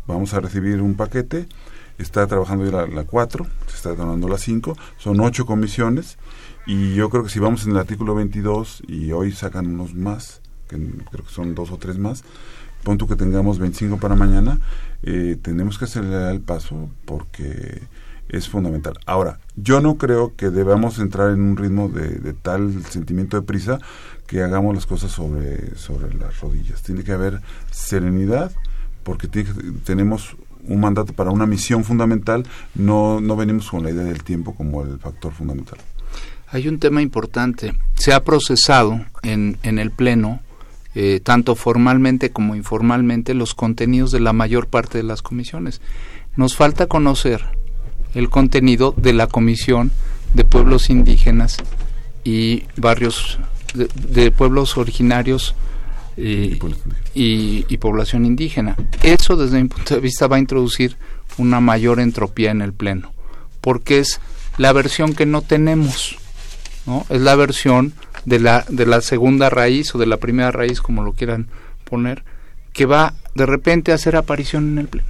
vamos 0.07 0.35
a 0.35 0.41
recibir 0.41 0.81
un 0.81 0.95
paquete, 0.95 1.47
está 1.99 2.27
trabajando 2.27 2.65
ya 2.65 2.87
la 2.87 3.05
4, 3.05 3.47
se 3.67 3.77
está 3.77 3.95
donando 3.95 4.29
la 4.29 4.39
5, 4.39 4.77
son 4.99 5.21
8 5.21 5.47
comisiones. 5.47 6.19
Y 6.67 6.95
yo 6.95 7.11
creo 7.11 7.23
que 7.23 7.31
si 7.31 7.39
vamos 7.39 7.65
en 7.65 7.73
el 7.73 7.79
artículo 7.79 8.17
22 8.17 8.83
y 8.89 9.13
hoy 9.13 9.31
sacan 9.31 9.69
unos 9.69 9.95
más, 9.95 10.41
que 10.69 10.77
creo 11.11 11.25
que 11.25 11.33
son 11.33 11.55
dos 11.55 11.71
o 11.71 11.79
tres 11.79 11.99
más, 11.99 12.25
punto 12.83 13.07
que 13.07 13.17
tengamos 13.17 13.59
25 13.59 13.99
para 13.99 14.15
mañana, 14.15 14.61
eh, 15.03 15.37
tenemos 15.41 15.79
que 15.79 15.87
acelerar 15.87 16.33
el 16.33 16.41
paso 16.41 16.89
porque 17.05 17.83
es 18.29 18.49
fundamental. 18.49 18.95
Ahora, 19.07 19.39
yo 19.57 19.81
no 19.81 19.97
creo 19.97 20.35
que 20.37 20.51
debamos 20.51 20.99
entrar 20.99 21.31
en 21.31 21.41
un 21.41 21.57
ritmo 21.57 21.89
de, 21.89 22.33
tal 22.33 22.85
sentimiento 22.85 23.37
de 23.37 23.43
prisa 23.43 23.79
que 24.27 24.43
hagamos 24.43 24.75
las 24.75 24.87
cosas 24.87 25.13
sobre, 25.13 25.77
sobre 25.77 26.13
las 26.15 26.41
rodillas. 26.41 26.83
Tiene 26.83 27.05
que 27.05 27.13
haber 27.13 27.41
serenidad 27.71 28.53
porque 29.05 29.29
tenemos 29.85 30.37
un 30.65 30.81
mandato 30.81 31.13
para 31.13 31.31
una 31.31 31.47
misión 31.47 31.85
fundamental, 31.85 32.45
no, 32.75 33.21
no 33.21 33.37
venimos 33.37 33.71
con 33.71 33.85
la 33.85 33.91
idea 33.91 34.03
del 34.03 34.25
tiempo 34.25 34.55
como 34.55 34.83
el 34.83 34.99
factor 34.99 35.33
fundamental. 35.33 35.79
Hay 36.49 36.69
un 36.69 36.79
tema 36.79 37.03
importante. 37.03 37.73
Se 37.95 38.13
ha 38.13 38.25
procesado 38.25 39.05
en, 39.23 39.59
en 39.63 39.79
el 39.79 39.91
Pleno, 39.91 40.41
eh, 40.99 41.21
tanto 41.23 41.57
formalmente 41.57 42.31
como 42.31 42.57
informalmente, 42.57 43.35
los 43.35 43.55
contenidos 43.55 44.13
de 44.13 44.21
la 44.21 44.33
mayor 44.33 44.67
parte 44.67 44.97
de 44.97 45.05
las 45.05 45.21
comisiones. 45.21 45.83
Nos 46.37 46.57
falta 46.57 46.87
conocer 46.87 47.45
el 48.15 48.31
contenido 48.31 48.95
de 48.97 49.13
la 49.13 49.27
Comisión 49.27 49.91
de 50.33 50.45
Pueblos 50.45 50.89
Indígenas 50.89 51.59
y 52.25 52.63
Barrios 52.79 53.39
de, 53.75 54.31
Pueblos 54.31 54.79
Originarios 54.79 55.55
y, 56.17 56.59
y, 57.13 57.77
población 57.77 58.25
indígena. 58.25 58.75
Eso 59.03 59.37
desde 59.37 59.63
mi 59.63 59.69
punto 59.69 59.97
de 59.97 60.01
vista 60.01 60.29
va 60.29 60.37
a 60.37 60.41
introducir 60.41 60.97
una 61.37 61.61
mayor 61.61 62.01
entropía 62.01 62.53
en 62.53 62.63
el 62.63 62.73
Pleno, 62.73 63.13
porque 63.61 63.99
es 63.99 64.19
la 64.57 64.73
versión 64.73 65.13
que 65.13 65.27
no 65.27 65.43
tenemos, 65.43 66.17
¿no? 66.87 67.05
Es 67.11 67.21
la 67.21 67.35
versión 67.35 67.93
de 68.27 68.39
la, 68.39 68.67
de 68.69 68.85
la 68.85 69.01
segunda 69.01 69.49
raíz 69.49 69.95
o 69.95 69.99
de 69.99 70.07
la 70.07 70.19
primera 70.19 70.51
raíz, 70.51 70.83
como 70.83 71.03
lo 71.03 71.15
quieran 71.15 71.49
poner, 71.89 72.25
que 72.75 72.85
va 72.85 73.15
de 73.35 73.47
repente 73.47 73.93
a 73.93 73.95
hacer 73.95 74.17
aparición 74.17 74.69
en 74.73 74.79
el 74.79 74.89
Pleno 74.89 75.09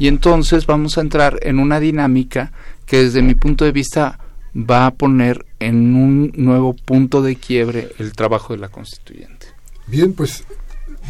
y 0.00 0.08
entonces 0.08 0.64
vamos 0.64 0.96
a 0.96 1.02
entrar 1.02 1.38
en 1.42 1.58
una 1.58 1.78
dinámica 1.78 2.52
que 2.86 3.02
desde 3.04 3.20
mi 3.20 3.34
punto 3.34 3.66
de 3.66 3.70
vista 3.72 4.18
va 4.56 4.86
a 4.86 4.94
poner 4.94 5.44
en 5.60 5.94
un 5.94 6.32
nuevo 6.36 6.72
punto 6.72 7.20
de 7.20 7.36
quiebre 7.36 7.92
el 7.98 8.14
trabajo 8.14 8.54
de 8.54 8.60
la 8.60 8.70
constituyente. 8.70 9.48
Bien, 9.86 10.14
pues 10.14 10.44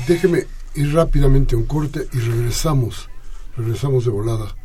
déjeme 0.09 0.45
ir 0.75 0.93
rápidamente 0.93 1.55
a 1.55 1.59
un 1.59 1.67
corte 1.67 2.09
y 2.13 2.19
regresamos, 2.19 3.09
regresamos 3.57 4.05
de 4.05 4.11
volada 4.11 4.57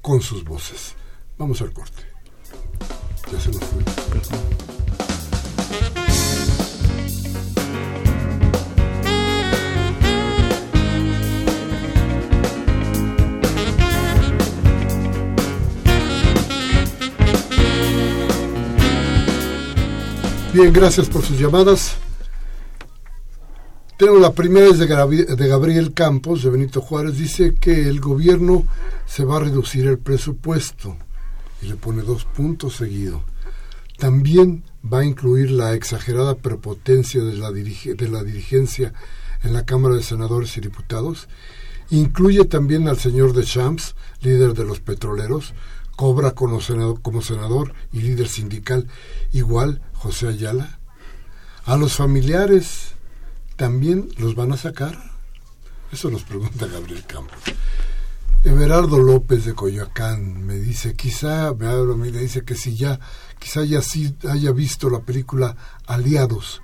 con 0.00 0.22
sus 0.22 0.42
voces. 0.42 0.94
Vamos 1.36 1.60
al 1.60 1.70
corte. 1.74 2.02
Ya 3.30 3.38
se 3.38 3.50
nos 3.50 3.62
fue. 3.62 4.03
Bien, 20.54 20.72
gracias 20.72 21.08
por 21.08 21.24
sus 21.24 21.36
llamadas. 21.36 21.96
Tengo 23.98 24.20
la 24.20 24.34
primera 24.34 24.68
es 24.68 24.78
de, 24.78 24.86
Gabriel 24.86 25.92
Campos, 25.94 26.44
de 26.44 26.50
Benito 26.50 26.80
Juárez. 26.80 27.18
Dice 27.18 27.56
que 27.56 27.88
el 27.88 27.98
gobierno 28.00 28.64
se 29.04 29.24
va 29.24 29.38
a 29.38 29.40
reducir 29.40 29.88
el 29.88 29.98
presupuesto 29.98 30.96
y 31.60 31.66
le 31.66 31.74
pone 31.74 32.02
dos 32.02 32.24
puntos 32.24 32.76
seguidos. 32.76 33.22
También 33.98 34.62
va 34.84 35.00
a 35.00 35.04
incluir 35.04 35.50
la 35.50 35.74
exagerada 35.74 36.36
prepotencia 36.36 37.24
de 37.24 37.34
la, 37.34 37.50
dirigencia 37.50 38.92
en 39.42 39.54
la 39.54 39.64
Cámara 39.64 39.96
de 39.96 40.04
Senadores 40.04 40.56
y 40.56 40.60
Diputados. 40.60 41.26
Incluye 41.90 42.44
también 42.44 42.86
al 42.86 43.00
señor 43.00 43.32
de 43.32 43.42
Champs, 43.42 43.96
líder 44.20 44.54
de 44.54 44.64
los 44.64 44.78
petroleros, 44.78 45.52
cobra 45.96 46.30
como 46.30 46.60
senador, 46.60 47.02
como 47.02 47.22
senador 47.22 47.72
y 47.92 48.02
líder 48.02 48.28
sindical 48.28 48.86
igual 49.32 49.80
José 50.04 50.28
Ayala? 50.28 50.78
¿A 51.64 51.78
los 51.78 51.96
familiares 51.96 52.92
también 53.56 54.10
los 54.18 54.34
van 54.34 54.52
a 54.52 54.58
sacar? 54.58 54.98
Eso 55.90 56.10
nos 56.10 56.24
pregunta 56.24 56.66
Gabriel 56.66 57.06
Campos. 57.06 57.38
Everardo 58.44 58.98
López 58.98 59.46
de 59.46 59.54
Coyoacán 59.54 60.44
me 60.44 60.56
dice, 60.56 60.94
quizá, 60.94 61.54
me 61.54 62.10
dice 62.10 62.44
que 62.44 62.54
si 62.54 62.76
ya, 62.76 63.00
quizá 63.38 63.64
ya 63.64 63.80
haya 64.28 64.52
visto 64.52 64.90
la 64.90 65.00
película 65.00 65.56
Aliados. 65.86 66.60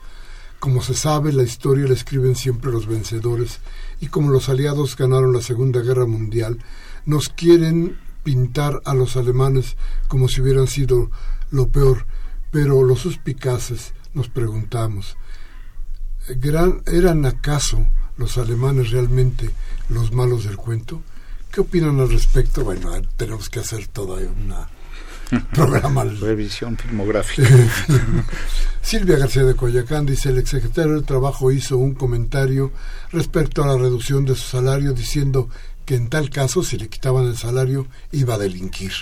Como 0.58 0.82
se 0.82 0.92
sabe, 0.92 1.32
la 1.32 1.42
historia 1.42 1.86
la 1.86 1.94
escriben 1.94 2.36
siempre 2.36 2.70
los 2.70 2.86
vencedores 2.86 3.60
y 4.02 4.08
como 4.08 4.30
los 4.30 4.50
aliados 4.50 4.96
ganaron 4.96 5.32
la 5.32 5.40
Segunda 5.40 5.80
Guerra 5.80 6.04
Mundial, 6.04 6.58
nos 7.06 7.30
quieren 7.30 7.98
pintar 8.22 8.82
a 8.84 8.92
los 8.92 9.16
alemanes 9.16 9.78
como 10.08 10.28
si 10.28 10.42
hubieran 10.42 10.66
sido 10.66 11.10
lo 11.50 11.70
peor, 11.70 12.04
pero 12.50 12.82
los 12.82 13.00
suspicaces 13.00 13.94
nos 14.14 14.28
preguntamos, 14.28 15.16
¿eran 16.28 17.26
acaso 17.26 17.86
los 18.16 18.38
alemanes 18.38 18.90
realmente 18.90 19.50
los 19.88 20.12
malos 20.12 20.44
del 20.44 20.56
cuento? 20.56 21.02
¿Qué 21.50 21.60
opinan 21.60 21.98
al 22.00 22.10
respecto? 22.10 22.64
Bueno, 22.64 22.92
tenemos 23.16 23.48
que 23.48 23.60
hacer 23.60 23.88
toda 23.88 24.20
una 24.20 24.68
programa. 25.52 26.04
Revisión 26.04 26.76
filmográfica. 26.76 27.48
Silvia 28.82 29.18
García 29.18 29.44
de 29.44 29.54
Coyacán 29.54 30.06
dice, 30.06 30.30
el 30.30 30.38
exsecretario 30.38 30.92
del 30.92 31.04
Trabajo 31.04 31.50
hizo 31.50 31.76
un 31.76 31.94
comentario 31.94 32.72
respecto 33.12 33.62
a 33.62 33.66
la 33.66 33.76
reducción 33.76 34.24
de 34.24 34.34
su 34.34 34.42
salario 34.42 34.92
diciendo 34.92 35.48
que 35.84 35.96
en 35.96 36.08
tal 36.08 36.30
caso, 36.30 36.62
si 36.62 36.78
le 36.78 36.88
quitaban 36.88 37.26
el 37.26 37.36
salario, 37.36 37.86
iba 38.12 38.34
a 38.34 38.38
delinquir. 38.38 38.92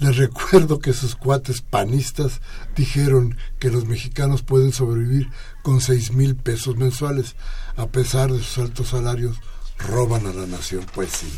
Les 0.00 0.16
recuerdo 0.16 0.78
que 0.78 0.94
sus 0.94 1.14
cuates 1.14 1.60
panistas 1.60 2.40
dijeron 2.74 3.36
que 3.58 3.70
los 3.70 3.84
mexicanos 3.84 4.42
pueden 4.42 4.72
sobrevivir 4.72 5.28
con 5.62 5.82
seis 5.82 6.12
mil 6.12 6.36
pesos 6.36 6.76
mensuales. 6.76 7.36
A 7.76 7.86
pesar 7.86 8.32
de 8.32 8.38
sus 8.38 8.58
altos 8.58 8.88
salarios, 8.88 9.36
roban 9.78 10.26
a 10.26 10.32
la 10.32 10.46
nación. 10.46 10.86
Pues 10.94 11.10
sí, 11.10 11.30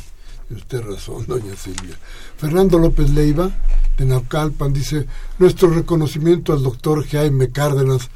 usted 0.55 0.81
razón, 0.81 1.27
doña 1.27 1.57
Silvia. 1.57 1.99
Fernando 2.37 2.79
López 2.79 3.11
Leiva, 3.11 3.51
de 3.99 4.05
Naucalpan, 4.05 4.73
dice, 4.73 5.09
nuestro 5.39 5.69
reconocimiento 5.71 6.53
al 6.53 6.63
doctor 6.63 7.05
Jaime 7.05 7.51
Cárdenas 7.51 8.11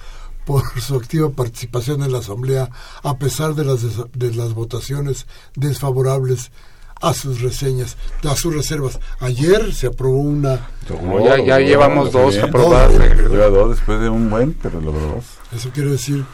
por 0.44 0.62
su 0.80 0.94
activa 0.94 1.30
participación 1.30 2.04
en 2.04 2.12
la 2.12 2.18
Asamblea 2.18 2.70
a 3.02 3.18
pesar 3.18 3.56
de 3.56 3.64
las, 3.64 3.80
de 4.12 4.32
las 4.32 4.54
votaciones 4.54 5.26
desfavorables 5.56 6.52
a 7.00 7.12
sus 7.12 7.40
reseñas, 7.40 7.96
a 8.24 8.36
sus 8.36 8.54
reservas. 8.54 8.98
Ayer 9.20 9.74
se 9.74 9.88
aprobó 9.88 10.18
una... 10.18 10.68
ya, 11.44 11.58
llevamos 11.58 12.12
dos 12.12 12.36
aprobadas. 12.38 12.92
dos 13.28 13.70
después 13.70 14.00
de 14.00 14.08
un 14.08 14.30
buen, 14.30 14.54
pero 14.54 14.80
logró 14.80 15.00
dos. 15.00 15.24
Eso 15.54 15.70
quiere 15.70 15.90
decir 15.90 16.24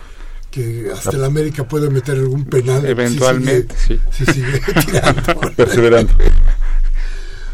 que 0.51 0.91
hasta 0.95 1.17
el 1.17 1.25
América 1.25 1.67
puede 1.67 1.91
meter 1.91 2.17
algún 2.17 2.45
penal. 2.45 2.85
Eventualmente, 2.85 3.75
sí. 3.77 3.99
Si 4.11 4.25
sigue 4.27 4.61
Perseverando. 5.57 6.13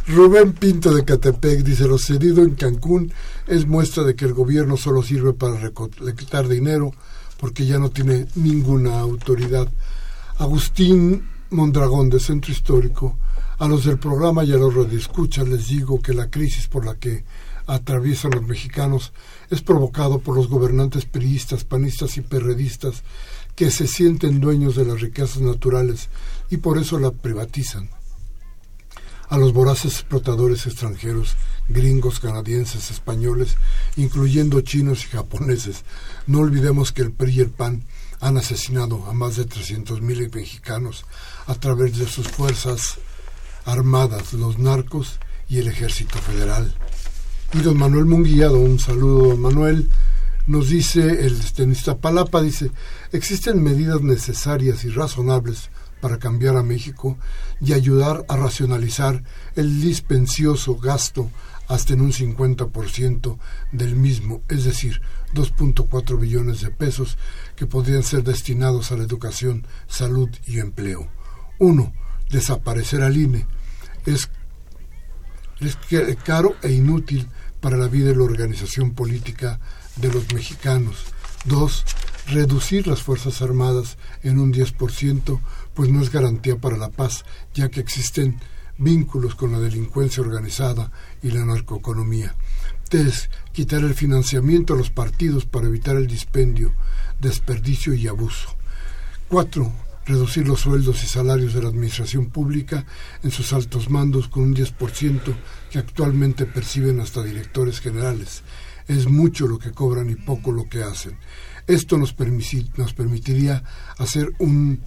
Rubén 0.09 0.53
Pinto 0.53 0.95
de 0.95 1.05
Catepec 1.05 1.63
dice, 1.63 1.87
lo 1.87 1.99
cedido 1.99 2.43
en 2.43 2.55
Cancún 2.55 3.13
es 3.47 3.67
muestra 3.67 4.05
de 4.05 4.15
que 4.15 4.25
el 4.25 4.33
gobierno 4.33 4.77
solo 4.77 5.03
sirve 5.03 5.35
para 5.35 5.59
recolectar 5.59 6.49
dinero 6.49 6.93
porque 7.39 7.67
ya 7.67 7.79
no 7.79 7.91
tiene 7.91 8.27
ninguna 8.35 8.99
autoridad. 8.99 9.69
Agustín 10.39 11.29
Mondragón 11.51 12.11
de 12.11 12.21
Centro 12.21 12.53
Histórico, 12.53 13.17
a 13.59 13.67
los 13.67 13.85
del 13.85 13.99
programa 13.99 14.45
y 14.45 14.53
a 14.53 14.57
los 14.57 14.75
radioescuchas 14.75 15.49
les 15.49 15.69
digo 15.69 16.01
que 16.01 16.13
la 16.13 16.31
crisis 16.31 16.67
por 16.67 16.85
la 16.85 16.97
que 16.97 17.25
atraviesan 17.67 18.33
los 18.33 18.47
mexicanos 18.47 19.13
es 19.51 19.63
provocado 19.63 20.21
por 20.21 20.37
los 20.37 20.49
gobernantes 20.49 21.07
periodistas, 21.07 21.65
panistas 21.65 22.19
y 22.19 22.21
perredistas 22.21 23.03
que 23.57 23.71
se 23.71 23.87
sienten 23.87 24.41
dueños 24.41 24.77
de 24.77 24.85
las 24.85 25.01
riquezas 25.01 25.41
naturales 25.41 26.09
y 26.51 26.59
por 26.59 26.77
eso 26.77 26.99
la 26.99 27.13
privatizan. 27.13 27.89
A 29.31 29.39
los 29.39 29.53
voraces 29.53 29.93
explotadores 29.93 30.67
extranjeros, 30.67 31.37
gringos, 31.69 32.21
canadienses, 32.21 32.91
españoles, 32.91 33.57
incluyendo 33.97 34.61
chinos 34.61 35.05
y 35.05 35.09
japoneses, 35.09 35.85
no 36.27 36.41
olvidemos 36.41 36.93
que 36.93 37.03
el 37.03 37.13
PRI 37.13 37.33
y 37.33 37.41
el 37.41 37.51
PAN 37.51 37.85
han 38.21 38.37
asesinado 38.37 39.05
a 39.07 39.13
más 39.13 39.37
de 39.37 39.47
300.000 39.47 40.35
mexicanos 40.35 41.05
a 41.47 41.55
través 41.55 41.99
de 41.99 42.07
sus 42.07 42.29
fuerzas 42.29 42.99
armadas, 43.65 44.33
los 44.33 44.59
narcos 44.59 45.19
y 45.49 45.59
el 45.59 45.69
ejército 45.69 46.19
federal. 46.19 46.75
Y 47.53 47.59
don 47.61 47.79
Manuel 47.79 48.07
Munguía, 48.07 48.51
un 48.51 48.79
saludo 48.79 49.29
don 49.29 49.41
Manuel, 49.41 49.89
nos 50.47 50.69
dice, 50.69 51.27
el 51.27 51.39
tenista 51.53 51.99
Palapa 51.99 52.41
dice, 52.41 52.71
existen 53.13 53.63
medidas 53.63 54.01
necesarias 54.01 54.85
y 54.85 54.91
razonables 54.91 55.71
para 56.01 56.19
cambiar 56.19 56.57
a 56.57 56.63
México 56.63 57.19
y 57.61 57.73
ayudar 57.73 58.25
a 58.29 58.37
racionalizar 58.37 59.23
el 59.57 59.81
dispensioso 59.81 60.77
gasto 60.77 61.31
hasta 61.69 61.93
en 61.93 62.01
un 62.01 62.13
50% 62.13 63.39
del 63.73 63.95
mismo, 63.95 64.43
es 64.49 64.65
decir, 64.65 65.03
2.4 65.35 66.19
billones 66.19 66.61
de 66.61 66.71
pesos 66.71 67.19
que 67.57 67.67
podrían 67.67 68.03
ser 68.03 68.23
destinados 68.23 68.93
a 68.93 68.97
la 68.97 69.05
educación, 69.05 69.67
salud 69.87 70.29
y 70.47 70.61
empleo. 70.61 71.09
Uno, 71.59 71.93
desaparecer 72.31 73.03
al 73.03 73.17
INE. 73.17 73.47
Es, 74.07 74.29
es 75.61 75.77
caro 76.25 76.57
e 76.63 76.73
inútil 76.73 77.29
para 77.61 77.77
la 77.77 77.89
vida 77.89 78.11
y 78.11 78.15
la 78.15 78.23
organización 78.23 78.93
política 78.93 79.61
de 79.97 80.13
los 80.13 80.33
mexicanos. 80.33 81.05
Dos, 81.45 81.85
reducir 82.29 82.87
las 82.87 83.03
Fuerzas 83.03 83.43
Armadas 83.43 83.97
en 84.23 84.39
un 84.39 84.53
10%, 84.53 85.41
pues 85.75 85.91
no 85.91 86.03
es 86.03 86.11
garantía 86.11 86.57
para 86.57 86.77
la 86.77 86.91
paz, 86.91 87.25
ya 87.55 87.69
que 87.69 87.81
existen 87.81 88.41
vínculos 88.79 89.35
con 89.35 89.53
la 89.53 89.59
delincuencia 89.59 90.23
organizada 90.23 90.91
y 91.23 91.31
la 91.31 91.45
narcoeconomía. 91.45 92.35
Tres, 92.89 93.29
quitar 93.59 93.83
el 93.83 93.95
financiamiento 93.95 94.75
a 94.75 94.77
los 94.77 94.91
partidos 94.91 95.45
para 95.45 95.67
evitar 95.67 95.97
el 95.97 96.07
dispendio, 96.07 96.73
desperdicio 97.21 97.93
y 97.93 98.07
abuso. 98.07 98.55
Cuatro, 99.27 99.73
reducir 100.07 100.47
los 100.47 100.61
sueldos 100.61 101.03
y 101.03 101.09
salarios 101.09 101.55
de 101.55 101.63
la 101.63 101.71
administración 101.71 102.27
pública 102.31 102.87
en 103.25 103.33
sus 103.33 103.53
altos 103.53 103.91
mandos 103.91 104.29
con 104.29 104.45
un 104.45 104.55
10% 104.55 105.35
que 105.73 105.79
actualmente 105.81 106.47
perciben 106.47 107.01
hasta 107.01 107.25
directores 107.25 107.81
generales. 107.81 108.45
Es 108.87 109.09
mucho 109.09 109.49
lo 109.49 109.59
que 109.59 109.73
cobran 109.73 110.09
y 110.09 110.15
poco 110.15 110.53
lo 110.53 110.69
que 110.69 110.85
hacen. 110.85 111.19
Esto 111.67 111.99
nos, 111.99 112.13
permitiría 112.13 113.65
hacer 113.99 114.35
un 114.39 114.85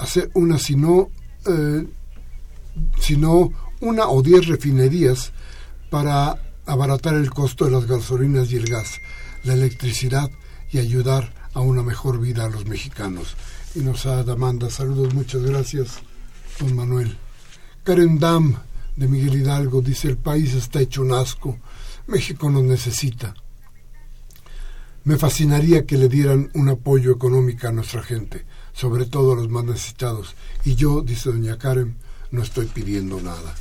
hacer 0.00 0.32
una 0.34 0.58
sino 0.58 1.10
eh, 1.46 1.86
sino 3.00 3.52
una 3.78 4.08
o 4.08 4.20
diez 4.20 4.48
refinerías 4.48 5.30
para 5.90 6.40
abaratar 6.66 7.14
el 7.14 7.30
costo 7.30 7.64
de 7.64 7.70
las 7.70 7.86
gasolinas 7.86 8.50
y 8.50 8.56
el 8.56 8.66
gas, 8.66 9.00
la 9.44 9.54
electricidad 9.54 10.30
y 10.70 10.78
ayudar 10.78 11.32
a 11.54 11.60
una 11.60 11.82
mejor 11.82 12.20
vida 12.20 12.44
a 12.44 12.50
los 12.50 12.66
mexicanos. 12.66 13.36
Y 13.74 13.80
nos 13.80 14.06
ha 14.06 14.20
Amanda, 14.20 14.68
saludos, 14.70 15.14
muchas 15.14 15.42
gracias, 15.42 16.00
don 16.58 16.74
Manuel. 16.74 17.16
Karen 17.84 18.18
Dam, 18.18 18.56
de 18.96 19.08
Miguel 19.08 19.40
Hidalgo, 19.40 19.80
dice, 19.80 20.08
el 20.08 20.16
país 20.16 20.54
está 20.54 20.80
hecho 20.80 21.02
un 21.02 21.12
asco, 21.12 21.58
México 22.06 22.50
nos 22.50 22.64
necesita. 22.64 23.34
Me 25.04 25.16
fascinaría 25.16 25.86
que 25.86 25.96
le 25.96 26.08
dieran 26.08 26.50
un 26.54 26.68
apoyo 26.68 27.12
económico 27.12 27.68
a 27.68 27.72
nuestra 27.72 28.02
gente, 28.02 28.44
sobre 28.72 29.06
todo 29.06 29.32
a 29.32 29.36
los 29.36 29.48
más 29.48 29.64
necesitados. 29.64 30.34
Y 30.64 30.74
yo, 30.74 31.00
dice 31.00 31.30
doña 31.30 31.58
Karen, 31.58 31.96
no 32.32 32.42
estoy 32.42 32.66
pidiendo 32.66 33.20
nada. 33.20 33.54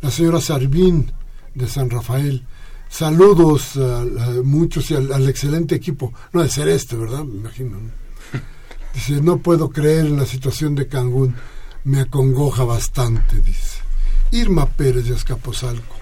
La 0.00 0.10
señora 0.10 0.40
Sarvín, 0.40 1.12
de 1.54 1.68
San 1.68 1.90
Rafael, 1.90 2.44
saludos 2.88 3.76
a, 3.76 4.04
muchos 4.42 4.90
y 4.90 4.94
al, 4.94 5.28
excelente 5.28 5.74
equipo. 5.74 6.12
No 6.32 6.42
de 6.42 6.48
ser 6.48 6.68
este, 6.68 6.96
¿verdad? 6.96 7.24
Me 7.24 7.36
imagino. 7.36 7.78
Dice, 8.94 9.20
no 9.20 9.38
puedo 9.38 9.70
creer 9.70 10.06
en 10.06 10.16
la 10.16 10.26
situación 10.26 10.74
de 10.74 10.88
Cancún. 10.88 11.34
Me 11.84 12.00
acongoja 12.00 12.64
bastante, 12.64 13.36
dice. 13.40 13.80
Irma 14.30 14.64
Pérez 14.66 15.04
de 15.04 15.14
Escaposalco. 15.14 15.96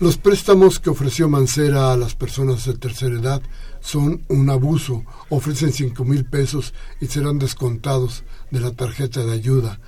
Los 0.00 0.16
préstamos 0.16 0.80
que 0.80 0.90
ofreció 0.90 1.28
Mancera 1.28 1.92
a 1.92 1.96
las 1.96 2.16
personas 2.16 2.64
de 2.64 2.74
tercera 2.74 3.14
edad 3.14 3.42
son 3.80 4.24
un 4.28 4.50
abuso. 4.50 5.04
Ofrecen 5.28 5.72
cinco 5.72 6.04
mil 6.04 6.24
pesos 6.24 6.74
y 7.00 7.06
serán 7.06 7.38
descontados 7.38 8.24
de 8.50 8.58
la 8.58 8.72
tarjeta 8.72 9.24
de 9.24 9.32
ayuda. 9.32 9.78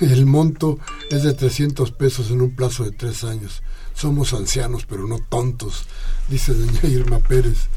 El 0.00 0.26
monto 0.26 0.78
es 1.10 1.24
de 1.24 1.34
300 1.34 1.90
pesos 1.92 2.30
en 2.30 2.40
un 2.40 2.54
plazo 2.54 2.84
de 2.84 2.92
tres 2.92 3.24
años. 3.24 3.62
Somos 3.94 4.34
ancianos, 4.34 4.86
pero 4.86 5.06
no 5.06 5.18
tontos, 5.20 5.86
dice 6.28 6.52
doña 6.52 6.80
Irma 6.84 7.20
Pérez. 7.20 7.68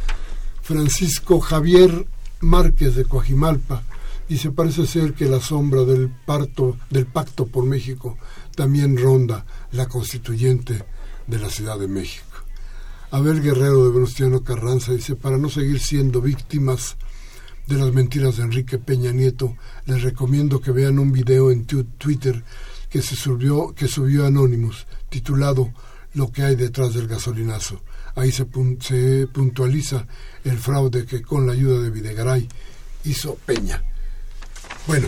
Francisco 0.61 1.39
Javier 1.39 2.05
Márquez 2.41 2.95
de 2.95 3.05
Coajimalpa 3.05 3.83
dice 4.27 4.51
parece 4.51 4.85
ser 4.85 5.13
que 5.13 5.25
la 5.25 5.39
sombra 5.39 5.83
del 5.83 6.09
parto 6.09 6.77
del 6.89 7.05
pacto 7.05 7.47
por 7.47 7.65
México 7.65 8.17
también 8.55 8.97
ronda 8.97 9.45
la 9.71 9.87
constituyente 9.87 10.83
de 11.27 11.39
la 11.39 11.49
Ciudad 11.49 11.79
de 11.79 11.87
México. 11.87 12.25
Abel 13.11 13.41
Guerrero 13.41 13.85
de 13.85 13.91
Venustiano 13.91 14.43
Carranza 14.43 14.91
dice, 14.91 15.15
para 15.15 15.37
no 15.37 15.49
seguir 15.49 15.79
siendo 15.79 16.21
víctimas 16.21 16.97
de 17.67 17.75
las 17.75 17.93
mentiras 17.93 18.37
de 18.37 18.43
Enrique 18.43 18.77
Peña 18.77 19.11
Nieto, 19.11 19.55
les 19.85 20.01
recomiendo 20.01 20.59
que 20.59 20.71
vean 20.71 20.99
un 20.99 21.11
video 21.11 21.51
en 21.51 21.65
Twitter 21.65 22.43
que 22.89 23.01
se 23.01 23.15
subió, 23.15 23.73
que 23.73 23.87
subió 23.87 24.25
Anonymous, 24.25 24.87
titulado 25.09 25.71
Lo 26.17 26.31
que 26.31 26.43
hay 26.43 26.55
detrás 26.55 26.93
del 26.93 27.07
gasolinazo. 27.07 27.81
Ahí 28.15 28.31
se, 28.31 28.47
se 28.81 29.27
puntualiza 29.27 30.07
el 30.43 30.57
fraude 30.57 31.05
que 31.05 31.21
con 31.21 31.45
la 31.45 31.53
ayuda 31.53 31.81
de 31.81 31.91
Videgaray 31.91 32.49
hizo 33.05 33.35
Peña. 33.45 33.83
Bueno, 34.87 35.07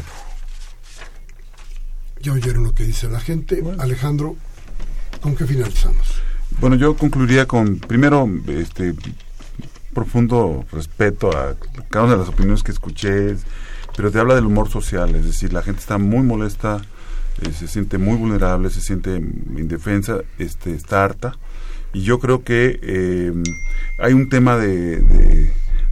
ya 2.22 2.34
oyeron 2.34 2.64
lo 2.64 2.74
que 2.74 2.84
dice 2.84 3.10
la 3.10 3.20
gente. 3.20 3.64
Alejandro, 3.80 4.36
¿Con 5.22 5.36
qué 5.36 5.46
finalizamos? 5.46 6.22
Bueno, 6.62 6.76
yo 6.76 6.96
concluiría 6.96 7.46
con, 7.46 7.80
primero, 7.80 8.30
este 8.48 8.96
profundo 9.94 10.66
respeto 10.72 11.30
a 11.36 11.56
cada 11.90 12.06
una 12.06 12.14
de 12.14 12.20
las 12.20 12.30
opiniones 12.30 12.64
que 12.64 12.72
escuché, 12.72 13.36
pero 13.96 14.12
te 14.12 14.20
habla 14.20 14.36
del 14.36 14.46
humor 14.46 14.70
social, 14.70 15.14
es 15.16 15.26
decir, 15.26 15.52
la 15.52 15.62
gente 15.62 15.82
está 15.82 15.98
muy 15.98 16.24
molesta, 16.24 16.82
eh, 17.42 17.52
se 17.54 17.68
siente 17.68 17.98
muy 17.98 18.18
vulnerable, 18.18 18.70
se 18.70 18.82
siente 18.82 19.16
indefensa, 19.18 20.20
este, 20.38 20.74
está 20.74 21.04
harta, 21.04 21.38
y 21.94 22.02
yo 22.02 22.20
creo 22.20 22.44
que 22.44 22.80
eh, 22.82 23.34
hay 24.00 24.14
un 24.14 24.30
tema 24.30 24.58
de, 24.58 25.02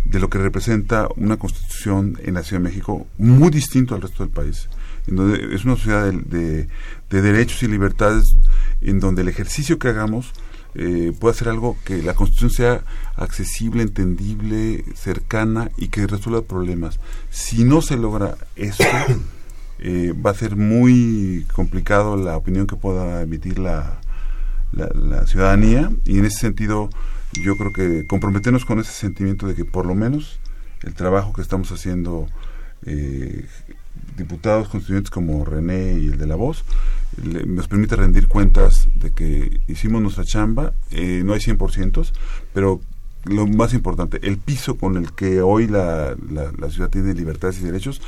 de, 0.05 0.19
lo 0.19 0.29
que 0.29 0.39
representa 0.39 1.07
una 1.15 1.37
constitución 1.37 2.19
en 2.23 2.35
la 2.35 2.43
Ciudad 2.43 2.61
de 2.61 2.69
México 2.69 3.05
muy 3.17 3.49
distinto 3.51 3.93
al 3.93 4.01
resto 4.01 4.23
del 4.23 4.33
país, 4.33 4.69
es 5.07 5.63
una 5.63 5.75
sociedad 5.75 6.11
de, 6.11 6.67
de 7.09 7.21
derechos 7.21 7.63
y 7.63 7.67
libertades 7.67 8.35
en 8.81 8.99
donde 8.99 9.21
el 9.21 9.29
ejercicio 9.29 9.79
que 9.79 9.89
hagamos 9.89 10.33
eh, 10.79 11.11
pueda 11.19 11.33
ser 11.33 11.49
algo 11.49 11.75
que 11.83 12.03
la 12.03 12.13
Constitución 12.13 12.51
sea 12.51 12.81
accesible, 13.15 13.81
entendible, 13.81 14.85
cercana 14.95 15.71
y 15.75 15.87
que 15.87 16.05
resuelva 16.05 16.43
problemas. 16.43 16.99
Si 17.31 17.63
no 17.63 17.81
se 17.81 17.97
logra 17.97 18.37
eso, 18.55 18.83
eh, 19.79 20.13
va 20.13 20.31
a 20.31 20.35
ser 20.35 20.55
muy 20.55 21.45
complicado 21.53 22.17
la 22.17 22.35
opinión 22.37 22.67
que 22.67 22.75
pueda 22.75 23.21
emitir 23.21 23.59
la, 23.59 23.99
ciudadanía. 25.25 25.91
Y 26.05 26.19
en 26.19 26.25
ese 26.25 26.39
sentido 26.39 26.89
yo 27.33 27.55
creo 27.57 27.73
que 27.73 28.05
comprometernos 28.05 28.65
con 28.65 28.79
ese 28.79 28.91
sentimiento 28.91 29.47
de 29.47 29.55
que 29.55 29.65
por 29.65 29.85
lo 29.85 29.95
menos 29.95 30.39
el 30.83 30.93
trabajo 30.93 31.33
que 31.33 31.41
estamos 31.41 31.71
haciendo 31.71 32.27
eh, 32.85 33.45
diputados 34.15 34.69
constituyentes 34.69 35.11
como 35.11 35.45
René 35.45 35.93
y 35.99 36.07
el 36.07 36.17
de 36.17 36.27
la 36.27 36.35
voz 36.35 36.63
nos 37.23 37.67
permite 37.67 37.95
rendir 37.95 38.27
cuentas 38.27 38.87
de 38.95 39.11
que 39.11 39.61
hicimos 39.67 40.01
nuestra 40.01 40.23
chamba, 40.23 40.73
eh, 40.91 41.23
no 41.25 41.33
hay 41.33 41.39
100%, 41.39 42.11
pero 42.53 42.81
lo 43.23 43.47
más 43.47 43.73
importante, 43.73 44.19
el 44.21 44.37
piso 44.37 44.77
con 44.77 44.97
el 44.97 45.13
que 45.13 45.41
hoy 45.41 45.67
la, 45.67 46.15
la, 46.29 46.69
ciudad 46.69 46.89
tiene 46.89 47.13
libertades 47.13 47.59
y 47.59 47.63
derechos 47.63 48.01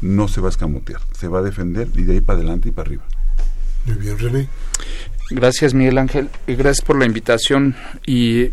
no 0.00 0.28
se 0.28 0.40
va 0.40 0.48
a 0.48 0.50
escamotear, 0.50 1.00
se 1.12 1.28
va 1.28 1.38
a 1.38 1.42
defender 1.42 1.88
y 1.94 2.02
de 2.02 2.14
ahí 2.14 2.20
para 2.20 2.38
adelante 2.38 2.68
y 2.68 2.72
para 2.72 2.88
arriba. 2.88 3.04
Muy 3.86 3.96
bien, 3.96 4.18
René. 4.18 4.48
Gracias, 5.30 5.74
Miguel 5.74 5.98
Ángel, 5.98 6.30
y 6.46 6.54
gracias 6.54 6.84
por 6.84 6.98
la 6.98 7.06
invitación. 7.06 7.76
Y 8.06 8.50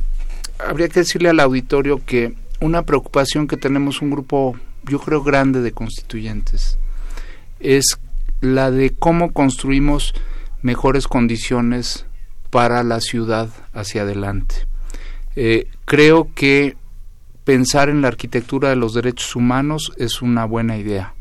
habría 0.60 0.88
que 0.88 1.02
decirle 1.02 1.30
al 1.30 1.40
auditorio 1.40 2.02
que 2.06 2.34
una 2.60 2.84
preocupación 2.84 3.48
que 3.48 3.58
tenemos 3.58 4.02
un 4.02 4.12
grupo, 4.12 4.56
yo 4.84 5.00
creo, 5.00 5.24
grande 5.24 5.62
de 5.62 5.72
constituyentes. 5.72 6.78
Es 7.60 8.00
la 8.40 8.72
de 8.72 8.92
cómo 8.92 9.34
construimos 9.34 10.14
mejores 10.62 11.08
condiciones 11.08 12.06
para 12.50 12.84
la 12.84 13.00
ciudad 13.00 13.50
hacia 13.74 14.04
adelante. 14.04 14.56
Eh, 15.36 15.68
creo 15.86 16.30
que 16.36 16.76
pensar 17.44 17.90
en 17.90 18.02
la 18.02 18.10
arquitectura 18.10 18.70
de 18.70 18.76
los 18.76 18.94
derechos 18.94 19.36
humanos 19.36 19.92
es 19.98 20.22
una 20.22 20.46
buena 20.46 20.78
idea. 20.78 21.14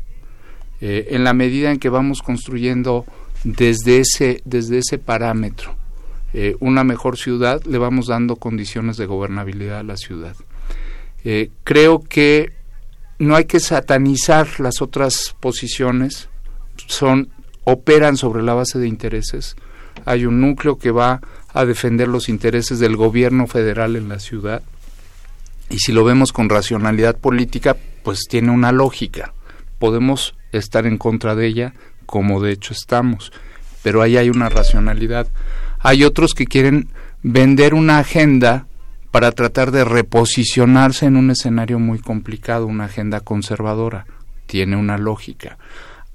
Eh, 0.81 1.09
en 1.11 1.23
la 1.23 1.33
medida 1.33 1.71
en 1.71 1.79
que 1.79 1.89
vamos 1.89 2.21
construyendo 2.21 3.05
desde 3.43 3.99
ese, 3.99 4.41
desde 4.45 4.79
ese 4.79 4.97
parámetro 4.97 5.75
eh, 6.33 6.55
una 6.59 6.83
mejor 6.83 7.17
ciudad, 7.17 7.63
le 7.65 7.77
vamos 7.77 8.07
dando 8.07 8.35
condiciones 8.35 8.97
de 8.97 9.05
gobernabilidad 9.05 9.79
a 9.79 9.83
la 9.83 9.97
ciudad. 9.97 10.35
creo 11.63 11.99
que 11.99 12.51
no 13.19 13.35
hay 13.35 13.45
que 13.45 13.59
satanizar 13.59 14.59
las 14.59 14.81
otras 14.81 15.35
posiciones, 15.39 16.29
son 16.87 17.29
operan 17.63 18.17
sobre 18.17 18.41
la 18.41 18.53
base 18.53 18.79
de 18.79 18.87
intereses. 18.87 19.55
Hay 20.05 20.25
un 20.25 20.41
núcleo 20.41 20.77
que 20.77 20.91
va 20.91 21.21
a 21.53 21.65
defender 21.65 22.07
los 22.07 22.29
intereses 22.29 22.79
del 22.79 22.95
gobierno 22.95 23.47
federal 23.47 23.95
en 23.95 24.09
la 24.09 24.19
ciudad. 24.19 24.61
Y 25.69 25.79
si 25.79 25.91
lo 25.91 26.03
vemos 26.03 26.31
con 26.33 26.49
racionalidad 26.49 27.17
política, 27.17 27.77
pues 28.03 28.21
tiene 28.29 28.51
una 28.51 28.71
lógica. 28.71 29.33
Podemos 29.81 30.33
estar 30.53 30.85
en 30.85 30.97
contra 30.97 31.35
de 31.35 31.45
ella, 31.47 31.73
como 32.05 32.41
de 32.41 32.53
hecho 32.53 32.71
estamos, 32.71 33.33
pero 33.83 34.01
ahí 34.01 34.15
hay 34.15 34.29
una 34.29 34.47
racionalidad. 34.47 35.27
Hay 35.79 36.05
otros 36.05 36.33
que 36.33 36.45
quieren 36.45 36.87
vender 37.21 37.73
una 37.73 37.99
agenda 37.99 38.65
para 39.11 39.33
tratar 39.33 39.71
de 39.71 39.83
reposicionarse 39.83 41.05
en 41.05 41.17
un 41.17 41.31
escenario 41.31 41.79
muy 41.79 41.99
complicado, 41.99 42.65
una 42.65 42.85
agenda 42.85 43.19
conservadora. 43.19 44.05
Tiene 44.45 44.77
una 44.77 44.97
lógica 44.97 45.57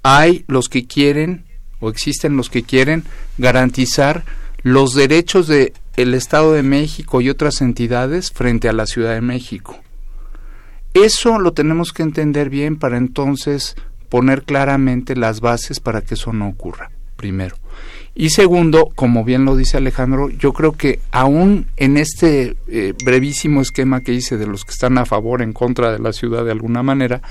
hay 0.09 0.45
los 0.47 0.69
que 0.69 0.87
quieren 0.87 1.43
o 1.81 1.89
existen 1.89 2.37
los 2.37 2.49
que 2.49 2.63
quieren 2.63 3.03
garantizar 3.37 4.23
los 4.63 4.93
derechos 4.93 5.47
de 5.47 5.73
el 5.97 6.13
Estado 6.13 6.53
de 6.53 6.63
México 6.63 7.19
y 7.19 7.29
otras 7.29 7.59
entidades 7.59 8.31
frente 8.31 8.69
a 8.69 8.73
la 8.73 8.85
Ciudad 8.85 9.13
de 9.13 9.21
México. 9.21 9.77
Eso 10.93 11.39
lo 11.39 11.53
tenemos 11.53 11.93
que 11.93 12.03
entender 12.03 12.49
bien 12.49 12.77
para 12.77 12.97
entonces 12.97 13.75
poner 14.09 14.43
claramente 14.43 15.15
las 15.15 15.41
bases 15.41 15.79
para 15.79 16.01
que 16.01 16.15
eso 16.15 16.33
no 16.33 16.47
ocurra, 16.47 16.91
primero. 17.15 17.55
Y 18.15 18.31
segundo, 18.31 18.89
como 18.95 19.23
bien 19.23 19.45
lo 19.45 19.55
dice 19.55 19.77
Alejandro, 19.77 20.29
yo 20.29 20.51
creo 20.51 20.71
que 20.71 20.99
aún 21.11 21.67
en 21.77 21.97
este 21.97 22.57
eh, 22.67 22.93
brevísimo 23.05 23.61
esquema 23.61 24.01
que 24.01 24.13
hice 24.13 24.37
de 24.37 24.47
los 24.47 24.65
que 24.65 24.71
están 24.71 24.97
a 24.97 25.05
favor, 25.05 25.43
en 25.43 25.53
contra 25.53 25.91
de 25.91 25.99
la 25.99 26.13
ciudad 26.13 26.43
de 26.43 26.51
alguna 26.51 26.81
manera, 26.81 27.21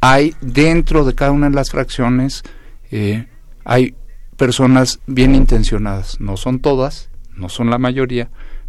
hay 0.00 0.34
dentro 0.42 1.04
de 1.04 1.14
cada 1.14 1.32
una 1.32 1.48
de 1.48 1.56
las 1.56 1.70
fracciones, 1.70 2.42
eh, 2.90 3.26
hay 3.64 3.94
personas 4.36 5.00
bien 5.06 5.34
intencionadas. 5.34 6.20
No 6.20 6.36
son 6.36 6.60
todas, 6.60 7.08
no 7.34 7.48
son 7.48 7.70
la 7.70 7.78
mayoría, 7.78 8.28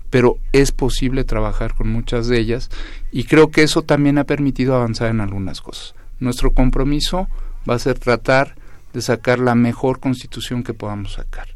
pero 0.10 0.38
es 0.54 0.72
posible 0.72 1.24
trabajar 1.24 1.74
con 1.74 1.90
muchas 1.90 2.28
de 2.28 2.40
ellas 2.40 2.70
y 3.12 3.26
creo 3.26 3.50
que 3.50 3.64
eso 3.64 3.82
también 3.82 4.18
ha 4.18 4.24
permitido 4.24 4.76
avanzar 4.76 5.10
en 5.10 5.22
algunas 5.22 5.62
cosas. 5.62 5.96
Nuestro 6.20 6.52
compromiso 6.52 7.28
va 7.70 7.76
a 7.76 7.80
ser 7.80 8.00
tratar 8.00 8.56
de 8.94 9.02
sacar 9.02 9.40
la 9.40 9.56
mejor 9.56 10.00
constitución 10.00 10.64
que 10.64 10.74
podamos 10.74 11.14
sacar. 11.14 11.50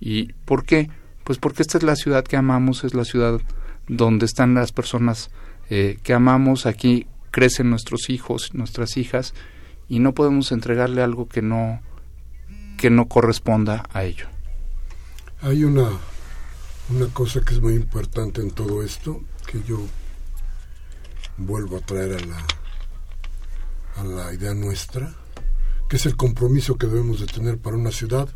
¿Y 0.00 0.32
por 0.44 0.64
qué? 0.64 0.90
Pues 1.24 1.38
porque 1.38 1.62
esta 1.62 1.78
es 1.78 1.84
la 1.84 1.96
ciudad 1.96 2.24
que 2.24 2.36
amamos, 2.36 2.84
es 2.84 2.94
la 2.94 3.04
ciudad 3.04 3.40
donde 3.88 4.26
están 4.26 4.54
las 4.54 4.72
personas 4.72 5.30
eh, 5.70 5.98
que 6.02 6.14
amamos. 6.14 6.66
Aquí 6.66 7.06
crecen 7.30 7.70
nuestros 7.70 8.08
hijos, 8.08 8.54
nuestras 8.54 8.96
hijas, 8.96 9.34
y 9.88 9.98
no 9.98 10.14
podemos 10.14 10.52
entregarle 10.52 11.02
algo 11.02 11.28
que 11.28 11.42
no, 11.42 11.80
que 12.76 12.90
no 12.90 13.08
corresponda 13.08 13.84
a 13.92 14.04
ello. 14.04 14.26
Hay 15.42 15.64
una, 15.64 15.90
una 16.90 17.06
cosa 17.08 17.40
que 17.42 17.54
es 17.54 17.60
muy 17.60 17.74
importante 17.74 18.40
en 18.40 18.50
todo 18.50 18.82
esto, 18.82 19.22
que 19.46 19.62
yo 19.62 19.78
vuelvo 21.36 21.76
a 21.76 21.80
traer 21.80 22.14
a 22.14 22.26
la, 22.26 22.46
a 23.96 24.04
la 24.04 24.32
idea 24.32 24.54
nuestra, 24.54 25.14
que 25.88 25.96
es 25.96 26.06
el 26.06 26.16
compromiso 26.16 26.76
que 26.76 26.86
debemos 26.86 27.20
de 27.20 27.26
tener 27.26 27.58
para 27.58 27.76
una 27.76 27.90
ciudad 27.90 28.28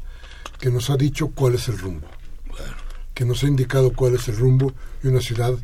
que 0.58 0.70
nos 0.70 0.90
ha 0.90 0.96
dicho 0.96 1.28
cuál 1.28 1.54
es 1.54 1.68
el 1.68 1.78
rumbo, 1.78 2.06
que 3.14 3.24
nos 3.24 3.42
ha 3.42 3.46
indicado 3.46 3.92
cuál 3.94 4.14
es 4.14 4.28
el 4.28 4.36
rumbo 4.36 4.72
y 5.02 5.08
una 5.08 5.20
ciudad 5.20 5.54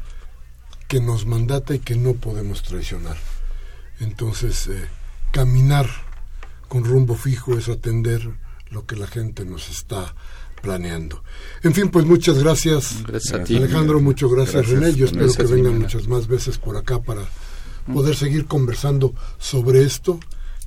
que 0.89 1.01
nos 1.01 1.27
mandata 1.27 1.75
y 1.75 1.81
que 1.81 1.95
no 1.95 2.15
podemos 2.15 2.63
traicionar. 2.63 3.19
Entonces, 4.01 4.67
eh, 4.69 4.89
caminar 5.33 5.89
con 6.69 6.85
rumbo 6.85 7.15
fijo 7.15 7.59
es 7.59 7.69
atender 7.69 8.31
lo 8.71 8.87
que 8.87 8.97
la 8.97 9.07
gente 9.07 9.45
nos 9.45 9.69
está 9.69 10.15
planeando. 10.63 11.23
En 11.63 11.75
fin, 11.75 11.89
pues 11.89 12.05
muchas 12.05 12.39
gracias, 12.39 13.03
gracias 13.07 13.51
Alejandro, 13.51 14.01
muchas 14.01 14.31
gracias, 14.31 14.69
René. 14.69 14.95
Yo 14.95 15.07
espero 15.07 15.33
que 15.33 15.43
vengan 15.45 15.79
muchas 15.79 16.09
más 16.09 16.27
veces 16.27 16.59
por 16.59 16.77
acá 16.77 17.01
para 17.01 17.23
poder 17.93 18.15
seguir 18.15 18.47
conversando 18.47 19.15
sobre 19.39 19.83
esto 19.83 20.21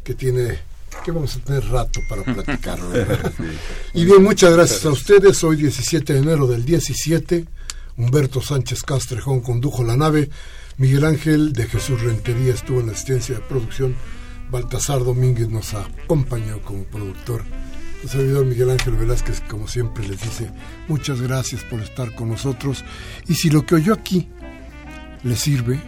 que 0.04 0.16
tiene 0.16 0.60
que 1.06 1.12
vamos 1.12 1.36
a 1.36 1.39
tener 1.39 1.66
rato 1.70 2.00
para 2.10 2.24
platicarlo. 2.24 2.88
y 3.94 4.06
bien, 4.06 4.22
muchas 4.22 4.54
gracias 4.54 4.86
a 4.86 4.89
ustedes. 4.89 5.44
Hoy 5.44 5.56
17 5.56 6.14
de 6.14 6.20
enero 6.20 6.48
del 6.48 6.66
17 6.66 7.48
Humberto 7.98 8.42
Sánchez 8.42 8.84
Castrejón 8.84 9.42
condujo 9.42 9.84
la 9.84 9.98
nave, 9.98 10.30
Miguel 10.78 11.06
Ángel 11.06 11.54
de 11.54 11.68
Jesús 11.68 12.02
Rentería 12.02 12.54
estuvo 12.54 12.80
en 12.80 12.88
la 12.88 12.94
asistencia 12.94 13.36
de 13.36 13.42
producción, 13.42 13.96
Baltasar 14.50 15.04
Domínguez 15.04 15.50
nos 15.50 15.74
acompañó 15.74 16.62
como 16.62 16.84
productor. 16.86 17.44
El 18.04 18.10
servidor 18.10 18.45
Miguel 18.45 18.72
Ángel 18.72 18.95
Velázquez, 18.95 19.41
como 19.47 19.68
siempre, 19.68 20.08
les 20.08 20.20
dice 20.20 20.49
muchas 20.88 21.22
gracias 21.22 21.64
por 21.64 21.80
estar 21.82 22.16
con 22.16 22.30
nosotros. 22.30 22.84
Y 23.28 23.36
si 23.36 23.52
lo 23.52 23.64
que 23.64 23.76
oyó 23.76 23.93
aquí 23.93 24.28
le 25.24 25.36
sirve, 25.36 25.80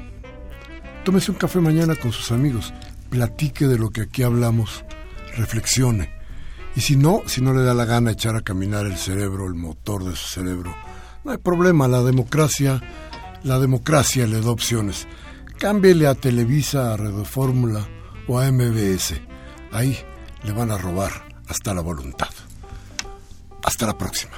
tómese 1.03 1.31
un 1.31 1.37
café 1.37 1.59
mañana 1.59 1.95
con 1.95 2.11
sus 2.11 2.31
amigos, 2.31 2.71
platique 3.09 3.67
de 3.67 3.79
lo 3.79 3.89
que 3.89 4.01
aquí 4.01 4.21
hablamos, 4.21 4.85
reflexione. 5.35 6.11
Y 6.75 6.81
si 6.81 6.95
no, 6.95 7.23
si 7.25 7.41
no 7.41 7.51
le 7.51 7.63
da 7.63 7.73
la 7.73 7.85
gana 7.85 8.11
echar 8.11 8.35
a 8.35 8.41
caminar 8.41 8.85
el 8.85 8.97
cerebro, 8.97 9.47
el 9.47 9.55
motor 9.55 10.03
de 10.03 10.15
su 10.15 10.27
cerebro, 10.27 10.75
no 11.23 11.31
hay 11.31 11.37
problema, 11.37 11.87
la 11.87 12.03
democracia, 12.03 12.79
la 13.43 13.57
democracia 13.57 14.27
le 14.27 14.39
da 14.39 14.51
opciones. 14.51 15.07
Cámbiele 15.57 16.05
a 16.05 16.13
Televisa, 16.13 16.93
a 16.93 16.97
Radio 16.97 17.25
Fórmula 17.25 17.87
o 18.27 18.37
a 18.39 18.51
MBS. 18.51 19.15
Ahí 19.71 19.97
le 20.43 20.51
van 20.51 20.69
a 20.69 20.77
robar 20.77 21.32
hasta 21.53 21.71
la 21.71 21.81
voluntad. 21.81 22.29
Hasta 23.63 23.85
la 23.85 23.95
próxima. 23.95 24.33